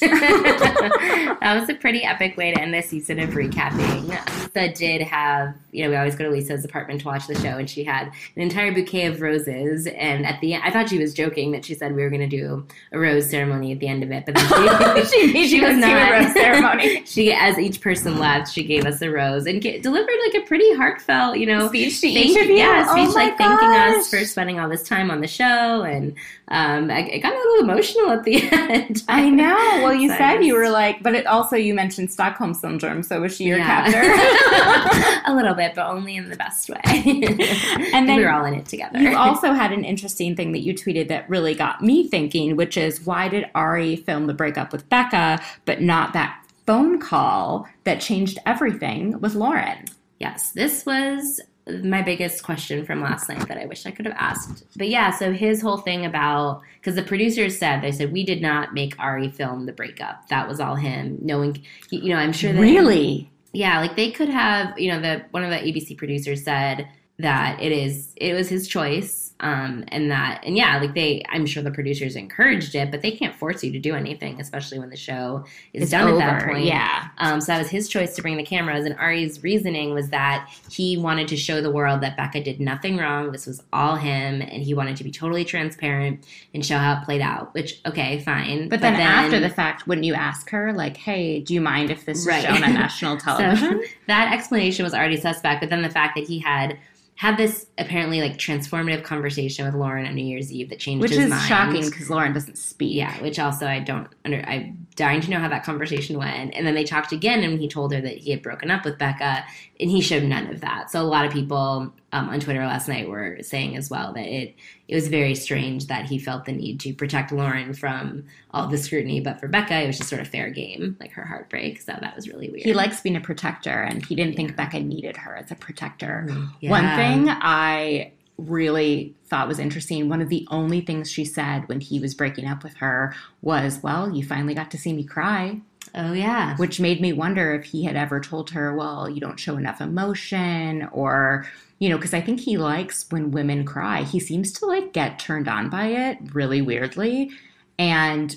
that 1.40 1.58
was 1.60 1.68
a 1.68 1.74
pretty 1.74 2.02
epic 2.04 2.36
way 2.36 2.52
to 2.54 2.60
end 2.60 2.72
the 2.72 2.80
season 2.82 3.18
of 3.18 3.30
recapping. 3.30 4.08
Lisa 4.54 4.72
did 4.72 5.02
have, 5.02 5.54
you 5.72 5.84
know, 5.84 5.90
we 5.90 5.96
always 5.96 6.16
go 6.16 6.24
to 6.24 6.30
Lisa's 6.30 6.64
apartment 6.64 7.00
to 7.02 7.06
watch 7.06 7.26
the 7.26 7.34
show, 7.34 7.58
and 7.58 7.68
she 7.68 7.84
had 7.84 8.06
an 8.36 8.42
entire 8.42 8.72
bouquet 8.72 9.06
of 9.06 9.20
roses. 9.20 9.86
And 9.86 10.24
at 10.24 10.40
the 10.40 10.54
end, 10.54 10.62
I 10.64 10.70
thought 10.70 10.88
she 10.88 10.98
was 10.98 11.12
joking 11.12 11.52
that 11.52 11.64
she 11.64 11.74
said 11.74 11.94
we 11.94 12.02
were 12.02 12.08
going 12.10 12.28
to 12.28 12.36
do 12.36 12.66
a 12.92 12.98
rose 12.98 13.28
ceremony 13.28 13.72
at 13.72 13.80
the 13.80 13.88
end 13.88 14.02
of 14.02 14.10
it, 14.10 14.24
but 14.24 14.34
then 14.34 15.06
she, 15.06 15.46
She 15.46 15.56
you 15.56 15.62
was 15.66 15.76
not. 15.76 16.10
rose 16.10 16.32
ceremony. 16.32 17.04
she, 17.04 17.32
as 17.32 17.58
each 17.58 17.80
person 17.80 18.18
left, 18.18 18.50
she 18.52 18.64
gave 18.64 18.86
us 18.86 19.02
a 19.02 19.10
rose 19.10 19.46
and 19.46 19.60
get, 19.60 19.82
delivered 19.82 20.16
like 20.26 20.42
a 20.42 20.46
pretty 20.46 20.74
heartfelt, 20.74 21.36
you 21.38 21.44
know, 21.46 21.68
Speech 21.68 22.00
to 22.00 22.12
thank- 22.12 22.26
each 22.30 22.36
of 22.42 22.46
you? 22.48 22.56
Yeah, 22.56 22.86
Oh 22.88 22.92
speech 23.04 23.14
my 23.14 23.24
like 23.26 23.36
thanking 23.38 23.68
us 23.98 24.08
for 24.08 24.24
spending 24.24 24.58
all 24.58 24.68
this 24.70 24.82
time 24.84 25.10
on 25.10 25.20
the 25.20 25.28
show, 25.28 25.82
and 25.82 26.14
um, 26.48 26.90
I, 26.90 27.10
I 27.14 27.18
got 27.18 27.34
a 27.34 27.36
little 27.36 27.64
emotional 27.68 28.10
at 28.10 28.24
the 28.24 28.48
end. 28.52 28.85
I 29.08 29.28
know. 29.28 29.54
Well, 29.82 29.94
you 29.94 30.08
So 30.10 30.16
said 30.16 30.44
you 30.44 30.54
were 30.54 30.68
like, 30.70 31.02
but 31.02 31.14
it 31.14 31.26
also 31.26 31.56
you 31.56 31.74
mentioned 31.74 32.10
Stockholm 32.12 32.54
syndrome. 32.54 33.02
So 33.02 33.20
was 33.20 33.36
she 33.36 33.44
your 33.44 33.58
Yeah. 33.58 33.84
captor? 33.90 35.22
a 35.32 35.34
little 35.34 35.54
bit, 35.54 35.74
but 35.74 35.86
only 35.86 36.16
in 36.16 36.28
the 36.28 36.36
best 36.36 36.68
way. 36.68 36.80
And 37.92 38.08
then 38.08 38.16
we 38.16 38.24
were 38.24 38.32
all 38.32 38.44
in 38.44 38.54
it 38.54 38.66
together. 38.66 38.98
you 38.98 39.16
also 39.16 39.52
had 39.52 39.72
an 39.72 39.84
interesting 39.84 40.36
thing 40.36 40.52
that 40.52 40.60
you 40.60 40.74
tweeted 40.74 41.08
that 41.08 41.28
really 41.30 41.54
got 41.54 41.82
me 41.82 42.08
thinking, 42.08 42.56
which 42.56 42.76
is 42.76 43.04
why 43.06 43.28
did 43.28 43.46
Ari 43.54 43.96
film 43.96 44.26
the 44.26 44.34
breakup 44.34 44.72
with 44.72 44.88
Becca, 44.88 45.40
but 45.64 45.80
not 45.80 46.12
that 46.12 46.42
phone 46.66 46.98
call 46.98 47.66
that 47.84 48.00
changed 48.00 48.38
everything 48.46 49.20
with 49.20 49.34
Lauren? 49.34 49.84
yes, 50.18 50.52
this 50.52 50.86
was 50.86 51.40
my 51.82 52.00
biggest 52.00 52.44
question 52.44 52.84
from 52.84 53.00
last 53.00 53.28
night 53.28 53.48
that 53.48 53.58
I 53.58 53.66
wish 53.66 53.86
I 53.86 53.90
could 53.90 54.06
have 54.06 54.14
asked. 54.16 54.64
But 54.76 54.88
yeah, 54.88 55.10
so 55.10 55.32
his 55.32 55.60
whole 55.60 55.78
thing 55.78 56.04
about 56.06 56.62
because 56.80 56.94
the 56.94 57.02
producers 57.02 57.58
said 57.58 57.82
they 57.82 57.90
said 57.90 58.12
we 58.12 58.24
did 58.24 58.40
not 58.40 58.72
make 58.72 58.98
Ari 58.98 59.30
film 59.30 59.66
the 59.66 59.72
breakup. 59.72 60.28
That 60.28 60.48
was 60.48 60.60
all 60.60 60.76
him. 60.76 61.18
Knowing, 61.22 61.62
you 61.90 62.10
know, 62.10 62.16
I'm 62.16 62.32
sure 62.32 62.52
that 62.52 62.60
Really? 62.60 63.30
Yeah, 63.52 63.80
like 63.80 63.96
they 63.96 64.10
could 64.10 64.28
have, 64.28 64.78
you 64.78 64.92
know, 64.92 65.00
the 65.00 65.24
one 65.30 65.42
of 65.42 65.50
the 65.50 65.56
ABC 65.56 65.96
producers 65.96 66.44
said 66.44 66.88
that 67.18 67.60
it 67.60 67.72
is 67.72 68.12
it 68.16 68.34
was 68.34 68.48
his 68.48 68.68
choice. 68.68 69.25
Um, 69.40 69.84
and 69.88 70.10
that 70.10 70.40
and 70.46 70.56
yeah, 70.56 70.78
like 70.78 70.94
they 70.94 71.22
I'm 71.28 71.44
sure 71.44 71.62
the 71.62 71.70
producers 71.70 72.16
encouraged 72.16 72.74
it, 72.74 72.90
but 72.90 73.02
they 73.02 73.10
can't 73.10 73.34
force 73.34 73.62
you 73.62 73.70
to 73.72 73.78
do 73.78 73.94
anything, 73.94 74.40
especially 74.40 74.78
when 74.78 74.88
the 74.88 74.96
show 74.96 75.44
is 75.74 75.82
It's 75.82 75.90
done 75.90 76.08
over. 76.08 76.22
at 76.22 76.40
that 76.40 76.48
point. 76.48 76.64
Yeah. 76.64 77.08
Um, 77.18 77.42
so 77.42 77.52
that 77.52 77.58
was 77.58 77.68
his 77.68 77.86
choice 77.88 78.16
to 78.16 78.22
bring 78.22 78.38
the 78.38 78.42
cameras, 78.42 78.86
and 78.86 78.96
Ari's 78.98 79.42
reasoning 79.42 79.92
was 79.92 80.08
that 80.08 80.48
he 80.70 80.96
wanted 80.96 81.28
to 81.28 81.36
show 81.36 81.60
the 81.60 81.70
world 81.70 82.00
that 82.00 82.16
Becca 82.16 82.42
did 82.42 82.60
nothing 82.60 82.96
wrong. 82.96 83.30
This 83.30 83.46
was 83.46 83.62
all 83.74 83.96
him, 83.96 84.40
and 84.40 84.62
he 84.62 84.72
wanted 84.72 84.96
to 84.96 85.04
be 85.04 85.10
totally 85.10 85.44
transparent 85.44 86.24
and 86.54 86.64
show 86.64 86.78
how 86.78 86.94
it 87.00 87.04
played 87.04 87.20
out. 87.20 87.52
Which, 87.52 87.80
okay, 87.84 88.20
fine. 88.20 88.70
But 88.70 88.80
then, 88.80 88.94
after 88.94 89.38
the 89.38 89.50
fact, 89.50 89.86
wouldn't 89.86 90.06
you 90.06 90.14
ask 90.14 90.48
her, 90.48 90.72
like, 90.72 90.96
hey, 90.96 91.40
do 91.40 91.52
you 91.52 91.60
mind 91.60 91.90
if 91.90 92.06
this 92.06 92.26
is 92.26 92.42
shown 92.42 92.64
on 92.64 92.72
national 92.72 93.16
television? 93.18 93.82
So 93.82 93.88
that 94.06 94.32
explanation 94.32 94.82
was 94.84 94.94
already 94.94 95.18
suspect, 95.18 95.60
but 95.60 95.68
then 95.68 95.82
the 95.82 95.90
fact 95.90 96.16
that 96.16 96.26
he 96.26 96.38
had 96.38 96.78
had 97.16 97.38
this 97.38 97.66
apparently 97.78 98.20
like 98.20 98.36
transformative 98.36 99.02
conversation 99.02 99.64
with 99.64 99.74
Lauren 99.74 100.06
on 100.06 100.14
New 100.14 100.24
Year's 100.24 100.52
Eve 100.52 100.68
that 100.68 100.78
changed 100.78 101.02
Which 101.02 101.12
his 101.12 101.32
is 101.32 101.42
shocking 101.46 101.84
because 101.84 102.10
Lauren 102.10 102.32
doesn't 102.32 102.58
speak. 102.58 102.94
Yeah, 102.94 103.20
which 103.22 103.38
also 103.38 103.66
I 103.66 103.80
don't 103.80 104.08
under. 104.24 104.42
I'm 104.46 104.85
dying 104.96 105.20
to 105.20 105.30
know 105.30 105.38
how 105.38 105.48
that 105.48 105.62
conversation 105.62 106.18
went. 106.18 106.54
And 106.54 106.66
then 106.66 106.74
they 106.74 106.82
talked 106.82 107.12
again, 107.12 107.44
and 107.44 107.60
he 107.60 107.68
told 107.68 107.92
her 107.92 108.00
that 108.00 108.16
he 108.16 108.30
had 108.30 108.42
broken 108.42 108.70
up 108.70 108.84
with 108.84 108.98
Becca, 108.98 109.44
and 109.78 109.90
he 109.90 110.00
showed 110.00 110.22
none 110.22 110.46
of 110.48 110.62
that. 110.62 110.90
So 110.90 111.00
a 111.00 111.04
lot 111.04 111.26
of 111.26 111.32
people 111.32 111.92
um, 112.12 112.28
on 112.30 112.40
Twitter 112.40 112.64
last 112.64 112.88
night 112.88 113.08
were 113.08 113.38
saying 113.42 113.76
as 113.76 113.90
well 113.90 114.14
that 114.14 114.26
it 114.26 114.54
it 114.88 114.94
was 114.94 115.08
very 115.08 115.34
strange 115.34 115.88
that 115.88 116.06
he 116.06 116.18
felt 116.18 116.44
the 116.44 116.52
need 116.52 116.78
to 116.80 116.94
protect 116.94 117.32
Lauren 117.32 117.74
from 117.74 118.24
all 118.52 118.68
the 118.68 118.78
scrutiny, 118.78 119.20
but 119.20 119.40
for 119.40 119.48
Becca, 119.48 119.82
it 119.82 119.86
was 119.86 119.98
just 119.98 120.08
sort 120.08 120.22
of 120.22 120.28
fair 120.28 120.48
game, 120.48 120.96
like 121.00 121.12
her 121.12 121.24
heartbreak. 121.24 121.82
So 121.82 121.92
that 122.00 122.14
was 122.16 122.28
really 122.28 122.48
weird. 122.48 122.62
He 122.64 122.72
likes 122.72 123.00
being 123.00 123.16
a 123.16 123.20
protector, 123.20 123.82
and 123.82 124.04
he 124.04 124.14
didn't 124.14 124.36
think 124.36 124.56
Becca 124.56 124.80
needed 124.80 125.16
her 125.18 125.36
as 125.36 125.50
a 125.50 125.56
protector. 125.56 126.26
Yeah. 126.60 126.70
One 126.70 126.96
thing 126.96 127.28
I 127.28 128.12
really 128.38 129.14
thought 129.26 129.48
was 129.48 129.58
interesting, 129.58 130.08
one 130.08 130.20
of 130.20 130.28
the 130.28 130.46
only 130.50 130.80
things 130.80 131.10
she 131.10 131.24
said 131.24 131.68
when 131.68 131.80
he 131.80 131.98
was 131.98 132.14
breaking 132.14 132.46
up 132.46 132.62
with 132.62 132.74
her 132.76 133.14
was, 133.42 133.82
Well, 133.82 134.10
you 134.10 134.24
finally 134.24 134.54
got 134.54 134.70
to 134.72 134.78
see 134.78 134.92
me 134.92 135.04
cry, 135.04 135.60
Oh 135.94 136.12
yeah. 136.12 136.56
which 136.56 136.80
made 136.80 137.00
me 137.00 137.12
wonder 137.12 137.54
if 137.54 137.64
he 137.64 137.84
had 137.84 137.96
ever 137.96 138.20
told 138.20 138.50
her, 138.50 138.74
Well, 138.74 139.08
you 139.08 139.20
don't 139.20 139.40
show 139.40 139.56
enough 139.56 139.80
emotion, 139.80 140.88
or, 140.92 141.46
you 141.78 141.88
know, 141.88 141.96
because 141.96 142.14
I 142.14 142.20
think 142.20 142.40
he 142.40 142.56
likes 142.56 143.06
when 143.10 143.30
women 143.30 143.64
cry. 143.64 144.02
He 144.02 144.20
seems 144.20 144.52
to 144.54 144.66
like 144.66 144.92
get 144.92 145.18
turned 145.18 145.48
on 145.48 145.70
by 145.70 145.86
it 145.86 146.18
really 146.34 146.60
weirdly. 146.62 147.30
And, 147.78 148.36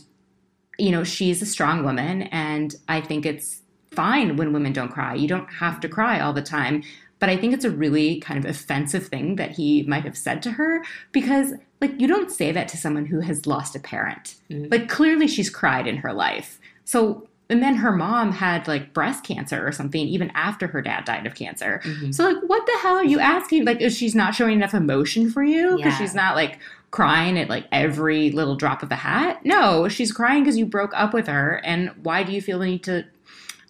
you 0.78 0.92
know, 0.92 1.04
she's 1.04 1.42
a 1.42 1.46
strong 1.46 1.84
woman, 1.84 2.24
and 2.24 2.76
I 2.88 3.02
think 3.02 3.26
it's 3.26 3.62
fine 3.92 4.38
when 4.38 4.54
women 4.54 4.72
don't 4.72 4.92
cry. 4.92 5.14
You 5.16 5.28
don't 5.28 5.48
have 5.48 5.80
to 5.82 5.90
cry 5.90 6.20
all 6.20 6.34
the 6.34 6.42
time. 6.42 6.84
But 7.20 7.30
I 7.30 7.38
think 7.38 7.54
it's 7.54 7.66
a 7.66 7.70
really 7.72 8.20
kind 8.22 8.44
of 8.44 8.50
offensive 8.50 9.08
thing 9.08 9.36
that 9.36 9.52
he 9.52 9.84
might 9.84 10.06
have 10.06 10.18
said 10.18 10.42
to 10.44 10.52
her 10.52 10.84
because, 11.12 11.54
like, 11.82 12.00
you 12.00 12.08
don't 12.08 12.32
say 12.32 12.52
that 12.52 12.68
to 12.70 12.78
someone 12.78 13.06
who 13.06 13.20
has 13.20 13.46
lost 13.46 13.76
a 13.76 13.80
parent. 13.80 14.36
Mm-hmm. 14.50 14.72
Like, 14.72 14.88
clearly 14.88 15.28
she's 15.28 15.50
cried 15.50 15.86
in 15.86 15.98
her 15.98 16.14
life. 16.14 16.60
So, 16.86 17.28
and 17.50 17.62
then 17.64 17.76
her 17.76 17.92
mom 17.92 18.32
had 18.32 18.68
like 18.68 18.94
breast 18.94 19.24
cancer 19.24 19.66
or 19.68 19.72
something 19.72 20.08
even 20.08 20.30
after 20.36 20.68
her 20.68 20.82
dad 20.82 21.06
died 21.06 21.26
of 21.26 21.34
cancer. 21.36 21.82
Mm-hmm. 21.84 22.12
So, 22.12 22.24
like, 22.30 22.44
what 22.46 22.66
the 22.66 22.78
hell 22.82 22.96
are 22.96 23.04
you 23.04 23.20
asking? 23.20 23.66
Like, 23.66 23.82
is 23.82 23.98
she's 23.98 24.16
not 24.16 24.36
showing 24.36 24.54
enough 24.54 24.74
emotion 24.74 25.30
for 25.32 25.44
you? 25.44 25.76
Because 25.78 25.94
Yeah. 25.94 25.98
she's 25.98 26.16
not 26.16 26.36
like 26.36 26.60
crying 26.92 27.38
at 27.38 27.50
like 27.50 27.66
every 27.72 28.32
little 28.32 28.56
drop 28.56 28.82
of 28.84 28.92
a 28.92 28.96
hat? 28.96 29.44
No, 29.46 29.88
she's 29.88 30.12
crying 30.12 30.44
because 30.44 30.58
you 30.58 30.66
broke 30.66 30.92
up 30.96 31.14
with 31.14 31.28
her. 31.28 31.62
And 31.64 31.90
why 32.04 32.24
do 32.24 32.32
you 32.32 32.42
feel 32.42 32.60
the 32.60 32.66
need 32.66 32.84
to? 32.84 33.06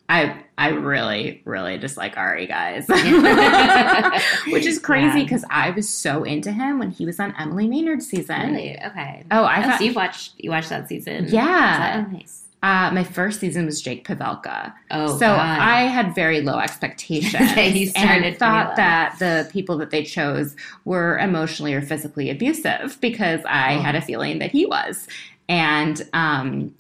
I 0.10 0.36
I 0.58 0.70
really 0.70 1.42
really 1.46 1.78
dislike 1.78 2.18
Ari 2.18 2.48
guys, 2.48 2.86
which 4.52 4.66
is 4.66 4.80
crazy 4.80 5.20
Yeah. 5.20 5.24
because 5.24 5.46
I 5.50 5.70
was 5.72 5.88
so 5.88 6.24
into 6.24 6.52
him 6.52 6.80
when 6.80 6.92
he 6.92 7.06
was 7.06 7.20
on 7.20 7.34
Emily 7.40 7.68
Maynard's 7.68 8.08
season. 8.08 8.54
Really? 8.54 8.84
Okay. 8.84 9.24
Oh, 9.32 9.44
I 9.44 9.60
Oh, 9.60 9.70
thought 9.70 9.78
so 9.80 9.84
you 9.86 9.94
watched 9.94 10.34
you 10.38 10.50
watched 10.50 10.70
that 10.70 10.88
season? 10.90 11.28
Yeah. 11.30 12.06
Oh, 12.08 12.12
nice. 12.12 12.46
uh, 12.64 12.92
my 12.92 13.04
first 13.04 13.40
season 13.40 13.66
was 13.66 13.82
Jake 13.82 14.06
Pavelka. 14.06 14.74
Oh, 14.92 15.14
so 15.14 15.28
God. 15.28 15.40
I 15.60 15.82
had 15.84 16.14
very 16.16 16.42
low 16.42 16.58
expectations 16.60 17.36
Okay, 17.52 17.70
you 17.78 17.88
started 17.88 18.10
and 18.12 18.22
pretty 18.24 18.38
thought 18.38 18.76
that 18.78 19.18
the 19.20 19.48
people 19.52 19.78
that 19.78 19.92
they 19.92 20.04
chose 20.04 20.56
were 20.86 21.18
emotionally 21.20 21.74
or 21.74 21.82
physically 21.82 22.30
abusive 22.30 22.98
because 23.00 23.42
I 23.48 23.76
Oh. 23.76 23.80
had 23.82 23.96
a 23.96 24.02
feeling 24.02 24.40
that 24.40 24.52
he 24.52 24.66
was. 24.66 25.08
And 25.48 26.02
um, 26.14 26.76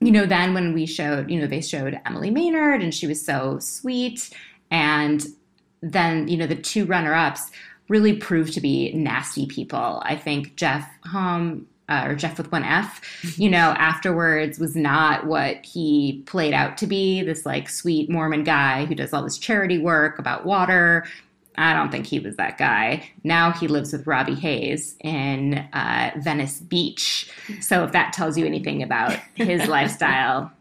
you 0.00 0.12
know, 0.12 0.26
then 0.26 0.54
when 0.54 0.74
we 0.74 0.86
showed, 0.86 1.30
you 1.30 1.40
know, 1.40 1.46
they 1.46 1.60
showed 1.60 2.00
Emily 2.06 2.30
Maynard 2.30 2.82
and 2.82 2.94
she 2.94 3.06
was 3.06 3.24
so 3.24 3.58
sweet. 3.58 4.30
And 4.70 5.26
then, 5.80 6.28
you 6.28 6.36
know, 6.36 6.46
the 6.46 6.54
two 6.54 6.84
runner 6.84 7.14
ups 7.14 7.50
really 7.88 8.14
proved 8.16 8.52
to 8.52 8.60
be 8.60 8.92
nasty 8.92 9.46
people. 9.46 10.00
I 10.04 10.14
think 10.16 10.56
Jeff 10.56 10.88
Holm, 11.06 11.66
uh, 11.88 12.04
or 12.06 12.14
Jeff 12.14 12.36
with 12.36 12.52
one 12.52 12.64
F, 12.64 13.00
you 13.38 13.48
know, 13.48 13.74
afterwards 13.78 14.58
was 14.58 14.76
not 14.76 15.26
what 15.26 15.64
he 15.64 16.22
played 16.26 16.52
out 16.52 16.76
to 16.78 16.86
be 16.86 17.22
this 17.22 17.46
like 17.46 17.68
sweet 17.68 18.10
Mormon 18.10 18.44
guy 18.44 18.84
who 18.84 18.94
does 18.94 19.12
all 19.12 19.24
this 19.24 19.38
charity 19.38 19.78
work 19.78 20.18
about 20.18 20.44
water. 20.44 21.06
I 21.58 21.74
don't 21.74 21.90
think 21.90 22.06
he 22.06 22.20
was 22.20 22.36
that 22.36 22.56
guy. 22.56 23.10
Now 23.24 23.50
he 23.50 23.66
lives 23.66 23.92
with 23.92 24.06
Robbie 24.06 24.34
Hayes 24.36 24.96
in 25.00 25.54
uh, 25.72 26.12
Venice 26.18 26.60
Beach. 26.60 27.30
So 27.60 27.84
if 27.84 27.92
that 27.92 28.12
tells 28.12 28.38
you 28.38 28.46
anything 28.46 28.82
about 28.82 29.18
his 29.34 29.66
lifestyle. 29.68 30.52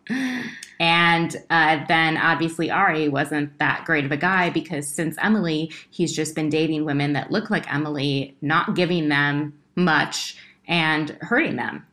And 0.80 1.36
uh, 1.50 1.86
then 1.88 2.18
obviously 2.18 2.72
Ari 2.72 3.10
wasn't 3.10 3.58
that 3.60 3.86
great 3.86 4.06
of 4.06 4.12
a 4.12 4.18
guy 4.18 4.50
because 4.50 4.88
since 4.88 5.16
Emily, 5.22 5.72
he's 5.92 6.16
just 6.16 6.36
been 6.36 6.50
dating 6.50 6.86
women 6.86 7.14
that 7.14 7.32
look 7.32 7.50
like 7.50 7.72
Emily, 7.72 8.36
not 8.42 8.76
giving 8.76 9.10
them 9.10 9.54
much 9.76 10.38
and 10.68 11.18
hurting 11.22 11.56
them. 11.56 11.86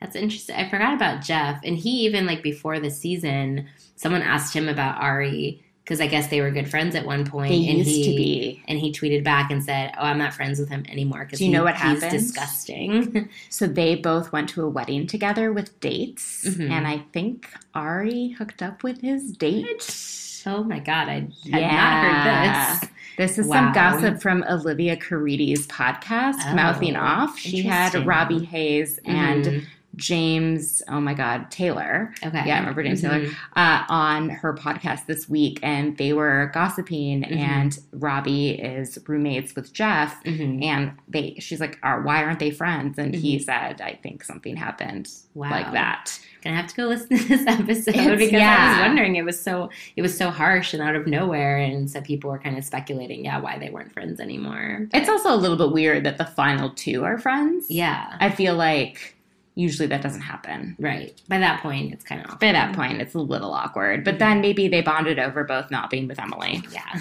That's 0.00 0.16
interesting. 0.16 0.56
I 0.56 0.68
forgot 0.68 0.94
about 0.94 1.22
Jeff, 1.22 1.60
and 1.62 1.76
he 1.76 2.04
even 2.06 2.26
like 2.26 2.42
before 2.42 2.80
the 2.80 2.90
season, 2.90 3.68
someone 3.94 4.22
asked 4.22 4.52
him 4.52 4.68
about 4.68 5.00
Ari 5.00 5.62
because 5.84 6.00
I 6.00 6.06
guess 6.06 6.28
they 6.28 6.40
were 6.40 6.50
good 6.50 6.70
friends 6.70 6.94
at 6.94 7.04
one 7.04 7.26
point. 7.26 7.50
They 7.50 7.68
and 7.68 7.78
used 7.78 7.90
he, 7.90 8.02
to 8.10 8.16
be. 8.16 8.62
and 8.68 8.78
he 8.78 8.92
tweeted 8.92 9.24
back 9.24 9.50
and 9.50 9.62
said, 9.64 9.92
"Oh, 9.98 10.02
I'm 10.04 10.18
not 10.18 10.32
friends 10.34 10.58
with 10.60 10.68
him 10.68 10.84
anymore 10.88 11.24
because 11.24 11.38
Do 11.40 11.44
you 11.46 11.50
know 11.52 11.64
what 11.64 11.74
he's 11.74 12.02
happened? 12.02 12.10
disgusting." 12.12 13.28
So 13.50 13.66
they 13.66 13.96
both 13.96 14.32
went 14.32 14.48
to 14.50 14.62
a 14.62 14.68
wedding 14.68 15.06
together 15.06 15.52
with 15.52 15.78
dates, 15.80 16.44
Mhm. 16.46 16.70
and 16.70 16.86
I 16.86 16.98
think 17.12 17.48
Ari 17.74 18.30
hooked 18.38 18.62
up 18.62 18.82
with 18.82 19.00
his 19.00 19.32
date. 19.36 20.42
oh 20.46 20.64
my 20.64 20.78
god, 20.80 21.08
I 21.08 21.12
had 21.14 21.32
Yeah. 21.44 21.70
not 21.70 22.02
heard 22.02 22.80
this. 22.82 22.88
This 23.18 23.38
is 23.38 23.46
Wow. 23.46 23.56
some 23.56 23.72
gossip 23.72 24.22
from 24.22 24.42
Olivia 24.48 24.96
Caridi's 24.96 25.66
podcast, 25.66 26.36
Oh, 26.46 26.54
Mouthing 26.54 26.96
Off. 26.96 27.38
She 27.38 27.62
had. 27.62 27.94
Robbie 28.06 28.44
Hayes 28.44 28.98
and 29.04 29.44
Mhm. 29.44 29.64
James, 29.96 30.82
oh 30.88 31.00
my 31.00 31.14
God, 31.14 31.50
Taylor. 31.50 32.12
Okay. 32.24 32.42
Yeah, 32.46 32.56
I 32.56 32.58
remember 32.60 32.82
James 32.82 33.00
Taylor 33.02 33.20
Mhm. 33.20 33.34
uh, 33.56 33.84
on 33.88 34.28
her 34.30 34.54
podcast 34.54 35.06
this 35.06 35.28
week, 35.28 35.58
and 35.62 35.96
they 35.96 36.12
were 36.12 36.50
gossiping. 36.54 37.22
Mhm. 37.22 37.36
And 37.36 37.78
Robbie 37.92 38.50
is 38.50 38.98
roommates 39.06 39.54
with 39.54 39.72
Jeff, 39.72 40.22
Mhm. 40.24 40.64
and 40.64 40.92
they. 41.08 41.36
She's 41.40 41.60
like, 41.60 41.78
why 41.82 42.24
aren't 42.24 42.38
they 42.38 42.50
friends?" 42.50 42.98
And 42.98 43.14
he 43.14 43.36
Mhm. 43.38 43.44
said, 43.44 43.80
"I 43.80 43.98
think 44.02 44.24
something 44.24 44.56
happened 44.56 45.08
Wow. 45.34 45.50
like 45.50 45.72
that." 45.72 46.18
Gonna 46.42 46.56
have 46.56 46.66
to 46.68 46.74
go 46.74 46.86
listen 46.88 47.08
to 47.18 47.28
this 47.28 47.46
episode 47.46 47.94
It's- 47.94 48.18
because 48.18 48.42
I 48.42 48.68
was 48.70 48.78
wondering 48.88 49.16
it 49.16 49.24
was 49.24 49.40
so 49.40 49.70
it 49.96 50.02
was 50.02 50.16
so 50.16 50.30
harsh 50.30 50.74
and 50.74 50.82
out 50.82 50.96
of 50.96 51.06
nowhere, 51.06 51.58
and 51.58 51.88
so 51.90 52.00
people 52.00 52.30
were 52.30 52.38
kind 52.38 52.58
of 52.58 52.64
speculating, 52.64 53.24
yeah, 53.24 53.38
why 53.38 53.58
they 53.58 53.70
weren't 53.70 53.92
friends 53.92 54.18
anymore. 54.20 54.88
It's 54.92 55.08
also 55.08 55.32
a 55.34 55.36
little 55.36 55.56
bit 55.56 55.70
weird 55.72 56.04
that 56.04 56.18
the 56.18 56.24
final 56.24 56.70
two 56.70 57.04
are 57.04 57.18
friends. 57.18 57.66
Yeah, 57.70 58.16
I 58.18 58.30
feel 58.30 58.54
like 58.56 59.14
usually 59.54 59.86
that 59.88 60.02
doesn't 60.02 60.22
happen. 60.22 60.76
right. 60.78 61.20
By 61.28 61.38
that 61.38 61.62
point, 61.62 61.92
it's 61.92 62.04
kind 62.04 62.24
of 62.24 62.38
By 62.38 62.52
that 62.52 62.74
point, 62.74 63.00
it's 63.00 63.14
a 63.14 63.18
little 63.18 63.52
awkward. 63.52 64.04
But 64.04 64.18
then 64.18 64.40
maybe 64.40 64.68
they 64.68 64.80
bonded 64.80 65.18
over 65.18 65.44
both 65.44 65.70
not 65.70 65.90
being 65.90 66.08
with 66.08 66.18
Emily. 66.18 66.62
yeah. 66.70 67.00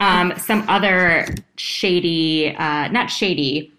Um, 0.00 0.32
some 0.36 0.68
other 0.68 1.26
shady, 1.56 2.54
uh, 2.56 2.88
not 2.88 3.10
shady, 3.10 3.72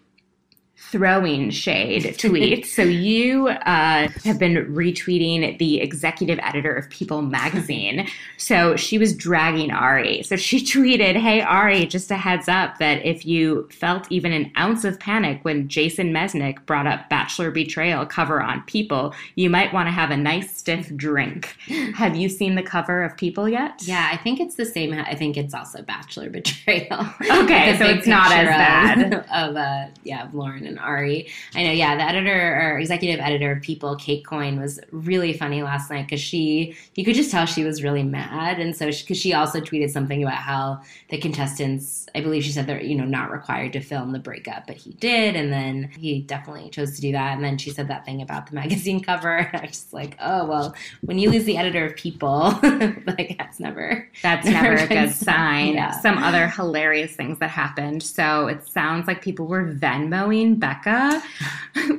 throwing 0.90 1.50
shade 1.50 2.04
tweets. 2.04 2.66
so 2.66 2.82
you 2.82 3.48
uh, 3.48 4.08
have 4.24 4.38
been 4.38 4.54
retweeting 4.74 5.58
the 5.58 5.80
executive 5.80 6.38
editor 6.42 6.74
of 6.74 6.88
People 6.90 7.22
magazine. 7.22 8.08
So 8.36 8.76
she 8.76 8.98
was 8.98 9.14
dragging 9.14 9.70
Ari. 9.70 10.22
So 10.22 10.36
she 10.36 10.60
tweeted, 10.64 11.16
Hey, 11.16 11.40
Ari, 11.40 11.86
just 11.86 12.10
a 12.10 12.16
heads 12.16 12.48
up 12.48 12.78
that 12.78 13.04
if 13.04 13.26
you 13.26 13.68
felt 13.70 14.10
even 14.10 14.32
an 14.32 14.52
ounce 14.56 14.84
of 14.84 14.98
panic 15.00 15.40
when 15.42 15.68
Jason 15.68 16.12
Mesnick 16.12 16.64
brought 16.66 16.86
up 16.86 17.08
Bachelor 17.08 17.50
Betrayal 17.50 18.06
cover 18.06 18.40
on 18.40 18.62
People, 18.62 19.14
you 19.34 19.50
might 19.50 19.72
want 19.72 19.86
to 19.88 19.92
have 19.92 20.10
a 20.10 20.16
nice 20.16 20.56
stiff 20.56 20.94
drink. 20.96 21.56
have 21.94 22.16
you 22.16 22.28
seen 22.28 22.54
the 22.54 22.62
cover 22.62 23.02
of 23.02 23.16
People 23.16 23.48
yet? 23.48 23.82
Yeah, 23.82 24.08
I 24.12 24.16
think 24.16 24.40
it's 24.40 24.54
the 24.54 24.66
same. 24.66 24.92
I 24.92 25.14
think 25.14 25.36
it's 25.36 25.54
also 25.54 25.82
Bachelor 25.82 26.30
Betrayal. 26.30 27.06
Okay, 27.30 27.76
so 27.78 27.86
it's 27.86 28.06
not 28.06 28.32
as 28.32 28.46
bad. 28.46 29.14
of, 29.32 29.56
uh, 29.56 29.86
yeah, 30.04 30.24
of 30.24 30.34
Lauren 30.34 30.66
and 30.66 30.75
Ari. 30.78 31.28
I 31.54 31.62
know. 31.62 31.72
Yeah, 31.72 31.96
the 31.96 32.02
editor 32.02 32.60
or 32.60 32.78
executive 32.78 33.20
editor 33.20 33.52
of 33.52 33.62
People, 33.62 33.96
Kate 33.96 34.24
Coyne, 34.24 34.60
was 34.60 34.80
really 34.90 35.32
funny 35.32 35.62
last 35.62 35.90
night 35.90 36.06
because 36.06 36.20
she, 36.20 36.76
you 36.94 37.04
could 37.04 37.14
just 37.14 37.30
tell 37.30 37.46
she 37.46 37.64
was 37.64 37.82
really 37.82 38.02
mad, 38.02 38.58
and 38.60 38.76
so 38.76 38.86
because 38.86 39.18
she, 39.18 39.32
also 39.36 39.60
tweeted 39.60 39.90
something 39.90 40.22
about 40.22 40.36
how 40.36 40.80
the 41.10 41.18
contestants, 41.18 42.06
I 42.14 42.20
believe 42.20 42.42
she 42.42 42.52
said 42.52 42.66
they're 42.66 42.82
you 42.82 42.94
know 42.94 43.04
not 43.04 43.30
required 43.30 43.72
to 43.74 43.80
film 43.80 44.12
the 44.12 44.18
breakup, 44.18 44.66
but 44.66 44.76
he 44.76 44.92
did, 44.92 45.36
and 45.36 45.52
then 45.52 45.90
he 45.98 46.20
definitely 46.22 46.70
chose 46.70 46.94
to 46.96 47.00
do 47.00 47.12
that, 47.12 47.34
and 47.34 47.44
then 47.44 47.58
she 47.58 47.70
said 47.70 47.88
that 47.88 48.04
thing 48.04 48.22
about 48.22 48.46
the 48.48 48.54
magazine 48.54 49.02
cover. 49.02 49.36
And 49.36 49.56
I 49.56 49.60
was 49.62 49.70
just 49.70 49.92
like, 49.92 50.16
oh 50.20 50.46
well, 50.46 50.74
when 51.02 51.18
you 51.18 51.30
lose 51.30 51.44
the 51.44 51.56
editor 51.56 51.86
of 51.86 51.96
People, 51.96 52.58
like 53.06 53.36
that's 53.38 53.60
never 53.60 54.08
That's 54.22 54.46
never 54.46 54.72
a 54.72 54.76
Never 54.76 54.86
good 54.88 55.06
good 55.06 55.14
sign. 55.14 55.74
Yeah. 55.74 55.92
Some 56.00 56.18
other 56.18 56.48
hilarious 56.48 57.14
things 57.14 57.38
that 57.38 57.50
happened. 57.50 58.02
So 58.02 58.46
it 58.48 58.66
sounds 58.66 59.06
like 59.06 59.22
people 59.22 59.46
were 59.46 59.64
Venmoing 59.64 60.58
Becca 60.66 61.22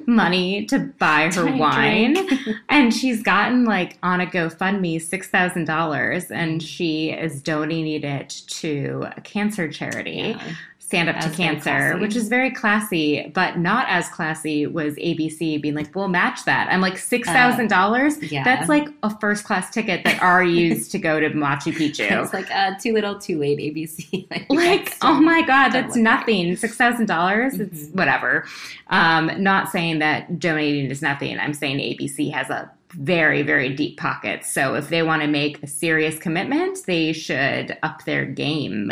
money 0.06 0.66
to 0.66 0.80
buy 1.00 1.30
her 1.34 1.48
a 1.48 1.58
wine. 1.58 2.18
and 2.70 2.94
she's 2.94 3.24
gotten 3.24 3.66
like 3.66 3.98
on 4.04 4.22
a 4.22 4.26
GoFundMe 4.26 4.98
$6,000 4.98 6.32
and 6.32 6.62
she 6.62 7.12
is 7.12 7.42
donating 7.42 8.04
it 8.04 8.42
to 8.48 9.08
a 9.16 9.22
cancer 9.22 9.72
charity. 9.72 10.36
Yeah. 10.38 10.54
Stand 10.88 11.10
Up 11.10 11.20
to 11.20 11.30
Cancer, 11.30 11.98
which 11.98 12.16
is 12.16 12.30
very 12.30 12.50
classy, 12.50 13.30
but 13.36 13.58
not 13.58 13.86
as 13.90 14.08
classy 14.08 14.66
was 14.66 14.96
ABC 14.96 15.62
being 15.62 15.76
like, 15.76 15.94
we'll 15.94 16.08
match 16.08 16.46
that. 16.46 16.70
I'm 16.72 16.82
like, 16.82 16.96
$6,000? 16.96 18.32
yeah. 18.32 18.44
That's 18.44 18.70
like 18.70 18.88
a 19.04 19.16
first 19.20 19.44
class 19.44 19.70
ticket 19.70 20.04
that 20.06 20.22
Ari 20.22 20.50
used 20.58 20.92
to 20.92 21.00
go 21.00 21.20
to 21.20 21.30
Machu 21.30 21.74
Picchu. 21.74 22.24
It's 22.24 22.34
like 22.34 22.50
uh, 22.52 22.72
too 22.80 22.94
little, 22.94 23.20
too 23.20 23.38
late. 23.38 23.60
ABC. 23.60 24.28
like, 24.32 24.50
like 24.50 24.98
oh 25.02 25.20
my 25.20 25.42
god 25.42 25.70
that's 25.70 25.96
nothing 25.96 26.56
six 26.56 26.76
thousand 26.76 27.06
dollars 27.06 27.60
it's 27.60 27.90
whatever 27.90 28.46
um 28.88 29.32
not 29.42 29.70
saying 29.70 30.00
that 30.00 30.40
donating 30.40 30.90
is 30.90 31.02
nothing 31.02 31.38
i'm 31.40 31.54
saying 31.54 31.78
abc 31.78 32.32
has 32.32 32.50
a 32.50 32.70
very 32.92 33.42
very 33.42 33.74
deep 33.74 33.98
pockets 33.98 34.52
so 34.52 34.76
if 34.76 34.90
they 34.90 35.04
want 35.04 35.22
to 35.22 35.28
make 35.28 35.62
a 35.64 35.68
serious 35.68 36.18
commitment 36.20 36.80
they 36.86 37.12
should 37.12 37.78
up 37.84 38.04
their 38.06 38.26
game 38.26 38.92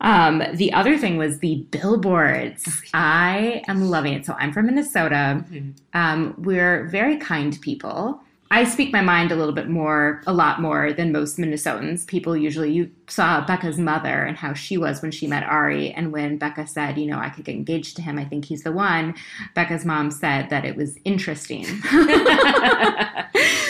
um, 0.00 0.42
the 0.54 0.72
other 0.72 0.96
thing 0.96 1.16
was 1.16 1.38
the 1.38 1.66
billboards. 1.70 2.82
I 2.94 3.62
am 3.68 3.90
loving 3.90 4.14
it. 4.14 4.24
So 4.24 4.34
I'm 4.38 4.52
from 4.52 4.66
Minnesota. 4.66 5.44
Mhm. 5.50 5.74
Um, 5.94 6.34
we're 6.38 6.86
very 6.88 7.16
kind 7.16 7.58
people. 7.60 8.20
I 8.52 8.64
speak 8.64 8.92
my 8.92 9.00
mind 9.00 9.30
a 9.30 9.36
little 9.36 9.54
bit 9.54 9.68
more, 9.68 10.22
a 10.26 10.32
lot 10.32 10.60
more 10.60 10.92
than 10.92 11.12
most 11.12 11.38
Minnesotans. 11.38 12.04
People 12.08 12.36
usually, 12.36 12.72
you 12.72 12.90
saw 13.06 13.46
Becca's 13.46 13.78
mother 13.78 14.24
and 14.24 14.36
how 14.36 14.54
she 14.54 14.76
was 14.76 15.02
when 15.02 15.12
she 15.12 15.28
met 15.28 15.44
Ari. 15.44 15.92
And 15.92 16.10
when 16.12 16.36
Becca 16.36 16.66
said, 16.66 16.98
you 16.98 17.06
know, 17.06 17.20
I 17.20 17.28
could 17.28 17.44
get 17.44 17.54
engaged 17.54 17.94
to 17.96 18.02
him, 18.02 18.18
I 18.18 18.24
think 18.24 18.44
he's 18.44 18.64
the 18.64 18.72
one, 18.72 19.14
Becca's 19.54 19.84
mom 19.84 20.10
said 20.10 20.50
that 20.50 20.64
it 20.64 20.74
was 20.74 20.98
interesting. 21.04 21.64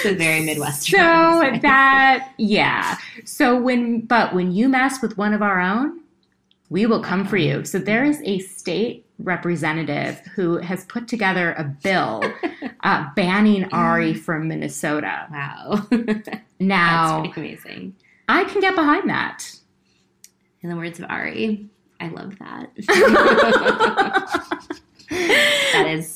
very 0.02 0.40
Midwestern. 0.46 0.98
So 0.98 1.58
that, 1.60 2.32
yeah. 2.38 2.96
So 3.26 3.60
when, 3.60 4.00
but 4.00 4.34
when 4.34 4.50
you 4.50 4.66
mess 4.70 5.02
with 5.02 5.18
one 5.18 5.34
of 5.34 5.42
our 5.42 5.60
own, 5.60 6.00
we 6.70 6.86
will 6.86 7.02
come 7.02 7.26
for 7.26 7.36
you. 7.36 7.64
So 7.64 7.78
there 7.78 8.04
is 8.04 8.22
a 8.24 8.38
state 8.38 9.04
representative 9.18 10.18
who 10.34 10.56
has 10.58 10.84
put 10.86 11.08
together 11.08 11.52
a 11.52 11.64
bill 11.64 12.22
uh, 12.84 13.06
banning 13.14 13.64
Ari 13.72 14.14
from 14.14 14.48
Minnesota. 14.48 15.26
wow, 15.30 15.86
Now, 16.60 17.22
that's 17.22 17.36
amazing. 17.36 17.96
I 18.28 18.44
can 18.44 18.60
get 18.60 18.74
behind 18.76 19.10
that. 19.10 19.52
In 20.62 20.70
the 20.70 20.76
words 20.76 21.00
of 21.00 21.10
Ari, 21.10 21.68
I 22.00 22.08
love 22.08 22.38
that. 22.38 22.70
that 25.10 25.86
is 25.88 26.14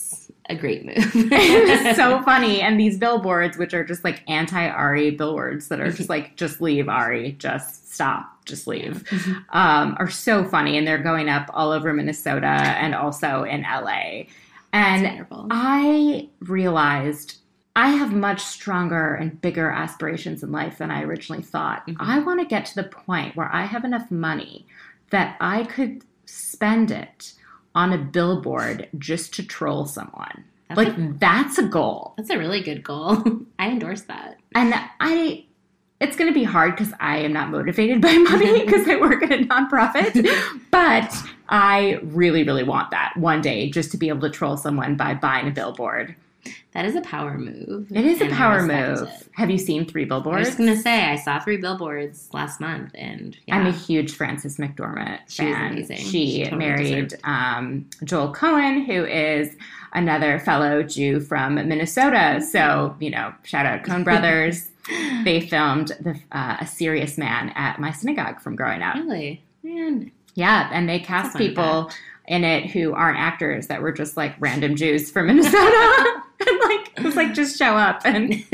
a 0.48 0.54
great 0.54 0.84
move. 0.84 0.96
it's 0.96 1.96
so 1.96 2.22
funny. 2.22 2.60
And 2.60 2.78
these 2.78 2.98
billboards, 2.98 3.56
which 3.56 3.74
are 3.74 3.84
just 3.84 4.04
like 4.04 4.22
anti 4.28 4.68
Ari 4.68 5.12
billboards 5.12 5.68
that 5.68 5.80
are 5.80 5.90
just 5.90 6.08
like, 6.08 6.36
just 6.36 6.60
leave 6.60 6.88
Ari, 6.88 7.32
just 7.38 7.92
stop, 7.92 8.44
just 8.44 8.66
leave, 8.66 9.08
um, 9.50 9.96
are 9.98 10.10
so 10.10 10.44
funny. 10.44 10.76
And 10.76 10.86
they're 10.86 10.98
going 11.02 11.28
up 11.28 11.48
all 11.54 11.70
over 11.70 11.92
Minnesota 11.92 12.46
and 12.46 12.94
also 12.94 13.44
in 13.44 13.62
LA. 13.62 14.24
And. 14.72 15.26
I 15.50 16.28
realized 16.40 17.38
I 17.76 17.90
have 17.90 18.12
much 18.12 18.40
stronger 18.42 19.14
and 19.14 19.40
bigger 19.40 19.70
aspirations 19.70 20.42
in 20.42 20.52
life 20.52 20.78
than 20.78 20.90
I 20.90 21.02
originally 21.02 21.42
thought. 21.42 21.86
Mhm. 21.86 21.96
I 21.98 22.18
want 22.20 22.40
to 22.40 22.46
get 22.46 22.66
to 22.66 22.74
the 22.76 22.84
point 22.84 23.34
where 23.36 23.52
I 23.52 23.64
have 23.66 23.84
enough 23.84 24.10
money 24.10 24.66
that 25.10 25.36
I 25.40 25.64
could 25.64 26.02
spend 26.26 26.90
it 26.90 27.32
on 27.74 27.92
a 27.92 27.98
billboard 27.98 28.88
just 28.98 29.34
to 29.34 29.42
troll 29.42 29.86
someone. 29.86 30.44
That's 30.68 30.78
like 30.78 30.96
a- 30.96 31.14
that's 31.18 31.58
a 31.58 31.64
goal. 31.64 32.14
That's 32.16 32.30
a 32.30 32.38
really 32.38 32.60
good 32.60 32.82
goal. 32.82 33.22
I 33.58 33.68
endorse 33.68 34.02
that. 34.02 34.38
And 34.54 34.74
I 35.00 35.44
it's 36.00 36.16
going 36.16 36.28
to 36.30 36.34
be 36.38 36.44
hard 36.44 36.76
cuz 36.76 36.92
I 37.00 37.18
am 37.18 37.32
not 37.32 37.50
motivated 37.50 38.00
by 38.00 38.12
money 38.16 38.60
because 38.64 38.88
I 38.88 38.96
work 38.96 39.22
at 39.22 39.32
a 39.32 39.36
nonprofit, 39.44 40.28
but 40.70 41.14
I 41.48 42.00
really 42.02 42.42
really 42.42 42.64
want 42.64 42.90
that 42.90 43.14
one 43.16 43.40
day 43.40 43.70
just 43.70 43.90
to 43.92 43.96
be 43.96 44.08
able 44.08 44.20
to 44.22 44.30
troll 44.30 44.56
someone 44.56 44.96
by 44.96 45.14
buying 45.14 45.48
a 45.48 45.50
billboard. 45.50 46.14
That 46.72 46.84
is 46.84 46.96
a 46.96 47.00
power 47.02 47.38
move. 47.38 47.86
It 47.92 48.04
is 48.04 48.20
a 48.20 48.28
power 48.30 48.62
move. 48.62 49.02
it. 49.08 49.28
Have 49.32 49.50
you 49.50 49.58
seen 49.58 49.86
Three 49.86 50.04
Billboards? 50.04 50.46
I 50.46 50.50
was 50.50 50.54
gonna 50.56 50.76
say 50.76 51.04
I 51.04 51.16
saw 51.16 51.38
three 51.40 51.56
billboards 51.56 52.28
last 52.32 52.60
month, 52.60 52.90
and 52.94 53.36
yeah, 53.46 53.56
I'm 53.56 53.66
a 53.66 53.72
huge 53.72 54.12
Frances 54.14 54.56
McDormand 54.56 55.20
She 55.28 55.42
fan. 55.44 55.72
amazing. 55.72 55.98
She, 55.98 56.04
She 56.30 56.44
totally 56.44 56.58
married 56.58 57.14
um, 57.24 57.88
Joel 58.02 58.32
Coen, 58.34 58.84
who 58.86 59.04
is 59.04 59.56
another 59.92 60.40
fellow 60.40 60.82
Jew 60.82 61.20
from 61.20 61.54
Minnesota. 61.54 62.40
So, 62.40 62.96
you 62.98 63.10
know, 63.10 63.32
shout 63.44 63.66
out 63.66 63.82
Coen 63.84 64.02
Brothers. 64.02 64.70
they 65.24 65.40
filmed 65.40 65.88
the, 66.00 66.18
uh, 66.32 66.56
A 66.60 66.66
Serious 66.66 67.16
Man 67.16 67.50
at 67.50 67.78
my 67.78 67.90
synagogue 67.92 68.40
from 68.40 68.56
growing 68.56 68.82
up. 68.82 68.96
really 68.96 69.42
man. 69.62 70.10
Yeah, 70.34 70.68
and 70.72 70.88
they 70.88 70.98
cast 70.98 71.36
people 71.38 71.90
in 72.26 72.42
it 72.42 72.70
who 72.70 72.92
aren't 72.92 73.18
actors 73.18 73.68
that 73.68 73.80
were 73.82 73.92
just 73.92 74.16
like 74.16 74.34
random 74.40 74.74
Jews 74.74 75.10
from 75.10 75.28
Minnesota. 75.28 76.22
and 77.04 77.14
like, 77.16 77.26
it 77.26 77.30
was 77.30 77.36
like, 77.38 77.46
just 77.46 77.58
show 77.58 77.76
up 77.76 78.02
and 78.04 78.44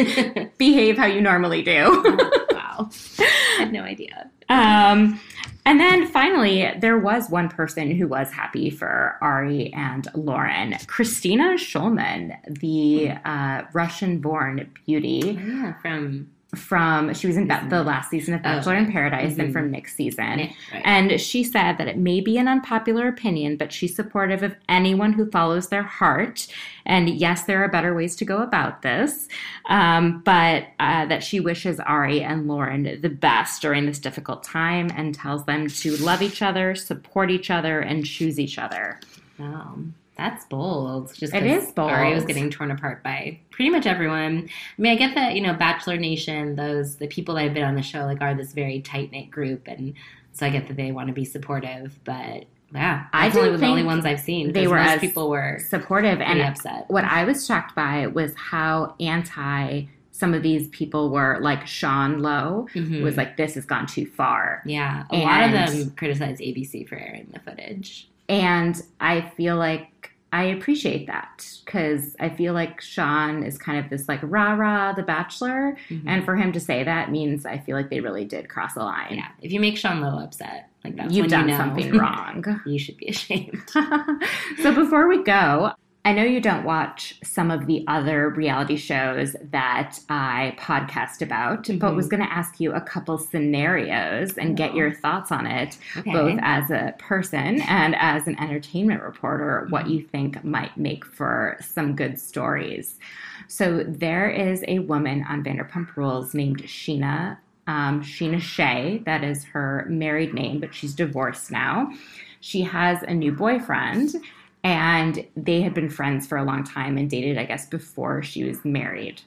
behave 0.59 0.97
how 0.97 1.07
you 1.07 1.21
normally 1.21 1.63
do. 1.63 2.03
wow, 2.51 2.91
I 3.19 3.57
had 3.59 3.73
no 3.73 3.83
idea. 3.83 4.31
Um, 4.49 5.21
and 5.67 5.79
then 5.79 6.07
finally, 6.09 6.73
there 6.79 6.99
was 6.99 7.31
one 7.31 7.49
person 7.49 7.91
who 7.93 8.09
was 8.09 8.33
happy 8.33 8.71
for 8.71 9.17
Ari 9.21 9.73
and 9.75 10.09
Lauren. 10.15 10.73
Kristina 10.87 11.55
Schulman, 11.55 12.37
the 12.61 13.11
uh, 13.25 13.63
Russian 13.73 14.19
born 14.21 14.71
beauty 14.87 15.39
Yeah, 15.41 15.75
from 15.81 16.31
from, 16.55 17.15
she 17.15 17.27
was 17.27 17.37
in 17.37 17.47
Ba- 17.47 17.65
the 17.69 17.83
last 17.83 18.11
season 18.11 18.35
of 18.35 18.43
Bachelor 18.43 18.75
in 18.75 18.91
Paradise 18.91 19.39
and 19.39 19.51
Mhm. 19.51 19.53
from 19.53 19.71
next 19.71 19.95
season. 19.95 20.37
Nick, 20.37 20.53
right. 20.73 20.83
And 20.85 21.21
she 21.21 21.45
said 21.45 21.79
that 21.79 21.87
it 21.87 21.97
may 21.97 22.21
be 22.21 22.39
an 22.39 22.49
unpopular 22.49 23.07
opinion, 23.07 23.57
but 23.57 23.73
she's 23.73 23.95
supportive 23.95 24.43
of 24.43 24.57
anyone 24.69 25.13
who 25.13 25.31
follows 25.31 25.69
their 25.69 25.85
heart. 25.85 26.47
And 26.85 27.09
yes, 27.09 27.45
there 27.45 27.63
are 27.63 27.69
better 27.69 27.95
ways 27.95 28.17
to 28.17 28.25
go 28.25 28.39
about 28.43 28.83
this, 28.83 29.29
um, 29.69 30.23
but 30.25 30.65
uh, 30.81 31.07
that 31.07 31.23
she 31.23 31.39
wishes 31.39 31.79
Ari 31.81 32.23
and 32.23 32.49
Lauren 32.49 32.99
the 33.01 33.09
best 33.11 33.63
during 33.63 33.87
this 33.87 33.99
difficult 34.01 34.43
time 34.43 34.91
and 34.97 35.15
tells 35.15 35.45
them 35.45 35.69
to 35.69 35.97
love 35.99 36.21
each 36.23 36.43
other, 36.43 36.75
support 36.75 37.31
each 37.31 37.51
other, 37.51 37.81
and 37.81 38.05
choose 38.05 38.41
each 38.41 38.59
other. 38.59 38.99
Wow, 39.39 39.79
that's 40.21 40.45
bold. 40.45 41.15
Just 41.15 41.35
It 41.35 41.45
is 41.45 41.73
bold. 41.73 41.91
Ari 41.91 42.15
was 42.15 42.25
getting 42.25 42.51
torn 42.51 42.71
apart 42.71 43.03
by 43.03 43.39
pretty 43.51 43.71
much 43.71 43.87
everyone. 43.87 44.49
I 44.79 44.83
mean, 44.83 44.93
I 44.93 44.97
get 44.97 45.15
that 45.15 45.35
you 45.35 45.41
know, 45.41 45.55
Bachelor 45.55 45.97
Nation, 45.97 46.57
those 46.57 46.97
the 46.97 47.07
people 47.07 47.35
that 47.37 47.45
have 47.45 47.55
been 47.55 47.65
on 47.65 47.75
the 47.75 47.83
show 47.83 48.05
like 48.05 48.21
are 48.21 48.35
this 48.35 48.53
very 48.53 48.81
tight 48.81 49.11
knit 49.13 49.31
group, 49.31 49.67
and 49.67 49.95
so 50.33 50.47
I 50.47 50.51
get 50.51 50.69
that 50.69 50.77
they 50.77 50.93
want 50.93 51.09
to 51.09 51.15
be 51.15 51.25
supportive. 51.25 51.99
But 52.05 52.45
yeah, 52.73 53.07
I 53.13 53.31
didn't 53.31 53.61
the 53.61 53.67
only 53.67 53.83
ones 53.83 54.05
I've 54.05 54.21
seen. 54.21 54.53
they 54.53 54.67
were 54.69 54.77
most 54.77 54.91
as 54.97 55.01
people 55.01 55.31
were 55.31 55.59
Supportive 55.69 56.21
and 56.21 56.41
upset. 56.43 56.85
what 56.89 57.05
I 57.05 57.25
was 57.25 57.47
shocked 57.47 57.75
by 57.75 58.07
was 58.07 58.33
how 58.37 58.95
anti 59.01 59.85
some 60.13 60.35
of 60.35 60.43
these 60.43 60.69
people 60.69 61.09
were. 61.11 61.39
Like 61.41 61.67
Sean 61.67 62.21
Lowe 62.21 62.69
Mhm. 62.75 63.03
was 63.03 63.17
like, 63.17 63.39
"This 63.39 63.55
has 63.55 63.65
gone 63.65 63.87
too 63.87 64.05
far." 64.07 64.63
Yeah, 64.67 65.05
a 65.11 65.17
lot 65.17 65.45
of 65.45 65.53
them 65.53 65.93
criticized 65.97 66.41
ABC 66.43 66.85
for 66.87 66.97
airing 66.97 67.29
the 67.33 67.41
footage. 67.41 68.07
And 68.29 68.81
I 69.01 69.23
feel 69.37 69.57
like 69.57 70.00
I 70.33 70.45
appreciate 70.45 71.07
that 71.09 71.45
because 71.65 72.15
I 72.21 72.29
feel 72.29 72.55
like 72.55 72.81
Sean 72.81 73.43
is 73.43 73.59
kind 73.59 73.79
of 73.85 73.91
this 73.91 74.09
like 74.09 74.21
rah 74.23 74.53
rah, 74.53 74.93
the 74.93 75.03
bachelor. 75.03 75.77
Mhm. 75.89 76.05
And 76.07 76.25
for 76.25 76.37
him 76.37 76.53
to 76.53 76.61
say 76.61 76.85
that 76.85 77.11
means 77.11 77.45
I 77.45 77.59
feel 77.59 77.77
like 77.77 77.91
they 77.91 78.01
really 78.01 78.25
did 78.25 78.49
cross 78.49 78.77
a 78.77 78.81
line. 78.81 79.09
yeah, 79.17 79.29
if 79.43 79.51
you 79.53 79.59
make 79.61 79.77
Sean 79.77 80.01
Lowe 80.01 80.19
upset, 80.23 80.69
like 80.85 80.97
that's 80.97 81.13
You've 81.13 81.25
when 81.25 81.31
done 81.31 81.49
you 81.49 81.53
know 81.53 81.59
something 81.59 81.93
wrong. 81.99 82.61
you 82.67 82.79
should 82.79 82.97
be 82.97 83.09
ashamed. 83.09 83.61
so 84.63 84.75
before 84.75 85.09
we 85.09 85.23
go, 85.25 85.73
I 86.03 86.13
know 86.15 86.25
you 86.25 86.41
don't 86.41 86.65
watch 86.65 87.21
some 87.23 87.51
of 87.51 87.67
the 87.67 87.85
other 87.87 88.31
reality 88.31 88.77
shows 88.77 89.37
that 89.51 89.99
I 90.09 90.55
podcast 90.59 91.21
about, 91.21 91.65
but 91.79 91.93
Mhm. 91.93 91.97
was 91.97 92.09
going 92.09 92.23
to 92.23 92.33
ask 92.33 92.59
you 92.59 92.73
a 92.73 92.81
couple 92.81 93.19
scenarios 93.19 94.39
and 94.39 94.57
get 94.57 94.71
Oh. 94.73 94.77
your 94.77 94.93
thoughts 94.93 95.31
on 95.31 95.47
it, 95.47 95.77
Okay. 95.99 96.11
both 96.11 96.39
as 96.41 96.71
a 96.71 96.95
person 96.99 97.61
and 97.69 97.95
as 97.97 98.27
an 98.27 98.41
entertainment 98.41 99.03
reporter, 99.03 99.67
what 99.69 99.85
Mm-hmm. 99.85 99.93
you 99.93 100.01
think 100.03 100.43
might 100.43 100.75
make 100.79 101.05
for 101.05 101.59
some 101.61 101.95
good 101.95 102.19
stories. 102.19 102.99
So 103.47 103.85
there 103.87 104.31
is 104.31 104.65
a 104.69 104.79
woman 104.79 105.27
on 105.29 105.45
Vanderpump 105.45 105.97
Rules 105.97 106.33
named 106.35 106.63
Scheana. 106.63 107.37
Um, 107.67 108.01
Scheana 108.03 108.41
Shay, 108.41 109.03
that 109.05 109.23
is 109.23 109.45
her 109.45 109.85
married 109.91 110.33
name, 110.33 110.61
but 110.61 110.73
she's 110.75 110.95
divorced 110.95 111.53
now. 111.53 111.93
She 112.41 112.63
has 112.63 113.03
a 113.03 113.13
new 113.13 113.33
boyfriend, 113.33 114.15
and 114.63 115.27
they 115.37 115.63
had 115.63 115.75
been 115.75 115.89
friends 115.89 116.27
for 116.27 116.37
a 116.37 116.45
long 116.45 116.65
time 116.65 116.99
and 116.99 117.09
dated, 117.09 117.39
I 117.39 117.45
guess, 117.45 117.67
before 117.67 118.23
she 118.23 118.45
was 118.45 118.65
married, 118.65 119.23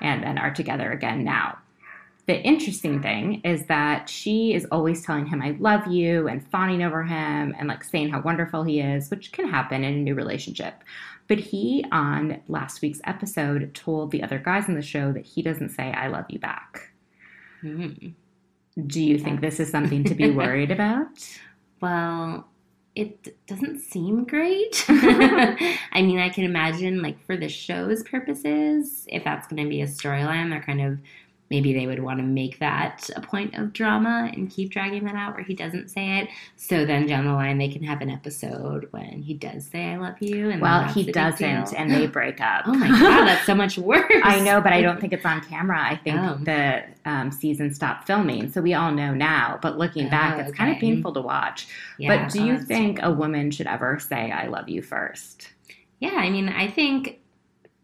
and 0.00 0.22
then 0.22 0.38
are 0.38 0.52
together 0.52 0.90
again 0.90 1.24
now. 1.24 1.58
The 2.26 2.40
interesting 2.42 3.00
thing 3.00 3.40
is 3.42 3.64
that 3.66 4.10
she 4.10 4.52
is 4.52 4.66
always 4.70 5.04
telling 5.04 5.26
him, 5.26 5.40
I 5.40 5.56
love 5.58 5.86
you, 5.86 6.28
and 6.28 6.46
fawning 6.46 6.82
over 6.82 7.02
him, 7.02 7.54
and 7.58 7.68
like 7.68 7.82
saying 7.84 8.10
how 8.10 8.20
wonderful 8.20 8.64
he 8.64 8.80
is, 8.80 9.10
which 9.10 9.32
can 9.32 9.48
happen 9.48 9.82
in 9.82 9.94
a 9.94 9.98
new 9.98 10.14
relationship. 10.14 10.84
But 11.26 11.38
he, 11.38 11.84
on 11.92 12.40
last 12.48 12.80
week's 12.80 13.00
episode, 13.04 13.74
told 13.74 14.10
the 14.10 14.22
other 14.22 14.38
guys 14.38 14.68
in 14.68 14.74
the 14.74 14.82
show 14.82 15.12
that 15.12 15.26
he 15.26 15.42
doesn't 15.42 15.70
say, 15.70 15.92
I 15.92 16.08
love 16.08 16.26
you 16.28 16.38
back. 16.38 16.90
Hmm. 17.60 17.92
Do 18.86 19.02
you 19.02 19.18
think 19.18 19.40
this 19.40 19.60
is 19.60 19.70
something 19.70 20.04
to 20.04 20.14
be 20.14 20.30
worried 20.42 20.70
about? 20.70 21.08
Well, 21.80 22.46
it 22.98 23.46
doesn't 23.46 23.78
seem 23.78 24.24
great. 24.24 24.84
I 24.88 26.02
mean, 26.02 26.18
I 26.18 26.28
can 26.28 26.44
imagine, 26.44 27.00
like, 27.00 27.24
for 27.24 27.36
the 27.36 27.48
show's 27.48 28.02
purposes, 28.02 29.06
if 29.08 29.22
that's 29.22 29.46
going 29.46 29.62
to 29.62 29.68
be 29.68 29.82
a 29.82 29.86
storyline, 29.86 30.50
they're 30.50 30.62
kind 30.62 30.80
of 30.80 30.98
maybe 31.50 31.72
they 31.72 31.86
would 31.86 32.02
want 32.02 32.18
to 32.18 32.24
make 32.24 32.58
that 32.58 33.08
a 33.16 33.20
point 33.20 33.54
of 33.54 33.72
drama 33.72 34.30
and 34.34 34.50
keep 34.50 34.70
dragging 34.70 35.04
that 35.04 35.14
out 35.14 35.34
where 35.34 35.42
he 35.44 35.54
doesn't 35.54 35.88
say 35.88 36.18
it. 36.18 36.28
So 36.56 36.84
then 36.84 37.06
down 37.06 37.24
the 37.24 37.32
line, 37.32 37.58
they 37.58 37.68
can 37.68 37.82
have 37.84 38.00
an 38.02 38.10
episode 38.10 38.86
when 38.90 39.22
he 39.22 39.34
does 39.34 39.64
say, 39.66 39.86
I 39.92 39.96
love 39.96 40.16
you. 40.20 40.50
And 40.50 40.60
Well, 40.60 40.84
he 40.84 41.10
doesn't, 41.10 41.72
and 41.74 41.90
they 41.90 42.06
break 42.18 42.40
up. 42.40 42.64
Oh 42.66 42.74
my 42.74 42.88
God, 42.88 43.26
that's 43.26 43.46
so 43.46 43.54
much 43.54 43.78
worse. 43.78 44.04
I 44.24 44.40
know, 44.40 44.60
but 44.60 44.72
I 44.72 44.82
don't 44.82 45.00
think 45.00 45.12
it's 45.12 45.24
on 45.24 45.40
camera. 45.42 45.80
I 45.80 45.96
think 45.96 46.16
Oh. 46.18 46.38
the 46.42 46.84
um, 47.04 47.30
season 47.30 47.72
stopped 47.72 48.06
filming, 48.06 48.50
so 48.50 48.60
we 48.60 48.74
all 48.74 48.92
know 48.92 49.14
now. 49.14 49.58
But 49.62 49.78
looking 49.78 50.08
back, 50.08 50.36
Oh, 50.36 50.40
it's 50.40 50.56
kind 50.56 50.70
of 50.72 50.78
painful 50.78 51.12
to 51.14 51.20
watch. 51.22 51.68
Yeah, 51.98 52.24
but 52.24 52.32
do 52.32 52.40
oh, 52.42 52.44
you 52.44 52.58
think 52.58 52.98
a 53.02 53.10
woman 53.10 53.50
should 53.50 53.66
ever 53.66 53.98
say 53.98 54.30
"I 54.30 54.48
love 54.48 54.68
you" 54.68 54.82
first? 54.82 55.48
Yeah, 56.00 56.14
I 56.14 56.28
mean, 56.30 56.48
I 56.48 56.68
think 56.68 57.18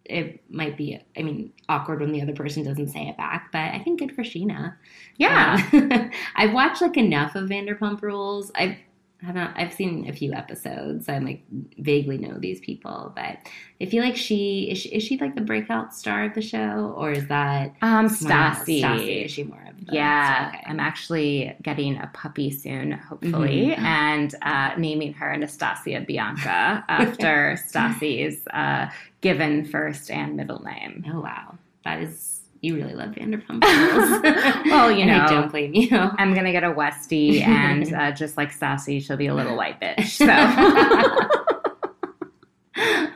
it 0.05 0.41
might 0.51 0.77
be, 0.77 1.01
I 1.17 1.23
mean, 1.23 1.53
awkward 1.69 2.01
when 2.01 2.13
the 2.13 2.21
other 2.23 2.35
person 2.35 2.63
doesn't 2.65 2.89
say 2.89 3.09
it 3.09 3.17
back, 3.17 3.51
but 3.53 3.59
I 3.73 3.79
think 3.79 4.01
good 4.01 4.15
for 4.15 4.23
Scheana. 4.23 4.77
Yeah, 5.17 5.63
Um, 5.73 6.11
I've 6.37 6.53
watched 6.53 6.83
like 6.83 6.97
enough 6.97 7.35
of 7.35 7.49
Vanderpump 7.49 8.03
Rules. 8.03 8.51
I've 8.55 8.77
haven't 9.25 9.53
I've 9.57 9.73
seen 9.73 10.09
a 10.09 10.13
few 10.13 10.33
episodes. 10.33 11.09
I 11.09 11.19
like 11.19 11.45
vaguely 11.79 12.19
know 12.19 12.39
these 12.39 12.61
people, 12.61 13.13
but 13.17 13.39
I 13.81 13.87
feel 13.87 14.03
like 14.03 14.17
she 14.17 14.71
is 14.71 14.79
she, 14.79 14.89
is 14.91 15.03
she 15.03 15.19
like 15.19 15.35
the 15.35 15.41
breakout 15.41 15.95
star 15.95 16.25
of 16.25 16.35
the 16.35 16.43
show, 16.43 16.95
or 16.97 17.13
is 17.13 17.27
that 17.29 17.75
um? 17.83 18.09
Stassi. 18.09 18.81
Stassi, 18.83 19.25
is 19.25 19.31
she 19.31 19.45
more 19.45 19.63
of 19.69 19.75
Yeah, 19.89 20.51
okay. 20.55 20.65
I'm 20.67 20.81
actually 20.81 21.57
getting 21.63 21.97
a 21.99 22.11
puppy 22.15 22.51
soon, 22.51 22.93
hopefully, 22.93 23.75
Mhm. 23.77 23.79
and 23.85 24.35
uh, 24.43 24.73
naming 24.79 25.13
her 25.15 25.33
Anastasia 25.33 26.05
Bianca 26.07 26.85
after 26.89 27.57
Stassi's 27.57 28.47
uh, 28.49 28.91
given 29.21 29.65
first 29.65 30.11
and 30.11 30.37
middle 30.37 30.63
name. 30.63 31.05
Oh 31.13 31.21
wow, 31.21 31.59
that 31.85 32.01
is 32.01 32.34
you 32.65 32.77
really 32.77 32.95
love 32.95 33.11
Vanderpump 33.11 33.63
Rules. 33.63 34.65
Well, 34.73 34.91
you 34.91 35.05
know, 35.05 35.21
I 35.21 35.27
don't 35.29 35.51
blame 35.51 35.75
you. 35.75 35.89
I'm 35.93 36.35
gonna 36.35 36.53
get 36.53 36.65
a 36.65 36.73
Westie, 36.73 37.43
and 37.43 37.93
uh, 37.95 38.11
just 38.23 38.37
like 38.37 38.51
Sassy, 38.53 39.01
she'll 39.01 39.17
be 39.17 39.27
a 39.27 39.35
little 39.35 39.57
white 39.57 39.81
bitch. 39.81 40.09
So. 40.17 40.25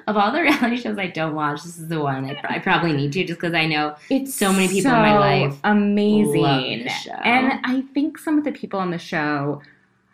of 0.06 0.16
all 0.16 0.30
the 0.32 0.40
reality 0.40 0.76
shows 0.76 0.98
I 0.98 1.08
don't 1.08 1.34
watch, 1.34 1.62
this 1.64 1.78
is 1.78 1.88
the 1.88 2.00
one 2.00 2.24
I, 2.26 2.40
I 2.56 2.58
probably 2.60 2.92
need 2.92 3.12
to 3.12 3.24
just 3.24 3.40
because 3.40 3.54
I 3.54 3.66
know 3.66 3.96
It's 4.08 4.34
So 4.34 4.52
many 4.52 4.68
people 4.68 4.92
in 4.92 4.98
my 4.98 5.18
life 5.18 5.58
amazing. 5.64 6.88
And 7.24 7.60
I 7.64 7.82
think 7.92 8.18
some 8.18 8.38
of 8.38 8.44
the 8.44 8.52
people 8.52 8.78
on 8.78 8.90
the 8.90 8.98
show, 8.98 9.60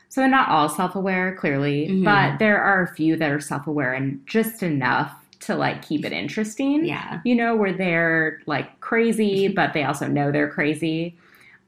so 0.08 0.20
they're 0.20 0.30
not 0.30 0.48
all 0.48 0.68
self 0.68 0.94
aware, 0.96 1.34
clearly, 1.36 1.88
Mhm. 1.88 2.04
but 2.04 2.38
there 2.38 2.60
are 2.62 2.82
a 2.82 2.88
few 2.94 3.16
that 3.16 3.30
are 3.30 3.40
self 3.40 3.66
aware 3.66 3.92
and 3.92 4.20
just 4.26 4.62
enough 4.62 5.12
to 5.46 5.54
like 5.54 5.86
keep 5.86 6.04
it 6.04 6.12
interesting. 6.12 6.84
yeah. 6.84 7.20
You 7.24 7.34
know, 7.34 7.56
where 7.56 7.72
they're 7.72 8.40
like 8.46 8.80
crazy, 8.80 9.48
but 9.54 9.72
they 9.72 9.84
also 9.84 10.06
know 10.06 10.30
they're 10.30 10.50
crazy. 10.50 11.18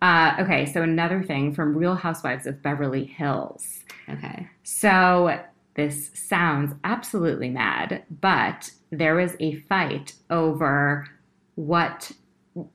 Uh, 0.03 0.37
okay, 0.41 0.66
so 0.66 0.83
another 0.83 1.22
thing 1.22 1.55
from 1.55 1.77
Real 1.77 1.95
Housewives 1.95 2.47
of 2.47 2.62
Beverly 2.62 3.05
Hills. 3.05 3.85
Okay. 4.09 4.47
So 4.62 5.41
this 5.74 6.11
sounds 6.14 6.74
absolutely 6.85 7.49
mad, 7.49 8.05
but 8.20 8.70
there 8.91 9.14
was 9.14 9.37
a 9.41 9.57
fight 9.62 10.14
over 10.31 11.09
what 11.55 12.12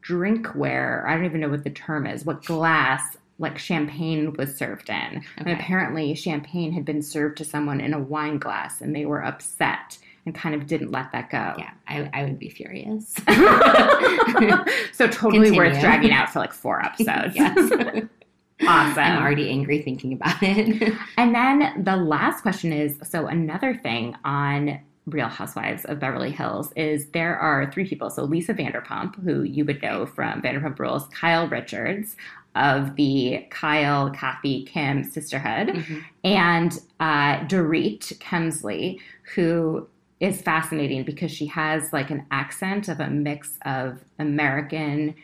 drinkware, 0.03 1.05
I 1.07 1.15
don't 1.15 1.25
even 1.25 1.41
know 1.41 1.49
what 1.49 1.63
the 1.63 1.69
term 1.69 2.05
is, 2.05 2.25
what 2.25 2.43
glass 2.43 3.17
like 3.39 3.57
champagne 3.57 4.33
was 4.33 4.55
served 4.55 4.89
in. 4.89 5.23
And 5.37 5.49
apparently 5.49 6.13
champagne 6.13 6.71
had 6.71 6.85
been 6.85 7.01
served 7.01 7.37
to 7.39 7.45
someone 7.45 7.81
in 7.81 7.93
a 7.93 7.99
wine 7.99 8.37
glass 8.37 8.81
and 8.81 8.95
they 8.95 9.05
were 9.05 9.23
upset 9.23 9.97
and 10.25 10.35
kind 10.35 10.53
of 10.55 10.67
didn't 10.67 10.91
let 10.91 11.11
that 11.11 11.29
go. 11.29 11.53
Yeah, 11.57 11.71
I, 11.87 12.09
I 12.13 12.23
would 12.23 12.37
be 12.39 12.49
furious. 12.49 13.13
so 14.93 15.07
totally 15.07 15.51
worth 15.51 15.79
dragging 15.79 16.11
out 16.11 16.29
for 16.29 16.39
like 16.39 16.53
four 16.53 16.83
episodes. 16.83 17.35
yes. 17.35 17.57
awesome. 18.67 18.99
I'm 19.03 19.21
already 19.23 19.49
angry 19.49 19.81
thinking 19.81 20.13
about 20.13 20.37
it. 20.41 20.93
And 21.17 21.33
then 21.33 21.83
the 21.83 21.95
last 21.97 22.41
question 22.41 22.71
is 22.71 22.97
so 23.03 23.27
another 23.27 23.73
thing 23.75 24.15
on 24.23 24.79
Real 25.07 25.27
Housewives 25.27 25.83
of 25.85 25.99
Beverly 25.99 26.29
Hills 26.31 26.71
is 26.75 27.07
there 27.07 27.35
are 27.37 27.71
three 27.71 27.87
people. 27.87 28.11
So 28.11 28.23
Lisa 28.23 28.53
Vanderpump, 28.53 29.21
who 29.23 29.41
you 29.41 29.65
would 29.65 29.81
know 29.81 30.05
from 30.05 30.41
Vanderpump 30.43 30.77
Rules, 30.77 31.07
Kyle 31.07 31.47
Richards 31.47 32.15
of 32.53 32.95
the 32.97 33.45
Kyle, 33.49 34.11
Kathy, 34.11 34.63
Kim 34.65 35.03
sisterhood, 35.05 35.69
Mhm. 35.69 36.03
and 36.23 36.79
uh, 36.99 37.37
Dorit 37.47 38.15
Kemsley, 38.19 38.99
who 39.33 39.87
is 40.21 40.39
fascinating 40.41 41.03
because 41.03 41.31
she 41.31 41.47
has 41.47 41.91
like 41.91 42.11
an 42.11 42.25
accent 42.31 42.87
of 42.87 42.99
a 42.99 43.09
mix 43.09 43.57
of 43.65 43.99
American, 44.19 45.15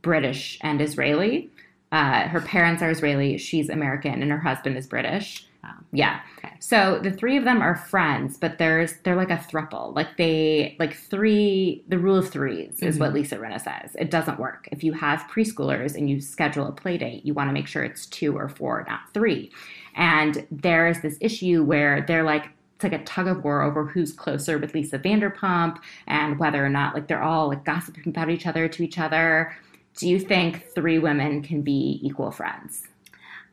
British, 0.00 0.58
and 0.62 0.80
Israeli. 0.80 1.50
Uh, 1.90 2.28
her 2.28 2.40
parents 2.40 2.80
are 2.80 2.90
Israeli, 2.90 3.36
she's 3.36 3.68
American, 3.68 4.22
and 4.22 4.30
her 4.30 4.38
husband 4.38 4.76
is 4.76 4.86
British. 4.86 5.46
Wow. 5.64 5.74
Yeah. 5.92 6.20
Okay. 6.38 6.52
So 6.60 7.00
the 7.02 7.10
three 7.10 7.36
of 7.36 7.44
them 7.44 7.62
are 7.62 7.74
friends, 7.74 8.36
but 8.36 8.58
there's 8.58 8.94
they're 9.02 9.16
like 9.16 9.30
a 9.30 9.36
thruple. 9.36 9.94
Like 9.94 10.16
they 10.18 10.76
like 10.78 10.94
three. 10.94 11.82
The 11.88 11.98
rule 11.98 12.18
of 12.18 12.30
3s 12.30 12.82
is 12.82 12.98
what 12.98 13.12
Lisa 13.12 13.36
Rinna 13.38 13.60
says. 13.60 13.96
It 13.98 14.10
doesn't 14.10 14.38
work 14.38 14.68
if 14.70 14.84
you 14.84 14.92
have 14.92 15.26
preschoolers 15.32 15.96
and 15.96 16.08
you 16.08 16.20
schedule 16.20 16.66
a 16.66 16.72
play 16.72 16.98
date. 16.98 17.24
You 17.24 17.34
want 17.34 17.48
to 17.48 17.52
make 17.52 17.66
sure 17.66 17.82
it's 17.82 18.06
two 18.06 18.36
or 18.36 18.48
four, 18.48 18.84
not 18.88 19.00
three. 19.14 19.50
And 19.94 20.46
there's 20.50 21.00
this 21.00 21.16
issue 21.20 21.64
where 21.64 22.04
they're 22.06 22.24
like 22.24 22.50
like 22.84 22.92
a 22.92 23.02
tug 23.04 23.26
of 23.26 23.42
war 23.42 23.62
over 23.62 23.84
who's 23.84 24.12
closer 24.12 24.58
with 24.58 24.74
Lisa 24.74 24.98
Vanderpump 24.98 25.78
and 26.06 26.38
whether 26.38 26.64
or 26.64 26.68
not 26.68 26.94
like 26.94 27.08
they're 27.08 27.22
all 27.22 27.48
like 27.48 27.64
gossiping 27.64 28.06
about 28.06 28.30
each 28.30 28.46
other 28.46 28.68
to 28.68 28.84
each 28.84 28.98
other. 28.98 29.56
Do 29.96 30.08
you 30.08 30.20
think 30.20 30.66
three 30.74 30.98
women 30.98 31.42
can 31.42 31.62
be 31.62 31.98
equal 32.02 32.30
friends? 32.30 32.86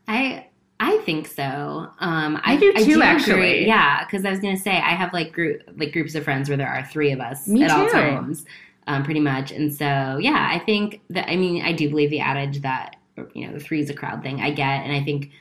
I 0.07 0.47
I 0.79 0.97
think 0.99 1.27
so. 1.27 1.87
Um, 1.99 2.41
I 2.43 2.57
do 2.57 2.73
too, 2.73 3.03
actually. 3.03 3.33
agree. 3.33 3.67
Yeah, 3.67 4.03
because 4.03 4.25
I 4.25 4.31
was 4.31 4.39
gonna 4.39 4.57
say 4.57 4.71
I 4.71 4.95
have 4.95 5.13
like 5.13 5.31
group 5.31 5.61
like 5.77 5.93
groups 5.93 6.15
of 6.15 6.23
friends 6.23 6.49
where 6.49 6.57
there 6.57 6.67
are 6.67 6.83
three 6.85 7.11
of 7.11 7.19
us 7.19 7.47
Me 7.47 7.63
at 7.63 7.71
all 7.71 7.87
times, 7.87 8.45
um, 8.87 9.03
pretty 9.03 9.19
much. 9.19 9.51
And 9.51 9.73
so 9.73 10.17
yeah, 10.19 10.49
I 10.51 10.59
think 10.59 11.01
that 11.11 11.29
I 11.29 11.35
mean 11.35 11.63
I 11.63 11.71
do 11.71 11.89
believe 11.89 12.09
the 12.09 12.19
adage 12.19 12.61
that 12.61 12.95
you 13.35 13.45
know 13.45 13.53
the 13.53 13.59
three 13.59 13.79
is 13.79 13.91
a 13.91 13.93
crowd 13.93 14.23
thing. 14.23 14.41
I 14.41 14.49
get, 14.49 14.83
and 14.83 14.91
I 14.91 15.03
think 15.03 15.31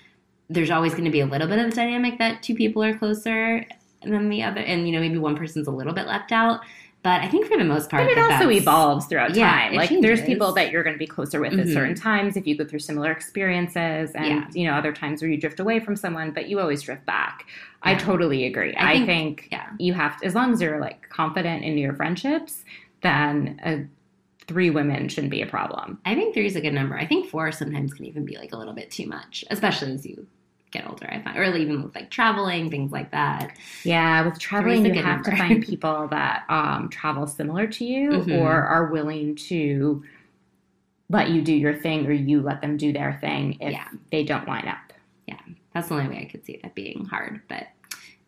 there's 0.50 0.70
always 0.70 0.92
going 0.92 1.04
to 1.04 1.10
be 1.10 1.20
a 1.20 1.26
little 1.26 1.46
bit 1.46 1.58
of 1.58 1.66
a 1.66 1.70
dynamic 1.70 2.18
that 2.18 2.42
two 2.42 2.54
people 2.54 2.82
are 2.82 2.96
closer 2.98 3.64
than 4.02 4.28
the 4.28 4.42
other, 4.42 4.60
and 4.60 4.86
you 4.86 4.92
know 4.92 5.00
maybe 5.00 5.18
one 5.18 5.36
person's 5.36 5.66
a 5.66 5.70
little 5.70 5.92
bit 5.92 6.06
left 6.06 6.32
out. 6.32 6.60
But 7.02 7.22
I 7.22 7.28
think 7.28 7.46
for 7.46 7.56
the 7.56 7.64
most 7.64 7.88
part, 7.88 8.04
But 8.04 8.12
it 8.12 8.16
that 8.16 8.32
also 8.32 8.50
evolves 8.50 9.06
throughout 9.06 9.34
Yeah, 9.34 9.50
time. 9.50 9.74
Like 9.74 9.88
there's 10.02 10.20
people 10.22 10.52
that 10.52 10.70
you're 10.70 10.82
going 10.82 10.92
to 10.94 10.98
be 10.98 11.06
closer 11.06 11.40
with 11.40 11.54
at 11.58 11.66
Mhm. 11.66 11.72
certain 11.72 11.94
times 11.94 12.36
if 12.36 12.46
you 12.46 12.54
go 12.58 12.64
through 12.66 12.80
similar 12.80 13.10
experiences, 13.10 14.10
and 14.14 14.26
Yeah. 14.26 14.44
you 14.52 14.64
know 14.66 14.74
other 14.74 14.92
times 14.92 15.22
where 15.22 15.30
you 15.30 15.38
drift 15.38 15.60
away 15.60 15.80
from 15.80 15.96
someone, 15.96 16.30
but 16.32 16.48
you 16.48 16.60
always 16.60 16.82
drift 16.82 17.06
back. 17.06 17.46
I 17.82 17.94
totally 17.94 18.44
agree. 18.44 18.74
I 18.74 18.90
I 18.90 18.92
think- 18.96 19.06
think, 19.06 19.48
yeah. 19.50 19.66
you 19.78 19.94
have 19.94 20.20
to, 20.20 20.26
as 20.26 20.34
long 20.34 20.52
as 20.52 20.60
you're 20.60 20.78
like 20.78 21.08
confident 21.08 21.64
in 21.64 21.78
your 21.78 21.94
friendships, 21.94 22.66
then 23.00 23.58
uh, 23.64 23.76
three 24.46 24.68
women 24.68 25.08
shouldn't 25.08 25.30
be 25.30 25.40
a 25.40 25.46
problem. 25.46 25.98
I 26.04 26.14
think 26.14 26.34
three 26.34 26.44
is 26.44 26.56
a 26.56 26.60
good 26.60 26.74
number. 26.74 26.98
I 26.98 27.06
think 27.06 27.26
four 27.26 27.50
sometimes 27.52 27.94
can 27.94 28.04
even 28.04 28.26
be 28.26 28.36
like 28.36 28.52
a 28.52 28.58
little 28.58 28.74
bit 28.74 28.90
too 28.90 29.06
much, 29.06 29.42
especially 29.50 29.92
as 29.94 30.04
you 30.04 30.26
get 30.70 30.88
older. 30.88 31.08
I 31.10 31.20
find, 31.20 31.36
or 31.36 31.42
even 31.56 31.82
with 31.82 31.94
like 31.94 32.10
traveling, 32.10 32.70
things 32.70 32.92
like 32.92 33.10
that. 33.10 33.56
Yeah, 33.84 34.24
with 34.24 34.38
traveling, 34.38 34.84
you 34.84 35.02
have 35.02 35.22
to 35.24 35.36
find 35.36 35.64
people 35.66 36.08
that 36.08 36.44
um, 36.48 36.88
travel 36.88 37.26
similar 37.26 37.66
to 37.66 37.84
you 37.84 38.10
Mhm. 38.10 38.38
or 38.40 38.52
are 38.62 38.86
willing 38.86 39.34
to 39.36 40.02
let 41.08 41.30
you 41.30 41.42
do 41.42 41.52
your 41.52 41.74
thing 41.74 42.06
or 42.06 42.12
you 42.12 42.40
let 42.40 42.60
them 42.60 42.76
do 42.76 42.92
their 42.92 43.18
thing 43.20 43.56
if 43.60 43.72
Yeah. 43.72 43.88
they 44.12 44.22
don't 44.24 44.46
line 44.46 44.68
up. 44.68 44.92
Yeah, 45.26 45.40
that's 45.74 45.88
the 45.88 45.94
only 45.94 46.08
way 46.08 46.22
I 46.22 46.24
could 46.30 46.44
see 46.44 46.58
that 46.62 46.74
being 46.74 47.04
hard. 47.06 47.40
But 47.48 47.66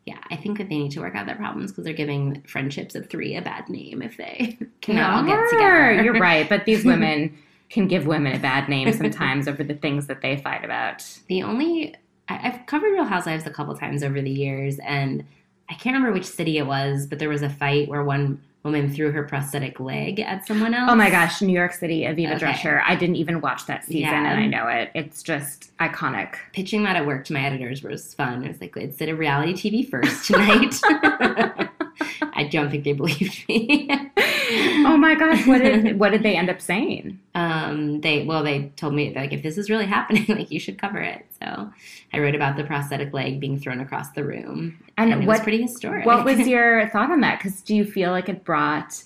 yeah, 0.04 0.18
I 0.32 0.36
think 0.36 0.58
that 0.58 0.68
they 0.68 0.78
need 0.78 0.90
to 0.92 1.00
work 1.00 1.14
out 1.14 1.26
their 1.26 1.36
problems 1.36 1.70
because 1.70 1.84
they're 1.84 1.92
giving 1.94 2.42
friendships 2.42 2.96
of 2.96 3.08
three 3.08 3.36
a 3.36 3.42
bad 3.42 3.68
name 3.68 4.02
if 4.02 4.16
they 4.16 4.58
cannot 4.80 5.10
all 5.14 5.24
get 5.24 5.48
together. 5.50 6.02
You're 6.02 6.18
right, 6.18 6.48
but 6.48 6.64
these 6.64 6.84
women 6.92 7.38
can 7.70 7.86
give 7.86 8.06
women 8.06 8.34
a 8.34 8.38
bad 8.38 8.68
name 8.68 8.92
sometimes 8.92 9.46
over 9.48 9.62
the 9.62 9.74
things 9.74 10.08
that 10.08 10.20
they 10.20 10.36
fight 10.38 10.64
about. 10.64 11.06
The 11.28 11.42
only 11.44 11.94
I, 12.28 12.48
I've 12.48 12.66
covered 12.66 12.92
Real 12.92 13.04
Housewives 13.04 13.46
a 13.46 13.50
couple 13.50 13.76
times 13.76 14.02
over 14.02 14.20
the 14.20 14.30
years, 14.30 14.78
and 14.80 15.24
I 15.70 15.74
can't 15.74 15.94
remember 15.94 16.12
which 16.12 16.26
city 16.26 16.58
it 16.58 16.66
was, 16.66 17.06
but 17.06 17.18
there 17.18 17.28
was 17.28 17.42
a 17.42 17.48
fight 17.50 17.88
where 17.88 18.02
one 18.04 18.40
woman 18.62 18.92
threw 18.94 19.10
her 19.10 19.24
prosthetic 19.24 19.80
leg 19.80 20.20
at 20.20 20.46
someone 20.46 20.72
else. 20.72 20.88
Oh 20.88 20.94
my 20.94 21.10
gosh, 21.10 21.42
New 21.42 21.52
York 21.52 21.72
City, 21.72 22.02
Aviva 22.02 22.36
Okay. 22.36 22.46
Drescher. 22.46 22.80
I 22.86 22.94
didn't 22.94 23.16
even 23.16 23.40
watch 23.40 23.66
that 23.66 23.84
season 23.84 24.02
Yeah. 24.02 24.30
and 24.30 24.40
I 24.40 24.46
know 24.46 24.68
it. 24.68 24.92
It's 24.94 25.20
just 25.22 25.76
iconic. 25.78 26.36
Pitching 26.52 26.84
that 26.84 26.94
at 26.94 27.04
work 27.04 27.24
to 27.24 27.32
my 27.32 27.40
editors 27.44 27.82
was 27.82 28.14
fun. 28.14 28.44
I 28.44 28.48
was 28.48 28.60
like, 28.60 28.76
instead 28.76 29.08
a 29.08 29.16
reality 29.16 29.52
TV 29.54 29.88
first 29.90 30.26
tonight. 30.28 30.76
I 32.34 32.48
don't 32.50 32.70
think 32.70 32.84
they 32.84 32.92
believed 32.92 33.48
me. 33.48 33.88
Oh 34.86 34.96
my 34.96 35.14
gosh, 35.14 35.46
what 35.46 35.58
did 35.62 35.98
what 36.00 36.10
did 36.10 36.22
they 36.22 36.36
end 36.36 36.50
up 36.50 36.60
saying? 36.60 37.18
um, 37.34 38.00
they 38.02 38.24
well, 38.24 38.42
they 38.42 38.70
told 38.76 38.94
me 38.94 39.12
like 39.14 39.32
if 39.32 39.42
this 39.42 39.56
is 39.58 39.70
really 39.70 39.86
happening, 39.86 40.24
like 40.28 40.50
you 40.50 40.60
should 40.60 40.78
cover 40.78 40.98
it. 40.98 41.24
So 41.40 41.70
I 42.12 42.18
wrote 42.18 42.34
about 42.34 42.56
the 42.56 42.64
prosthetic 42.64 43.12
leg 43.12 43.40
being 43.40 43.58
thrown 43.58 43.80
across 43.80 44.10
the 44.12 44.24
room, 44.24 44.78
And, 44.98 45.12
and, 45.12 45.22
it 45.22 45.26
what 45.26 45.34
was 45.38 45.40
pretty 45.40 45.62
historic. 45.62 46.04
what 46.06 46.24
was 46.24 46.46
your 46.46 46.88
thought 46.90 47.10
on 47.10 47.20
that? 47.22 47.38
Because 47.38 47.62
do 47.62 47.74
you 47.74 47.84
feel 47.84 48.10
like 48.10 48.28
it 48.28 48.44
brought 48.44 49.02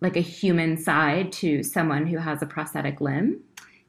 like 0.00 0.16
a 0.16 0.20
human 0.20 0.76
side 0.76 1.32
to 1.32 1.62
someone 1.62 2.06
who 2.06 2.18
has 2.18 2.42
a 2.42 2.46
prosthetic 2.46 3.00
limb? 3.00 3.40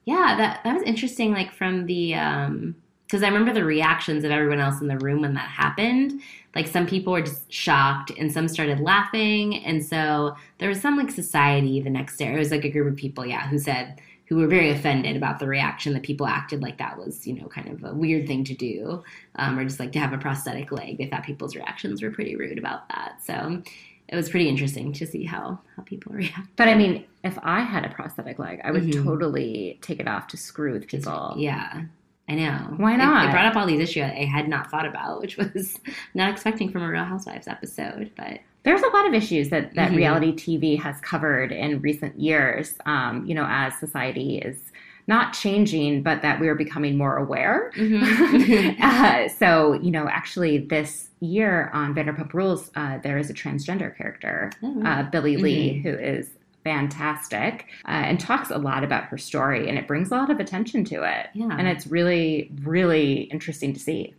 Yeah, 0.06 0.36
that 0.38 0.64
that 0.64 0.74
was 0.74 0.84
interesting. 0.84 1.32
Like 1.34 1.52
from 1.52 1.86
the 1.86 2.16
um, 2.16 2.76
because 3.10 3.24
I 3.24 3.28
remember 3.28 3.52
the 3.54 3.66
reactions 3.66 4.24
of 4.24 4.30
everyone 4.30 4.60
else 4.60 4.82
in 4.82 4.88
the 4.88 5.00
room 5.00 5.22
when 5.22 5.34
that 5.34 5.50
happened. 5.50 6.22
Like 6.54 6.68
some 6.68 6.86
people 6.86 7.12
were 7.14 7.22
just 7.24 7.52
shocked, 7.52 8.12
and 8.20 8.32
some 8.32 8.48
started 8.48 8.80
laughing, 8.80 9.64
and 9.66 9.84
so 9.84 10.36
there 10.60 10.70
was 10.70 10.80
some 10.80 10.96
like 10.98 11.10
society 11.12 11.82
the 11.82 11.90
next 11.90 12.18
day. 12.18 12.34
It 12.34 12.38
was 12.38 12.52
like 12.52 12.66
a 12.66 12.70
group 12.70 12.88
of 12.92 12.96
people, 12.98 13.26
yeah, 13.26 13.48
who 13.48 13.58
said 13.60 14.00
who 14.28 14.36
were 14.38 14.46
very 14.48 14.70
offended 14.70 15.16
about 15.16 15.40
the 15.40 15.48
reaction 15.48 15.92
that 15.94 16.04
people 16.04 16.28
acted 16.28 16.62
like 16.62 16.78
that 16.78 16.98
was 17.00 17.26
you 17.26 17.34
know 17.34 17.48
kind 17.48 17.68
of 17.68 17.84
a 17.84 17.94
weird 17.96 18.28
thing 18.28 18.44
to 18.44 18.54
do, 18.56 19.04
um, 19.38 19.58
or 19.58 19.64
just 19.64 19.80
like 19.80 19.92
to 19.94 20.00
have 20.00 20.14
a 20.14 20.18
prosthetic 20.20 20.72
leg. 20.72 20.98
They 21.00 21.06
thought 21.08 21.24
people's 21.24 21.56
reactions 21.56 22.02
were 22.04 22.12
pretty 22.12 22.36
rude 22.36 22.58
about 22.60 22.88
that. 22.90 23.24
So 23.24 23.62
it 24.08 24.16
was 24.16 24.28
pretty 24.30 24.50
interesting 24.50 24.92
to 24.94 25.06
see 25.08 25.24
how 25.26 25.60
how 25.76 25.84
people 25.84 26.12
react. 26.16 26.48
But 26.56 26.68
I 26.68 26.74
mean, 26.76 27.06
if 27.24 27.38
I 27.44 27.62
had 27.62 27.86
a 27.86 27.90
prosthetic 27.90 28.38
leg, 28.40 28.60
I 28.64 28.72
would 28.72 28.84
Mhm. 28.84 29.04
totally 29.04 29.78
take 29.82 30.00
it 30.00 30.08
off 30.08 30.28
to 30.30 30.38
screw 30.38 30.74
with 30.74 30.88
Just- 30.88 31.06
people. 31.06 31.36
yeah, 31.38 31.84
I 32.30 32.36
know. 32.36 32.74
Why 32.78 32.96
not? 32.96 33.30
It, 33.30 33.32
brought 33.32 33.46
up 33.48 33.56
all 33.56 33.66
these 33.66 33.82
issues 33.82 34.04
I 34.04 34.26
had 34.26 34.48
not 34.48 34.70
thought 34.70 34.86
about, 34.86 35.20
which 35.22 35.38
was 35.38 35.78
not 36.14 36.30
expecting 36.32 36.72
from 36.72 36.84
a 36.84 36.90
Real 36.90 37.04
Housewives 37.04 37.48
episode. 37.48 38.12
But 38.16 38.40
There's 38.64 38.82
a 38.82 38.88
lot 38.90 39.08
of 39.08 39.14
issues 39.14 39.50
that, 39.50 39.74
that 39.76 39.92
Mhm. 39.92 39.96
reality 39.98 40.32
TV 40.34 40.80
has 40.80 41.00
covered 41.02 41.52
in 41.52 41.82
recent 41.82 42.20
years, 42.20 42.76
um, 42.86 43.26
you 43.26 43.34
know, 43.34 43.46
as 43.50 43.76
society 43.80 44.38
is 44.38 44.72
not 45.08 45.34
changing, 45.34 46.04
but 46.04 46.22
that 46.22 46.40
we're 46.40 46.54
becoming 46.54 46.96
more 46.96 47.18
aware. 47.18 47.72
Mhm. 47.76 48.80
uh, 48.80 49.28
so, 49.30 49.74
you 49.74 49.90
know, 49.90 50.08
actually, 50.08 50.60
this 50.60 51.10
year 51.22 51.72
on 51.74 51.96
Vanderpump 51.96 52.32
Rules, 52.34 52.70
uh, 52.76 53.00
there 53.00 53.18
is 53.18 53.30
a 53.30 53.34
transgender 53.34 53.96
character, 53.98 54.52
Oh, 54.62 54.84
uh, 54.86 55.04
Billie 55.10 55.38
Lee, 55.38 55.74
Mhm. 55.74 55.84
who 55.84 55.90
is 55.98 56.30
fantastic 56.64 57.66
uh, 57.86 57.92
and 57.92 58.20
talks 58.20 58.50
a 58.52 58.58
lot 58.58 58.84
about 58.84 59.04
her 59.06 59.18
story, 59.18 59.68
and 59.70 59.78
it 59.78 59.88
brings 59.88 60.12
a 60.12 60.16
lot 60.16 60.30
of 60.30 60.40
attention 60.40 60.84
to 60.86 61.04
it. 61.04 61.28
Yeah. 61.34 61.50
And 61.58 61.68
it's 61.68 61.88
really, 61.88 62.52
really 62.64 63.22
interesting 63.32 63.74
to 63.74 63.80
see. 63.80 64.14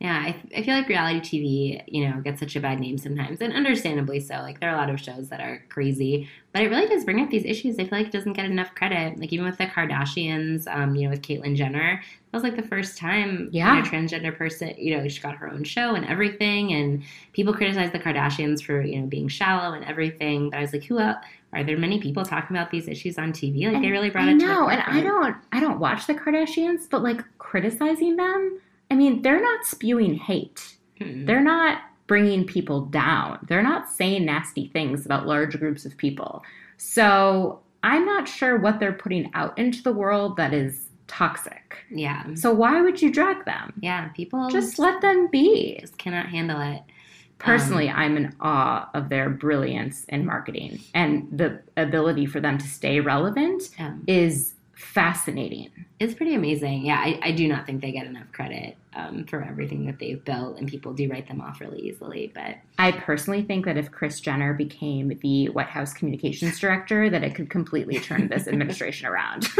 yeah, 0.00 0.16
I, 0.18 0.36
I 0.56 0.62
feel 0.62 0.74
like 0.74 0.88
reality 0.88 1.20
TV, 1.20 1.82
you 1.86 2.06
know, 2.08 2.20
gets 2.20 2.40
such 2.40 2.56
a 2.56 2.60
bad 2.60 2.78
name 2.80 2.98
sometimes, 2.98 3.40
and 3.40 3.52
understandably 3.54 4.20
so. 4.20 4.34
Like 4.36 4.60
there 4.60 4.70
are 4.70 4.74
a 4.74 4.78
lot 4.78 4.90
of 4.90 5.00
shows 5.00 5.28
that 5.30 5.40
are 5.40 5.62
crazy, 5.70 6.28
but 6.52 6.62
it 6.62 6.68
really 6.68 6.86
does 6.88 7.04
bring 7.04 7.20
up 7.20 7.30
these 7.30 7.44
issues. 7.44 7.78
I 7.78 7.84
feel 7.84 7.98
like 7.98 8.08
it 8.08 8.12
doesn't 8.12 8.34
get 8.34 8.44
enough 8.44 8.74
credit. 8.74 9.18
Like 9.18 9.32
even 9.32 9.46
with 9.46 9.56
the 9.58 9.66
Kardashians, 9.66 10.66
um, 10.66 10.94
you 10.94 11.04
know, 11.04 11.10
with 11.10 11.22
Caitlyn 11.22 11.56
Jenner, 11.56 12.02
that 12.30 12.36
was 12.36 12.42
like 12.42 12.56
the 12.56 12.68
first 12.68 12.98
time 12.98 13.48
Yeah. 13.52 13.78
a 13.80 13.82
transgender 13.82 14.36
person, 14.36 14.74
you 14.76 14.96
know, 14.96 15.08
she 15.08 15.20
got 15.20 15.36
her 15.36 15.48
own 15.50 15.64
show 15.64 15.94
and 15.94 16.04
everything, 16.06 16.72
and 16.74 17.02
people 17.32 17.54
criticize 17.54 17.92
the 17.92 17.98
Kardashians 18.00 18.62
for 18.62 18.82
you 18.82 19.00
know 19.00 19.06
being 19.06 19.28
shallow 19.28 19.74
and 19.74 19.84
everything. 19.86 20.50
But 20.50 20.58
I 20.58 20.62
was 20.62 20.72
like, 20.72 20.84
who 20.84 20.98
else? 20.98 21.24
Are 21.54 21.64
there 21.64 21.78
many 21.78 22.00
people 22.00 22.24
talking 22.24 22.56
about 22.56 22.70
these 22.70 22.88
issues 22.88 23.18
on 23.18 23.32
TV? 23.32 23.72
Like 23.72 23.82
they 23.82 23.90
really 23.90 24.10
brought 24.10 24.24
I 24.28 24.32
it 24.32 24.40
to 24.40 24.46
the 24.46 24.52
know, 24.52 24.68
and 24.68 24.82
I 24.82 25.00
don't, 25.00 25.36
I 25.52 25.60
don't 25.60 25.78
watch 25.78 26.06
the 26.06 26.14
Kardashians, 26.14 26.88
but 26.90 27.02
like 27.02 27.20
criticizing 27.38 28.16
them. 28.16 28.60
I 28.90 28.94
mean, 28.94 29.22
they're 29.22 29.40
not 29.42 29.64
spewing 29.64 30.14
hate. 30.14 30.76
Mm-mm. 31.00 31.26
They're 31.26 31.42
not 31.42 31.82
bringing 32.06 32.44
people 32.46 32.82
down. 32.82 33.38
They're 33.48 33.62
not 33.62 33.90
saying 33.90 34.24
nasty 34.24 34.68
things 34.68 35.06
about 35.06 35.26
large 35.26 35.58
groups 35.58 35.84
of 35.86 35.96
people. 35.96 36.42
So 36.76 37.60
I'm 37.82 38.04
not 38.04 38.28
sure 38.28 38.58
what 38.58 38.78
they're 38.80 38.92
putting 38.92 39.30
out 39.34 39.56
into 39.58 39.82
the 39.82 39.92
world 39.92 40.36
that 40.36 40.52
is 40.52 40.86
toxic. 41.06 41.78
Yeah, 41.90 42.34
So 42.34 42.52
why 42.52 42.80
would 42.80 43.00
you 43.00 43.12
drag 43.12 43.44
them? 43.44 43.72
yeah. 43.80 44.08
People 44.08 44.48
Just 44.50 44.78
let 44.78 45.00
them 45.00 45.28
be. 45.30 45.78
just 45.80 45.98
cannot 45.98 46.26
handle 46.26 46.60
it. 46.60 46.82
Personally, 47.38 47.88
um, 47.88 47.96
I'm 47.98 48.16
in 48.16 48.34
awe 48.40 48.88
of 48.94 49.08
their 49.08 49.28
brilliance 49.28 50.04
in 50.04 50.24
marketing 50.24 50.80
and 50.94 51.26
the 51.30 51.60
ability 51.76 52.26
for 52.26 52.40
them 52.40 52.58
to 52.58 52.66
stay 52.66 53.00
relevant 53.00 53.70
Yeah. 53.78 53.94
is 54.06 54.54
fascinating. 54.76 55.70
It's 56.00 56.14
pretty 56.14 56.34
amazing. 56.34 56.84
Yeah, 56.86 56.98
I, 56.98 57.18
I 57.22 57.32
do 57.32 57.46
not 57.48 57.66
think 57.66 57.80
they 57.80 57.92
get 57.92 58.06
enough 58.06 58.30
credit 58.32 58.76
um, 58.94 59.24
for 59.26 59.42
everything 59.42 59.86
that 59.86 59.98
they've 59.98 60.22
built, 60.24 60.58
and 60.58 60.68
people 60.68 60.92
do 60.92 61.08
write 61.08 61.26
them 61.28 61.40
off 61.40 61.60
really 61.60 61.80
easily. 61.80 62.30
But 62.34 62.56
I 62.78 62.92
personally 62.92 63.42
think 63.42 63.64
that 63.64 63.76
if 63.76 63.90
Kris 63.90 64.20
Jenner 64.20 64.54
became 64.54 65.18
the 65.22 65.48
White 65.50 65.66
House 65.68 65.92
communications 65.92 66.58
director, 66.58 67.08
that 67.10 67.22
it 67.24 67.34
could 67.34 67.50
completely 67.50 67.98
turn 68.00 68.28
this 68.28 68.46
administration 68.48 69.06
around. 69.06 69.48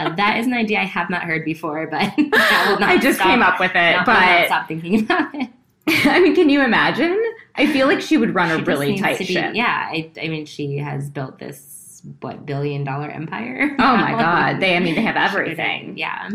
Uh, 0.00 0.14
that 0.16 0.38
is 0.38 0.46
an 0.46 0.54
idea 0.54 0.78
I 0.80 0.84
have 0.84 1.10
not 1.10 1.24
heard 1.24 1.44
before, 1.44 1.86
but 1.86 2.00
I, 2.16 2.98
just 3.02 3.18
stop- 3.18 3.28
came 3.28 3.42
up 3.42 3.60
with 3.60 3.72
it, 3.74 3.92
not- 3.92 4.06
but 4.06 4.46
stop 4.46 4.66
thinking 4.66 5.00
about 5.02 5.34
it. 5.34 5.50
I 5.88 6.20
mean, 6.20 6.34
can 6.34 6.48
you 6.48 6.62
imagine? 6.64 7.22
I 7.56 7.66
feel 7.70 7.86
like 7.86 8.00
she 8.00 8.16
would 8.16 8.34
run 8.34 8.48
She 8.56 8.62
a 8.62 8.64
really 8.64 8.98
tight 8.98 9.18
be- 9.18 9.26
ship. 9.26 9.54
Yeah, 9.54 9.88
I, 9.90 10.10
I 10.22 10.28
mean, 10.28 10.46
she 10.46 10.78
has 10.78 11.10
built 11.10 11.38
this 11.38 11.79
what 12.20 12.46
billion 12.46 12.84
dollar 12.84 13.08
empire. 13.08 13.74
Oh 13.78 13.96
my 13.96 14.12
god, 14.12 14.60
they 14.60 14.76
I 14.76 14.80
mean 14.80 14.94
they 14.94 15.02
have 15.02 15.16
everything. 15.30 15.96
Yeah. 15.96 16.28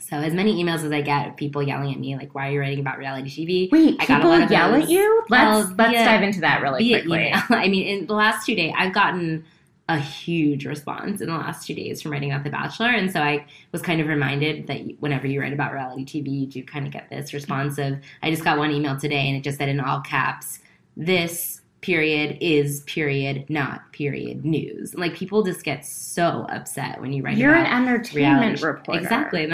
So 0.00 0.16
as 0.18 0.34
many 0.34 0.62
emails 0.62 0.84
as 0.84 0.92
I 0.92 1.00
get 1.00 1.28
of 1.28 1.36
people 1.36 1.62
yelling 1.62 1.92
at 1.92 1.98
me, 1.98 2.14
like, 2.14 2.34
"Why 2.34 2.48
are 2.48 2.52
you 2.52 2.60
writing 2.60 2.80
about 2.80 2.98
reality 2.98 3.30
TV?" 3.30 3.72
Wait, 3.72 3.96
I 3.98 4.04
got 4.04 4.10
a 4.10 4.16
people 4.18 4.30
lot 4.30 4.42
of 4.42 4.50
yell 4.50 4.74
at 4.74 4.88
you? 4.88 5.24
Let's 5.30 5.70
let's 5.70 5.92
via- 5.92 6.04
dive 6.04 6.22
into 6.22 6.40
that 6.40 6.60
really 6.60 6.88
quickly. 6.90 7.28
email. 7.28 7.40
I 7.50 7.68
mean, 7.68 7.86
in 7.86 8.06
the 8.06 8.12
last 8.14 8.44
two 8.44 8.54
days, 8.54 8.74
I've 8.76 8.92
gotten 8.92 9.44
a 9.88 9.98
huge 9.98 10.66
response 10.66 11.20
in 11.20 11.28
the 11.28 11.34
last 11.34 11.66
two 11.66 11.74
days 11.74 12.00
from 12.02 12.12
writing 12.12 12.30
about 12.30 12.44
The 12.44 12.50
Bachelor, 12.50 12.88
and 12.88 13.10
so 13.10 13.20
I 13.20 13.46
was 13.72 13.80
kind 13.80 14.00
of 14.00 14.06
reminded 14.06 14.66
that 14.66 14.80
whenever 15.00 15.26
you 15.26 15.40
write 15.40 15.54
about 15.54 15.72
reality 15.72 16.04
TV, 16.04 16.40
you 16.40 16.46
do 16.46 16.62
kind 16.62 16.86
of 16.86 16.92
get 16.92 17.08
this 17.08 17.32
response 17.32 17.78
of. 17.78 17.98
I 18.22 18.30
just 18.30 18.44
got 18.44 18.58
one 18.58 18.70
email 18.72 18.98
today, 18.98 19.26
and 19.28 19.36
it 19.38 19.42
just 19.42 19.56
said 19.56 19.70
in 19.70 19.80
all 19.80 20.00
caps, 20.02 20.58
"This." 20.98 21.62
Period 21.84 22.38
is 22.40 22.80
period, 22.84 23.44
not 23.50 23.92
period 23.92 24.42
news. 24.42 24.94
Like 24.94 25.14
people 25.14 25.42
just 25.42 25.64
get 25.64 25.84
so 25.84 26.46
upset 26.48 26.98
when 26.98 27.12
you 27.12 27.22
write 27.22 27.36
You're 27.36 27.54
an 27.54 27.66
entertainment 27.66 28.62
reality 28.62 28.64
reporter. 28.64 29.00
Exactly. 29.00 29.52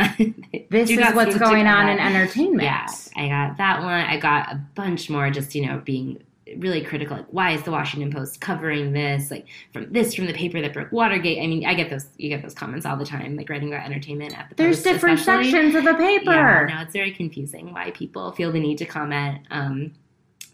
This 0.71 0.91
is 0.91 0.99
what's 1.13 1.37
going 1.37 1.67
on 1.67 1.87
that. 1.87 1.93
in 1.95 1.99
entertainment. 1.99 2.63
Yeah, 2.63 2.87
I 3.17 3.27
got 3.29 3.57
that 3.57 3.81
one. 3.81 3.89
I 3.89 4.17
got 4.17 4.53
a 4.53 4.61
bunch 4.77 5.11
more 5.11 5.29
just, 5.31 5.57
you 5.57 5.67
know, 5.67 5.83
being 5.85 6.23
really 6.59 6.83
critical. 6.83 7.17
Like, 7.17 7.27
why 7.31 7.51
is 7.51 7.65
the 7.65 7.73
Washington 7.73 8.13
Post 8.13 8.41
covering 8.41 8.93
this? 8.93 9.33
Like, 9.33 9.47
from 9.73 9.93
this 9.93 10.15
from 10.15 10.27
the 10.27 10.33
paper 10.33 10.61
that 10.61 10.73
broke 10.73 10.93
Watergate. 10.93 11.43
I 11.43 11.49
mean, 11.49 11.67
I 11.67 11.75
get 11.75 11.91
those. 11.91 12.07
You 12.17 12.29
get 12.29 12.43
those 12.43 12.55
comments 12.55 12.87
all 12.87 12.97
the 12.97 13.05
time, 13.05 13.37
like 13.37 13.51
writing 13.51 13.75
about 13.75 13.85
entertainment 13.85 14.39
at 14.39 14.51
the 14.51 14.55
There's 14.55 14.77
Post, 14.77 14.85
different 14.85 15.19
especially. 15.19 15.51
sections 15.51 15.75
of 15.75 15.85
the 15.85 15.95
paper. 15.95 16.31
Yeah, 16.31 16.67
no, 16.77 16.83
it's 16.83 16.93
very 16.93 17.11
confusing 17.11 17.73
why 17.73 17.91
people 17.91 18.31
feel 18.31 18.53
the 18.53 18.61
need 18.61 18.79
to 18.79 18.87
comment 18.87 19.41
um, 19.51 19.93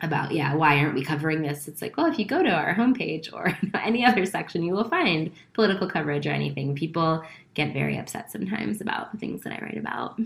about, 0.01 0.33
yeah, 0.33 0.55
why 0.55 0.79
aren't 0.79 0.95
we 0.95 1.05
covering 1.05 1.43
this? 1.43 1.69
It's 1.69 1.81
like, 1.81 1.97
well, 1.97 2.07
if 2.07 2.19
you 2.19 2.25
go 2.25 2.43
to 2.43 2.51
our 2.51 2.75
homepage 2.75 3.33
or 3.33 3.57
any 3.75 4.05
other 4.05 4.27
section, 4.27 4.63
you 4.63 4.73
will 4.73 4.89
find 4.89 5.33
political 5.55 5.89
coverage 5.89 6.27
or 6.27 6.31
anything. 6.31 6.75
People 6.75 7.25
get 7.55 7.73
very 7.73 7.97
upset 7.97 8.31
sometimes 8.31 8.81
about 8.81 9.13
the 9.13 9.19
things 9.19 9.43
that 9.43 9.53
I 9.53 9.65
write 9.65 9.79
about. 9.79 10.21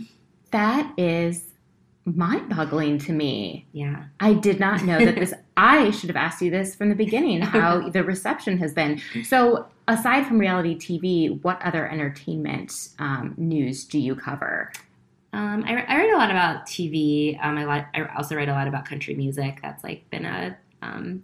That 0.50 0.92
is 0.98 1.44
mind-boggling 2.04 2.98
to 2.98 3.12
me. 3.12 3.66
Yeah. 3.72 4.04
I 4.18 4.34
did 4.34 4.58
not 4.58 4.84
know 4.84 4.98
that 5.04 5.14
this. 5.14 5.34
I 5.56 5.90
should 5.90 6.08
have 6.08 6.16
asked 6.16 6.40
you 6.40 6.50
this 6.50 6.74
from 6.74 6.88
the 6.88 6.94
beginning. 6.94 7.42
How 7.42 7.88
the 7.90 8.02
reception 8.02 8.58
has 8.58 8.72
been. 8.72 9.00
So, 9.24 9.66
aside 9.88 10.26
from 10.26 10.38
reality 10.38 10.76
TV, 10.76 11.42
what 11.42 11.60
other 11.62 11.86
entertainment 11.86 12.88
um, 12.98 13.34
news 13.36 13.84
do 13.84 13.98
you 13.98 14.14
cover? 14.14 14.72
Um, 15.32 15.64
I, 15.66 15.82
I 15.84 15.96
write 15.96 16.12
a 16.12 16.16
lot 16.16 16.30
about 16.30 16.66
TV. 16.66 17.38
Um, 17.44 17.56
I, 17.58 17.86
I 17.94 18.14
also 18.16 18.34
write 18.34 18.48
a 18.48 18.52
lot 18.52 18.66
about 18.68 18.84
country 18.84 19.14
music. 19.14 19.60
That's 19.62 19.84
like 19.84 20.08
been 20.10 20.24
a 20.24 20.56
um, 20.82 21.22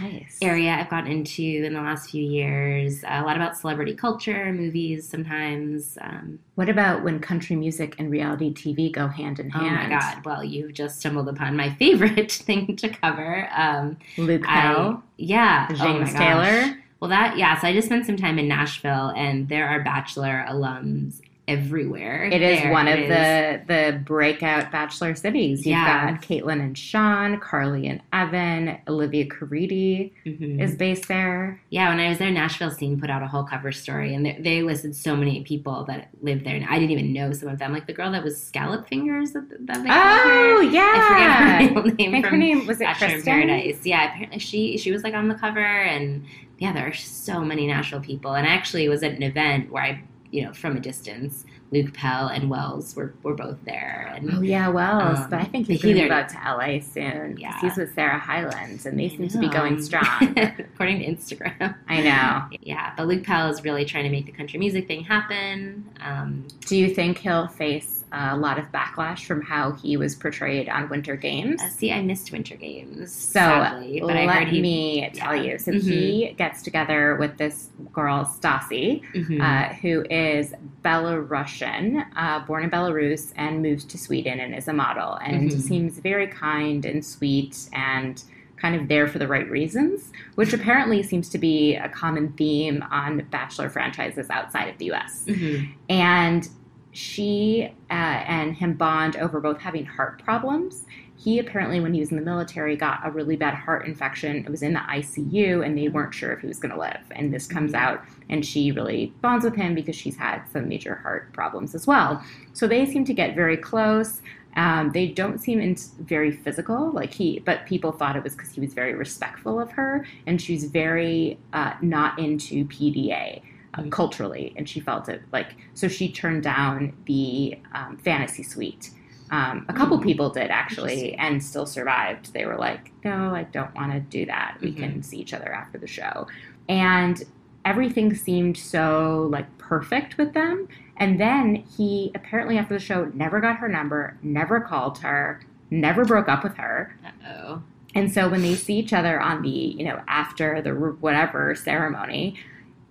Nice. 0.00 0.38
area 0.42 0.72
I've 0.72 0.88
gotten 0.88 1.12
into 1.12 1.42
in 1.42 1.74
the 1.74 1.80
last 1.80 2.10
few 2.10 2.22
years. 2.22 3.04
a 3.06 3.22
lot 3.22 3.36
about 3.36 3.56
celebrity 3.56 3.94
culture, 3.94 4.50
movies 4.52 5.06
sometimes. 5.08 5.96
Um, 6.00 6.38
What 6.56 6.68
about 6.68 7.04
when 7.04 7.20
country 7.20 7.54
music 7.54 7.94
and 7.98 8.10
reality 8.10 8.52
TV 8.52 8.90
go 8.90 9.06
hand 9.06 9.38
in 9.38 9.50
hand? 9.50 9.66
oh 9.92 9.94
my 9.94 10.00
God! 10.00 10.24
Well, 10.24 10.42
you've 10.42 10.72
just 10.72 10.98
stumbled 11.00 11.28
upon 11.28 11.54
my 11.56 11.70
favorite 11.74 12.32
thing 12.46 12.76
to 12.76 12.88
cover. 12.88 13.48
Um, 13.54 13.98
Luke 14.16 14.42
Pell, 14.44 15.02
yeah, 15.18 15.68
oh 15.70 15.74
James 15.74 16.12
gosh. 16.12 16.18
Taylor. 16.18 16.78
Well, 17.00 17.10
that 17.10 17.36
yeah. 17.36 17.60
So 17.60 17.68
I 17.68 17.72
just 17.74 17.86
spent 17.88 18.06
some 18.06 18.16
time 18.16 18.38
in 18.38 18.48
Nashville, 18.48 19.12
and 19.14 19.48
there 19.50 19.68
are 19.68 19.84
Bachelor 19.84 20.44
alums 20.48 21.20
everywhere. 21.46 22.24
It 22.24 22.40
is 22.42 22.60
There 22.62 22.72
one 22.72 22.88
of 22.88 22.98
is- 22.98 23.08
the 23.08 23.60
the 23.66 23.98
breakout 23.98 24.72
bachelor 24.72 25.14
cities. 25.14 25.60
You've 25.60 25.72
Yeah. 25.76 26.10
got 26.12 26.22
Kaitlyn 26.22 26.60
and 26.60 26.76
Shawn, 26.76 27.38
Carly 27.38 27.86
and 27.86 28.00
Evan, 28.12 28.78
Olivia 28.88 29.26
Caridi 29.26 30.10
Mhm. 30.26 30.60
is 30.60 30.74
based 30.76 31.08
there. 31.08 31.60
Yeah, 31.70 31.90
when 31.90 32.00
I 32.00 32.08
was 32.08 32.18
there, 32.18 32.30
Nashville 32.30 32.70
Scene 32.70 32.98
put 33.00 33.10
out 33.10 33.22
a 33.22 33.26
whole 33.26 33.44
cover 33.44 33.72
story, 33.72 34.14
and 34.14 34.24
they, 34.24 34.36
they 34.40 34.62
listed 34.62 34.96
so 34.96 35.14
many 35.16 35.42
people 35.42 35.84
that 35.84 36.08
lived 36.22 36.44
there, 36.46 36.56
and 36.56 36.64
I 36.66 36.78
didn't 36.78 36.92
even 36.92 37.12
know 37.12 37.32
some 37.32 37.48
of 37.48 37.58
them. 37.58 37.72
Like 37.72 37.86
the 37.86 37.92
girl 37.92 38.10
that 38.12 38.22
was 38.24 38.42
Scallop 38.42 38.88
Fingers, 38.88 39.32
that, 39.32 39.48
that 39.66 39.82
they 39.82 39.90
Oh 39.90 40.56
her. 40.58 40.62
yeah, 40.62 40.92
I 40.94 41.68
forget 41.68 41.74
her 41.76 41.82
real 41.82 41.94
name 42.12 42.22
her 42.22 42.36
name 42.36 42.66
was 42.66 42.80
it 42.80 42.84
Bachelor? 42.84 43.22
Paradise. 43.22 43.80
Yeah, 43.84 44.08
apparently 44.10 44.38
she 44.38 44.78
she 44.78 44.90
was 44.92 45.02
like 45.04 45.14
on 45.14 45.28
the 45.28 45.34
cover, 45.34 45.60
and 45.60 46.24
yeah, 46.58 46.72
there 46.72 46.86
are 46.86 46.92
so 46.92 47.40
many 47.44 47.66
Nashville 47.66 48.00
people. 48.00 48.34
And 48.34 48.46
I 48.46 48.50
actually 48.50 48.88
was 48.88 49.02
at 49.02 49.12
an 49.12 49.22
event 49.22 49.70
where 49.72 49.82
I, 49.82 50.00
you 50.34 50.42
know, 50.44 50.52
from 50.52 50.76
a 50.76 50.80
distance, 50.80 51.44
Luke 51.70 51.94
Pell 51.94 52.26
and 52.26 52.50
Wells 52.50 52.96
were 52.96 53.14
were 53.22 53.34
both 53.34 53.56
there, 53.64 54.12
and 54.16 54.28
Oh 54.34 54.40
yeah, 54.42 54.68
Wells, 54.68 55.20
Um, 55.20 55.30
but 55.30 55.40
I 55.40 55.44
think 55.44 55.68
he's 55.68 55.80
going 55.80 55.94
to 55.94 56.02
move 56.02 56.10
out 56.10 56.28
to 56.30 56.36
LA 56.44 56.80
soon. 56.80 57.36
Yeah. 57.38 57.60
he's 57.60 57.76
with 57.76 57.94
Sarah 57.94 58.18
Hyland, 58.18 58.84
and 58.84 58.98
they 58.98 59.08
seem 59.08 59.28
to 59.28 59.38
be 59.38 59.48
going 59.48 59.80
strong. 59.80 60.34
according 60.36 60.98
to 60.98 61.06
Instagram. 61.06 61.76
I 61.88 62.00
know. 62.02 62.56
Yeah, 62.62 62.94
but 62.96 63.06
Luke 63.06 63.24
Pell 63.24 63.48
is 63.50 63.62
really 63.62 63.84
trying 63.84 64.04
to 64.04 64.10
make 64.10 64.24
the 64.26 64.32
country 64.32 64.58
music 64.58 64.86
thing 64.88 65.04
happen. 65.04 65.88
Um, 66.00 66.46
Do 66.66 66.76
you 66.76 66.94
think 66.94 67.18
he'll 67.18 67.46
face 67.46 67.93
a 68.16 68.36
lot 68.36 68.58
of 68.58 68.70
backlash 68.72 69.24
from 69.24 69.42
how 69.42 69.72
he 69.72 69.96
was 69.96 70.14
portrayed 70.14 70.68
on 70.68 70.88
Winter 70.88 71.16
Games? 71.16 71.60
Uh, 71.60 71.68
see, 71.68 71.92
I 71.92 72.00
missed 72.02 72.30
Winter 72.32 72.54
Games, 72.56 73.12
So 73.12 73.40
sadly, 73.40 74.00
but 74.00 74.16
I 74.16 74.26
let 74.26 74.36
heard 74.44 74.48
he. 74.48 74.62
me 74.62 75.10
tell 75.14 75.34
yeah. 75.34 75.52
you. 75.52 75.58
So 75.58 75.72
Mhm. 75.72 75.82
he 75.82 76.34
gets 76.38 76.62
together 76.62 77.16
with 77.16 77.36
this 77.38 77.68
girl 77.92 78.24
Stassi, 78.24 79.02
Mhm. 79.14 79.40
uh, 79.40 79.74
who 79.74 80.04
is 80.10 80.54
Belarusian, 80.84 82.04
uh, 82.16 82.40
born 82.40 82.64
in 82.64 82.70
Belarus, 82.70 83.32
and 83.36 83.62
moved 83.62 83.88
to 83.90 83.98
Sweden 83.98 84.40
and 84.40 84.54
is 84.54 84.68
a 84.68 84.72
model, 84.72 85.14
and 85.16 85.50
Mhm. 85.50 85.60
seems 85.60 85.98
very 85.98 86.26
kind 86.26 86.84
and 86.84 87.04
sweet 87.04 87.68
and 87.72 88.22
kind 88.56 88.74
of 88.76 88.88
there 88.88 89.06
for 89.06 89.18
the 89.18 89.26
right 89.28 89.50
reasons, 89.50 90.10
which 90.36 90.52
apparently 90.52 91.02
seems 91.02 91.28
to 91.28 91.38
be 91.38 91.74
a 91.74 91.88
common 91.88 92.28
theme 92.32 92.82
on 92.90 93.22
Bachelor 93.30 93.68
franchises 93.68 94.30
outside 94.30 94.68
of 94.68 94.78
the 94.78 94.86
U.S. 94.86 95.24
Mhm. 95.26 95.68
And 95.90 96.48
she 96.94 97.72
uh, 97.90 97.92
and 97.92 98.54
him 98.54 98.74
bond 98.74 99.16
over 99.16 99.40
both 99.40 99.58
having 99.58 99.84
heart 99.84 100.22
problems. 100.22 100.86
He 101.16 101.40
apparently, 101.40 101.80
when 101.80 101.92
he 101.92 102.00
was 102.00 102.10
in 102.10 102.16
the 102.16 102.22
military, 102.22 102.76
got 102.76 103.00
a 103.04 103.10
really 103.10 103.34
bad 103.34 103.54
heart 103.54 103.86
infection. 103.86 104.36
It 104.44 104.48
was 104.48 104.62
in 104.62 104.74
the 104.74 104.80
ICU, 104.80 105.64
and 105.64 105.76
they 105.76 105.88
weren't 105.88 106.14
sure 106.14 106.32
if 106.32 106.40
he 106.40 106.46
was 106.46 106.58
going 106.58 106.72
to 106.72 106.78
live. 106.78 107.00
And 107.10 107.34
this 107.34 107.46
comes 107.48 107.74
out, 107.74 108.04
and 108.28 108.46
she 108.46 108.70
really 108.70 109.12
bonds 109.22 109.44
with 109.44 109.56
him 109.56 109.74
because 109.74 109.96
she's 109.96 110.16
had 110.16 110.42
some 110.52 110.68
major 110.68 110.94
heart 110.96 111.32
problems 111.32 111.74
as 111.74 111.86
well. 111.86 112.22
So 112.52 112.68
they 112.68 112.86
seem 112.86 113.04
to 113.06 113.14
get 113.14 113.34
very 113.34 113.56
close. 113.56 114.22
Um, 114.56 114.92
they 114.92 115.08
don't 115.08 115.38
seem 115.38 115.60
in- 115.60 115.76
very 115.98 116.30
physical, 116.30 116.92
like 116.92 117.12
he, 117.12 117.40
but 117.40 117.66
people 117.66 117.90
thought 117.90 118.14
it 118.14 118.22
was 118.22 118.36
because 118.36 118.52
he 118.52 118.60
was 118.60 118.72
very 118.72 118.94
respectful 118.94 119.58
of 119.58 119.72
her, 119.72 120.06
and 120.28 120.40
she's 120.40 120.66
very 120.66 121.38
uh, 121.52 121.74
not 121.80 122.20
into 122.20 122.64
PDA 122.66 123.42
uh, 123.76 123.82
culturally, 123.90 124.54
and 124.56 124.68
she 124.68 124.80
felt 124.80 125.08
it 125.08 125.22
like 125.32 125.56
so. 125.74 125.88
She 125.88 126.10
turned 126.10 126.42
down 126.42 126.92
the 127.06 127.58
um, 127.74 127.96
fantasy 127.98 128.42
suite. 128.42 128.90
Um, 129.30 129.64
a 129.68 129.72
couple 129.72 129.98
Mm. 129.98 130.02
people 130.04 130.30
did 130.30 130.50
actually, 130.50 131.14
and 131.14 131.42
still 131.42 131.66
survived. 131.66 132.32
They 132.32 132.44
were 132.46 132.56
like, 132.56 132.92
"No, 133.04 133.34
I 133.34 133.44
don't 133.44 133.74
want 133.74 133.92
to 133.92 134.00
do 134.00 134.26
that. 134.26 134.58
We 134.60 134.72
Mhm. 134.72 134.76
can 134.76 135.02
see 135.02 135.18
each 135.18 135.32
other 135.34 135.52
after 135.52 135.78
the 135.78 135.86
show," 135.86 136.26
and 136.68 137.22
everything 137.64 138.14
seemed 138.14 138.56
so 138.58 139.26
like 139.32 139.46
perfect 139.58 140.18
with 140.18 140.34
them. 140.34 140.68
And 140.98 141.18
then 141.18 141.56
he 141.76 142.12
apparently 142.14 142.58
after 142.58 142.74
the 142.74 142.80
show 142.80 143.10
never 143.14 143.40
got 143.40 143.56
her 143.56 143.68
number, 143.68 144.16
never 144.22 144.60
called 144.60 144.98
her, 144.98 145.40
never 145.70 146.04
broke 146.04 146.28
up 146.28 146.44
with 146.44 146.56
her. 146.56 146.94
Uh-oh. 147.04 147.62
And 147.96 148.12
so 148.12 148.28
when 148.28 148.42
they 148.42 148.54
see 148.54 148.74
each 148.76 148.92
other 148.92 149.20
on 149.20 149.42
the, 149.42 149.48
you 149.48 149.84
know, 149.84 150.00
after 150.06 150.60
the 150.60 150.72
whatever 150.74 151.54
ceremony, 151.54 152.36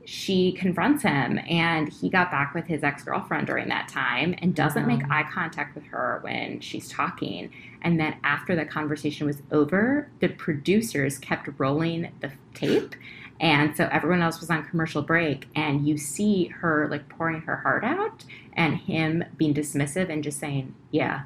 she 0.05 0.51
confronts 0.51 1.03
him 1.03 1.39
and 1.49 1.87
he 1.87 2.09
got 2.09 2.29
back 2.29 2.53
with 2.53 2.65
his 2.65 2.83
ex-girlfriend 2.83 3.47
during 3.47 3.69
that 3.69 3.87
time 3.87 4.35
and 4.39 4.53
doesn't 4.53 4.85
make 4.85 5.01
eye 5.09 5.23
contact 5.31 5.75
with 5.75 5.85
her 5.85 6.19
when 6.21 6.59
she's 6.59 6.89
talking. 6.89 7.49
And 7.81 7.99
then 7.99 8.17
after 8.23 8.55
the 8.55 8.65
conversation 8.65 9.25
was 9.25 9.41
over, 9.51 10.09
the 10.19 10.29
producers 10.29 11.17
kept 11.17 11.47
rolling 11.57 12.11
the 12.19 12.31
tape. 12.53 12.95
And 13.39 13.75
so 13.75 13.87
everyone 13.91 14.21
else 14.21 14.39
was 14.39 14.49
on 14.49 14.65
commercial 14.65 15.01
break 15.01 15.47
and 15.55 15.87
you 15.87 15.97
see 15.97 16.45
her 16.47 16.87
like 16.89 17.07
pouring 17.09 17.41
her 17.41 17.57
heart 17.57 17.83
out 17.83 18.25
and 18.53 18.75
him 18.75 19.23
being 19.37 19.53
dismissive 19.53 20.09
and 20.09 20.23
just 20.23 20.39
saying, 20.39 20.75
"Yeah. 20.91 21.23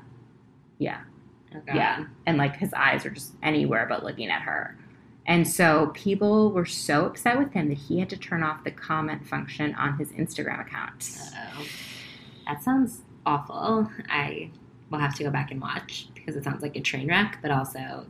Yeah." 0.78 1.02
Oh, 1.54 1.62
Yeah. 1.68 2.06
And 2.26 2.38
like 2.38 2.56
his 2.58 2.74
eyes 2.74 3.06
are 3.06 3.10
just 3.10 3.34
anywhere 3.44 3.86
but 3.88 4.04
looking 4.04 4.30
at 4.30 4.42
her. 4.44 4.78
And 5.28 5.46
so 5.46 5.92
people 5.94 6.52
were 6.52 6.66
so 6.66 7.06
upset 7.06 7.38
with 7.38 7.52
him 7.52 7.68
that 7.68 7.78
he 7.78 8.00
had 8.00 8.10
to 8.12 8.18
turn 8.18 8.44
off 8.44 8.64
the 8.64 8.72
comment 8.72 9.28
function 9.28 9.76
on 9.76 9.98
his 9.98 10.10
Instagram 10.14 10.62
account. 10.62 11.20
Uh-oh. 11.36 11.66
That 12.48 12.64
sounds 12.64 13.02
awful. 13.26 13.92
I 14.10 14.50
will 14.90 15.00
have 15.00 15.16
to 15.16 15.24
go 15.26 15.30
back 15.30 15.52
and 15.52 15.62
watch 15.62 16.08
because 16.16 16.38
it 16.38 16.46
sounds 16.46 16.62
like 16.62 16.78
a 16.78 16.82
train 16.82 17.10
wreck, 17.10 17.40
but 17.42 17.52
also, 17.52 18.06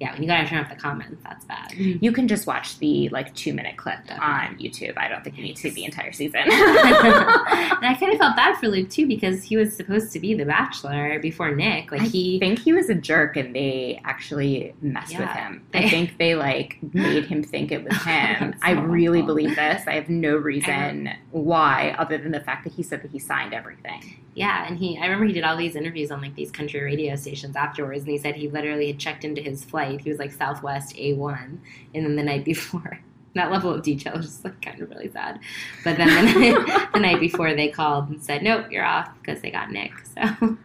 yeah, 0.00 0.12
when 0.12 0.22
you 0.22 0.28
gotta 0.28 0.46
turn 0.48 0.58
off 0.58 0.68
the 0.68 0.74
comments, 0.76 1.22
that's 1.22 1.44
bad. 1.44 1.72
You 1.72 2.10
can 2.12 2.26
just 2.26 2.46
watch 2.46 2.78
the 2.78 3.08
like 3.10 3.32
two 3.34 3.54
minute 3.54 3.76
clip 3.76 3.98
on 4.20 4.58
YouTube. 4.58 4.98
I 4.98 5.08
don't 5.08 5.22
think 5.22 5.36
you 5.36 5.44
need 5.44 5.54
to 5.56 5.62
see 5.62 5.70
the 5.70 5.84
entire 5.84 6.10
season. 6.12 6.40
and 6.44 6.50
I 6.52 7.96
kind 7.98 8.12
of 8.12 8.18
felt 8.18 8.36
bad 8.36 8.56
for 8.58 8.68
Luke 8.68 8.90
too 8.90 9.06
because 9.06 9.42
he 9.44 9.56
was 9.56 9.74
supposed 9.74 10.12
to 10.12 10.20
be 10.20 10.34
the 10.34 10.44
bachelor 10.44 11.18
before 11.20 11.54
Nick. 11.54 11.92
Like 11.92 12.02
I 12.02 12.04
he, 12.06 12.38
think 12.38 12.58
he 12.58 12.72
was 12.72 12.90
a 12.90 12.94
jerk 12.94 13.36
and 13.36 13.54
they 13.54 14.00
actually 14.04 14.74
messed 14.80 15.12
with 15.12 15.20
Yeah. 15.20 15.48
him. 15.48 15.66
I 15.74 15.88
think 15.88 16.18
they 16.18 16.34
like 16.34 16.78
made 16.92 17.26
him 17.26 17.42
think 17.42 17.70
it 17.72 17.84
was 17.84 17.92
oh, 17.96 18.04
him. 18.10 18.50
That's 18.50 18.62
I 18.62 18.72
really 18.72 19.20
awful. 19.20 19.34
believe 19.36 19.56
this. 19.56 19.82
I 19.86 19.92
have 19.94 20.08
no 20.08 20.36
reason 20.36 21.10
why 21.30 21.94
other 21.98 22.18
than 22.18 22.32
the 22.32 22.40
fact 22.40 22.64
that 22.64 22.72
he 22.72 22.82
said 22.82 23.02
that 23.02 23.10
he 23.12 23.18
signed 23.18 23.54
everything. 23.54 24.18
Yeah, 24.34 24.66
and 24.66 24.78
he. 24.78 24.98
I 24.98 25.04
remember 25.04 25.26
he 25.26 25.32
did 25.32 25.44
all 25.44 25.56
these 25.56 25.76
interviews 25.76 26.10
on 26.10 26.20
like 26.20 26.34
these 26.34 26.50
country 26.50 26.82
radio 26.82 27.14
stations 27.16 27.56
afterwards, 27.56 28.00
and 28.00 28.10
he 28.10 28.18
said 28.18 28.34
he 28.34 28.48
literally 28.48 28.88
had 28.88 28.98
checked 28.98 29.24
into 29.24 29.40
his 29.40 29.64
flight. 29.64 30.00
He 30.00 30.10
was 30.10 30.18
like 30.18 30.32
Southwest 30.32 30.96
A 30.98 31.14
one, 31.14 31.60
and 31.94 32.04
then 32.04 32.16
the 32.16 32.22
night 32.22 32.44
before. 32.54 33.00
That 33.34 33.50
level 33.50 33.72
of 33.74 33.82
detail 33.82 34.14
is 34.14 34.26
just 34.26 34.44
like 34.44 34.62
kind 34.62 34.80
of 34.80 34.90
really 34.90 35.10
sad. 35.10 35.40
But 35.82 35.96
then 35.96 36.08
the 36.08 36.40
night, 36.40 36.88
the 36.94 37.00
night 37.00 37.18
before, 37.18 37.52
they 37.54 37.68
called 37.68 38.08
and 38.08 38.22
said, 38.22 38.42
"Nope, 38.42 38.66
you're 38.70 38.84
off 38.84 39.10
because 39.20 39.40
they 39.42 39.50
got 39.50 39.70
Nick." 39.70 39.92
So 40.14 40.56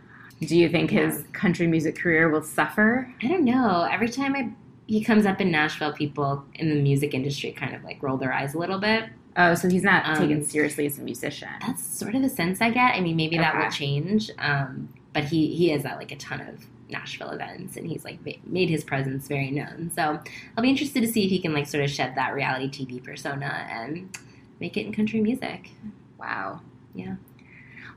Do 0.41 0.57
you 0.57 0.70
think 0.70 0.91
his 0.91 1.26
country 1.34 1.67
music 1.67 1.97
career 1.97 2.30
will 2.30 2.43
suffer? 2.43 3.13
I 3.22 3.28
don't 3.28 3.43
know. 3.43 3.88
Every 3.91 4.09
time 4.09 4.36
I 4.36 4.51
he 4.88 5.03
comes 5.03 5.28
up 5.28 5.39
in 5.39 5.51
Nashville, 5.51 5.93
people 5.93 6.43
in 6.55 6.70
the 6.70 6.82
music 6.82 7.13
industry 7.13 7.51
kind 7.51 7.76
of 7.76 7.84
like 7.84 8.01
roll 8.01 8.17
their 8.17 8.34
eyes 8.34 8.55
a 8.55 8.57
little 8.57 8.80
bit. 8.80 9.05
Oh, 9.42 9.56
so 9.56 9.70
he's 9.70 9.84
not 9.84 10.06
Um, 10.06 10.18
taken 10.18 10.44
seriously 10.44 10.86
as 10.86 10.98
a 10.98 11.02
musician. 11.02 11.48
That's 11.66 11.82
sort 11.84 12.14
of 12.14 12.22
the 12.22 12.30
sense 12.30 12.62
I 12.62 12.72
get. 12.72 12.94
I 12.94 13.00
mean, 13.00 13.16
maybe 13.16 13.38
that 13.38 13.56
will 13.58 13.72
change. 13.72 14.30
Um, 14.38 14.90
but 15.14 15.24
he 15.24 15.56
he 15.56 15.72
is 15.72 15.86
at 15.86 15.98
like 15.98 16.12
a 16.12 16.18
ton 16.18 16.42
of 16.42 16.66
Nashville 16.90 17.30
events, 17.32 17.78
and 17.78 17.88
he's 17.88 18.04
like 18.04 18.20
made 18.46 18.70
his 18.70 18.84
presence 18.84 19.28
very 19.28 19.50
known. 19.50 19.92
So 19.96 20.20
I'll 20.58 20.62
be 20.64 20.70
interested 20.70 21.02
to 21.02 21.08
see 21.08 21.24
if 21.24 21.30
he 21.30 21.40
can 21.40 21.54
like 21.54 21.68
sort 21.68 21.84
of 21.84 21.90
shed 21.90 22.16
that 22.16 22.34
reality 22.34 22.70
TV 22.86 23.02
persona 23.04 23.66
and 23.72 24.16
make 24.60 24.76
it 24.76 24.86
in 24.86 24.94
country 24.94 25.22
music. 25.22 25.70
Wow. 26.20 26.60
Yeah. 26.94 27.16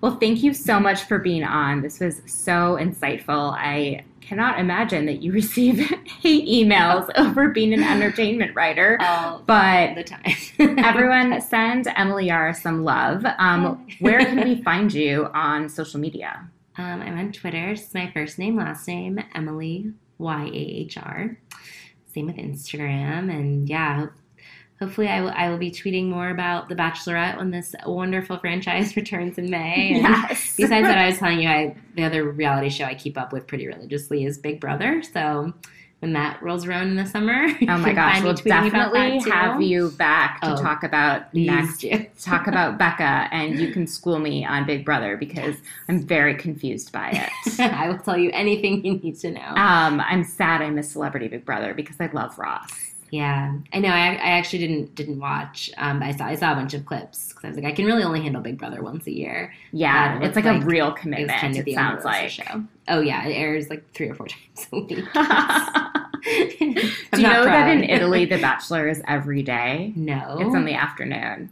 Well, 0.03 0.17
thank 0.17 0.43
you 0.43 0.53
so 0.53 0.81
much 0.81 1.05
for 1.05 1.21
being 1.21 1.45
on. 1.45 1.81
This 1.81 2.01
was 2.01 2.23
so 2.27 2.77
insightful. 2.77 3.55
I 3.57 4.05
cannot 4.21 4.59
imagine 4.59 5.07
that 5.07 5.23
you 5.23 5.31
receive 5.43 5.79
hate 5.79 6.49
emails 6.49 7.09
over 7.17 7.51
being 7.51 7.73
an 7.73 7.85
entertainment 7.85 8.55
writer. 8.57 8.99
All 9.01 9.43
But 9.47 9.95
the 9.95 10.03
time. 10.03 10.35
everyone 10.85 11.41
send 11.41 11.87
Emily 11.97 12.27
Yahr 12.27 12.53
some 12.53 12.83
love. 12.83 13.25
Um, 13.39 13.87
where 14.01 14.25
can 14.25 14.49
we 14.49 14.61
find 14.63 14.93
you 14.93 15.29
on 15.35 15.69
social 15.69 16.01
media? 16.01 16.51
Um, 16.77 17.01
I'm 17.01 17.17
on 17.19 17.33
Twitter. 17.33 17.71
It's 17.71 17.95
my 17.95 18.11
first 18.13 18.41
name, 18.41 18.57
last 18.57 18.89
name, 18.89 19.21
Emily 19.37 19.93
Y 20.19 20.45
A 20.47 20.57
H 20.57 20.99
R. 20.99 21.39
Same 22.13 22.27
with 22.27 22.37
Instagram, 22.37 23.31
and 23.31 23.69
yeah, 23.69 24.09
hopefully 24.83 25.09
I 25.09 25.21
will. 25.21 25.31
I 25.35 25.49
will 25.49 25.59
be 25.59 25.71
tweeting 25.71 26.07
more 26.09 26.31
about 26.31 26.69
The 26.69 26.75
Bachelorette 26.75 27.37
when 27.39 27.51
this 27.51 27.75
wonderful 27.87 28.39
franchise 28.39 28.97
returns 28.97 29.39
in 29.39 29.49
May. 29.51 29.93
And 29.95 30.03
Yes. 30.03 30.55
Besides 30.59 30.87
that, 30.87 30.99
I 30.99 31.07
was 31.07 31.19
telling 31.19 31.41
you, 31.41 31.49
I 31.49 31.77
the 31.95 32.05
other 32.05 32.25
reality 32.31 32.69
show 32.69 32.85
I 32.85 32.95
keep 32.95 33.17
up 33.19 33.33
with 33.33 33.47
pretty 33.47 33.67
religiously 33.67 34.25
is 34.25 34.39
Big 34.39 34.61
Brother. 34.61 35.03
So 35.03 35.53
when 36.01 36.15
that 36.15 36.43
rolls 36.43 36.67
around 36.67 36.89
in 36.89 36.97
the 36.97 37.07
summer, 37.07 37.47
Oh 37.69 37.79
my 37.79 37.93
gosh, 37.93 38.23
we'll 38.25 38.35
definitely 38.35 39.21
have 39.31 39.63
you 39.63 39.91
back 39.93 40.41
to 40.41 40.55
Oh, 40.55 40.61
talk 40.61 40.83
about 40.83 41.33
next 41.33 41.85
talk 42.21 42.49
about 42.49 42.77
Becca 42.77 43.29
and 43.31 43.57
you 43.61 43.71
can 43.71 43.87
school 43.87 44.19
me 44.19 44.45
on 44.45 44.67
Big 44.67 44.85
Brother 44.85 45.17
because 45.17 45.55
I'm 45.89 46.05
very 46.05 46.35
confused 46.35 46.91
by 46.91 47.11
it. 47.47 47.61
I 47.61 47.89
will 47.89 47.99
tell 47.99 48.19
you 48.19 48.31
anything 48.33 48.85
you 48.85 48.95
need 48.95 49.17
to 49.21 49.31
know. 49.31 49.47
Um, 49.55 50.01
I'm 50.01 50.25
sad 50.25 50.61
I 50.61 50.71
missed 50.71 50.91
Celebrity 50.91 51.29
Big 51.29 51.45
Brother 51.45 51.73
because 51.73 52.01
I 52.01 52.07
love 52.13 52.37
Ross. 52.37 52.73
Yeah, 53.13 53.53
I 53.75 53.79
know. 53.79 53.91
I, 53.91 54.15
I 54.15 54.31
actually 54.39 54.61
didn't 54.67 54.95
didn't 54.95 55.21
watch. 55.21 55.71
Um, 55.77 55.99
but 55.99 56.07
I 56.07 56.13
saw 56.13 56.25
I 56.25 56.35
saw 56.35 56.53
a 56.53 56.55
bunch 56.55 56.73
of 56.73 56.87
clips 56.87 57.29
because 57.29 57.45
I 57.45 57.49
was 57.49 57.57
like, 57.57 57.67
I 57.67 57.73
can 57.73 57.85
really 57.85 58.03
only 58.03 58.23
handle 58.23 58.41
Big 58.41 58.57
Brother 58.59 58.83
once 58.83 59.07
a 59.07 59.13
year. 59.13 59.53
Yeah, 59.71 60.15
God, 60.15 60.17
it's 60.23 60.29
it's 60.29 60.37
like, 60.37 60.47
like- 60.47 60.63
a 60.63 60.65
real 60.65 60.89
It 60.89 60.97
commitment. 60.97 61.39
kind 61.39 61.53
of 61.53 61.61
It 61.61 61.65
the 61.67 61.75
sounds 61.75 62.05
like. 62.07 62.31
show. 62.31 62.65
Oh 62.89 63.01
yeah, 63.03 63.27
it 63.29 63.33
airs 63.35 63.69
like 63.69 63.85
three 63.93 64.09
or 64.09 64.15
four 64.15 64.27
times 64.57 64.67
a 64.73 64.77
week. 64.81 64.89
Do 66.25 67.21
you 67.21 67.29
know 67.29 67.45
that 67.45 67.69
in. 67.69 67.85
Italy 67.85 68.25
the 68.25 68.39
Bachelor 68.41 68.89
is 68.89 69.03
every 69.07 69.43
day? 69.43 69.93
no, 69.97 70.39
It's 70.41 70.55
in 70.55 70.65
the 70.65 70.75
afternoon. 70.75 71.51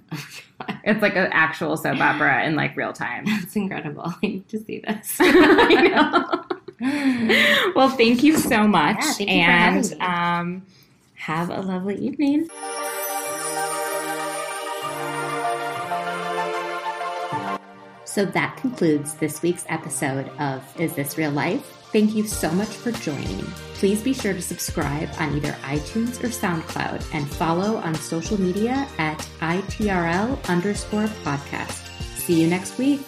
It's 0.85 1.03
like 1.03 1.17
an 1.17 1.29
actual 1.33 1.77
soap 1.77 2.01
opera 2.01 2.45
in 2.45 2.55
like 2.57 2.77
real 2.77 2.93
time. 2.93 3.25
That's 3.27 3.55
incredible. 3.57 4.05
I 4.07 4.17
need 4.27 4.49
to 4.49 4.59
see 4.59 4.79
this. 4.87 5.17
I 5.21 6.47
know. 6.81 7.73
Well, 7.75 7.91
thank 7.91 8.23
you 8.23 8.37
so 8.39 8.67
much, 8.67 8.97
Yeah, 8.97 9.13
thank 9.13 9.91
you 9.93 9.97
and 9.99 10.03
um, 10.03 10.67
have 11.21 11.51
a 11.51 11.61
lovely 11.61 11.97
evening. 11.97 12.49
So 18.05 18.25
that 18.25 18.57
concludes 18.57 19.15
this 19.15 19.41
week's 19.41 19.65
episode 19.69 20.29
of 20.41 20.65
Is 20.81 20.95
This 20.95 21.17
Real 21.17 21.31
Life? 21.31 21.65
Thank 21.93 22.15
you 22.15 22.27
so 22.27 22.51
much 22.51 22.69
for 22.69 22.91
joining. 22.91 23.45
Please 23.75 24.03
be 24.03 24.13
sure 24.13 24.33
to 24.33 24.43
subscribe 24.43 25.11
on 25.19 25.37
either 25.37 25.53
iTunes 25.63 26.23
or 26.23 26.29
SoundCloud 26.29 27.05
and 27.15 27.29
follow 27.29 27.77
on 27.77 27.95
social 27.95 28.41
media 28.41 28.89
at 28.99 29.19
ITRL 29.41 30.49
underscore 30.49 31.07
podcast. 31.25 31.87
See 32.17 32.41
you 32.41 32.49
next 32.49 32.79
week. 32.79 33.01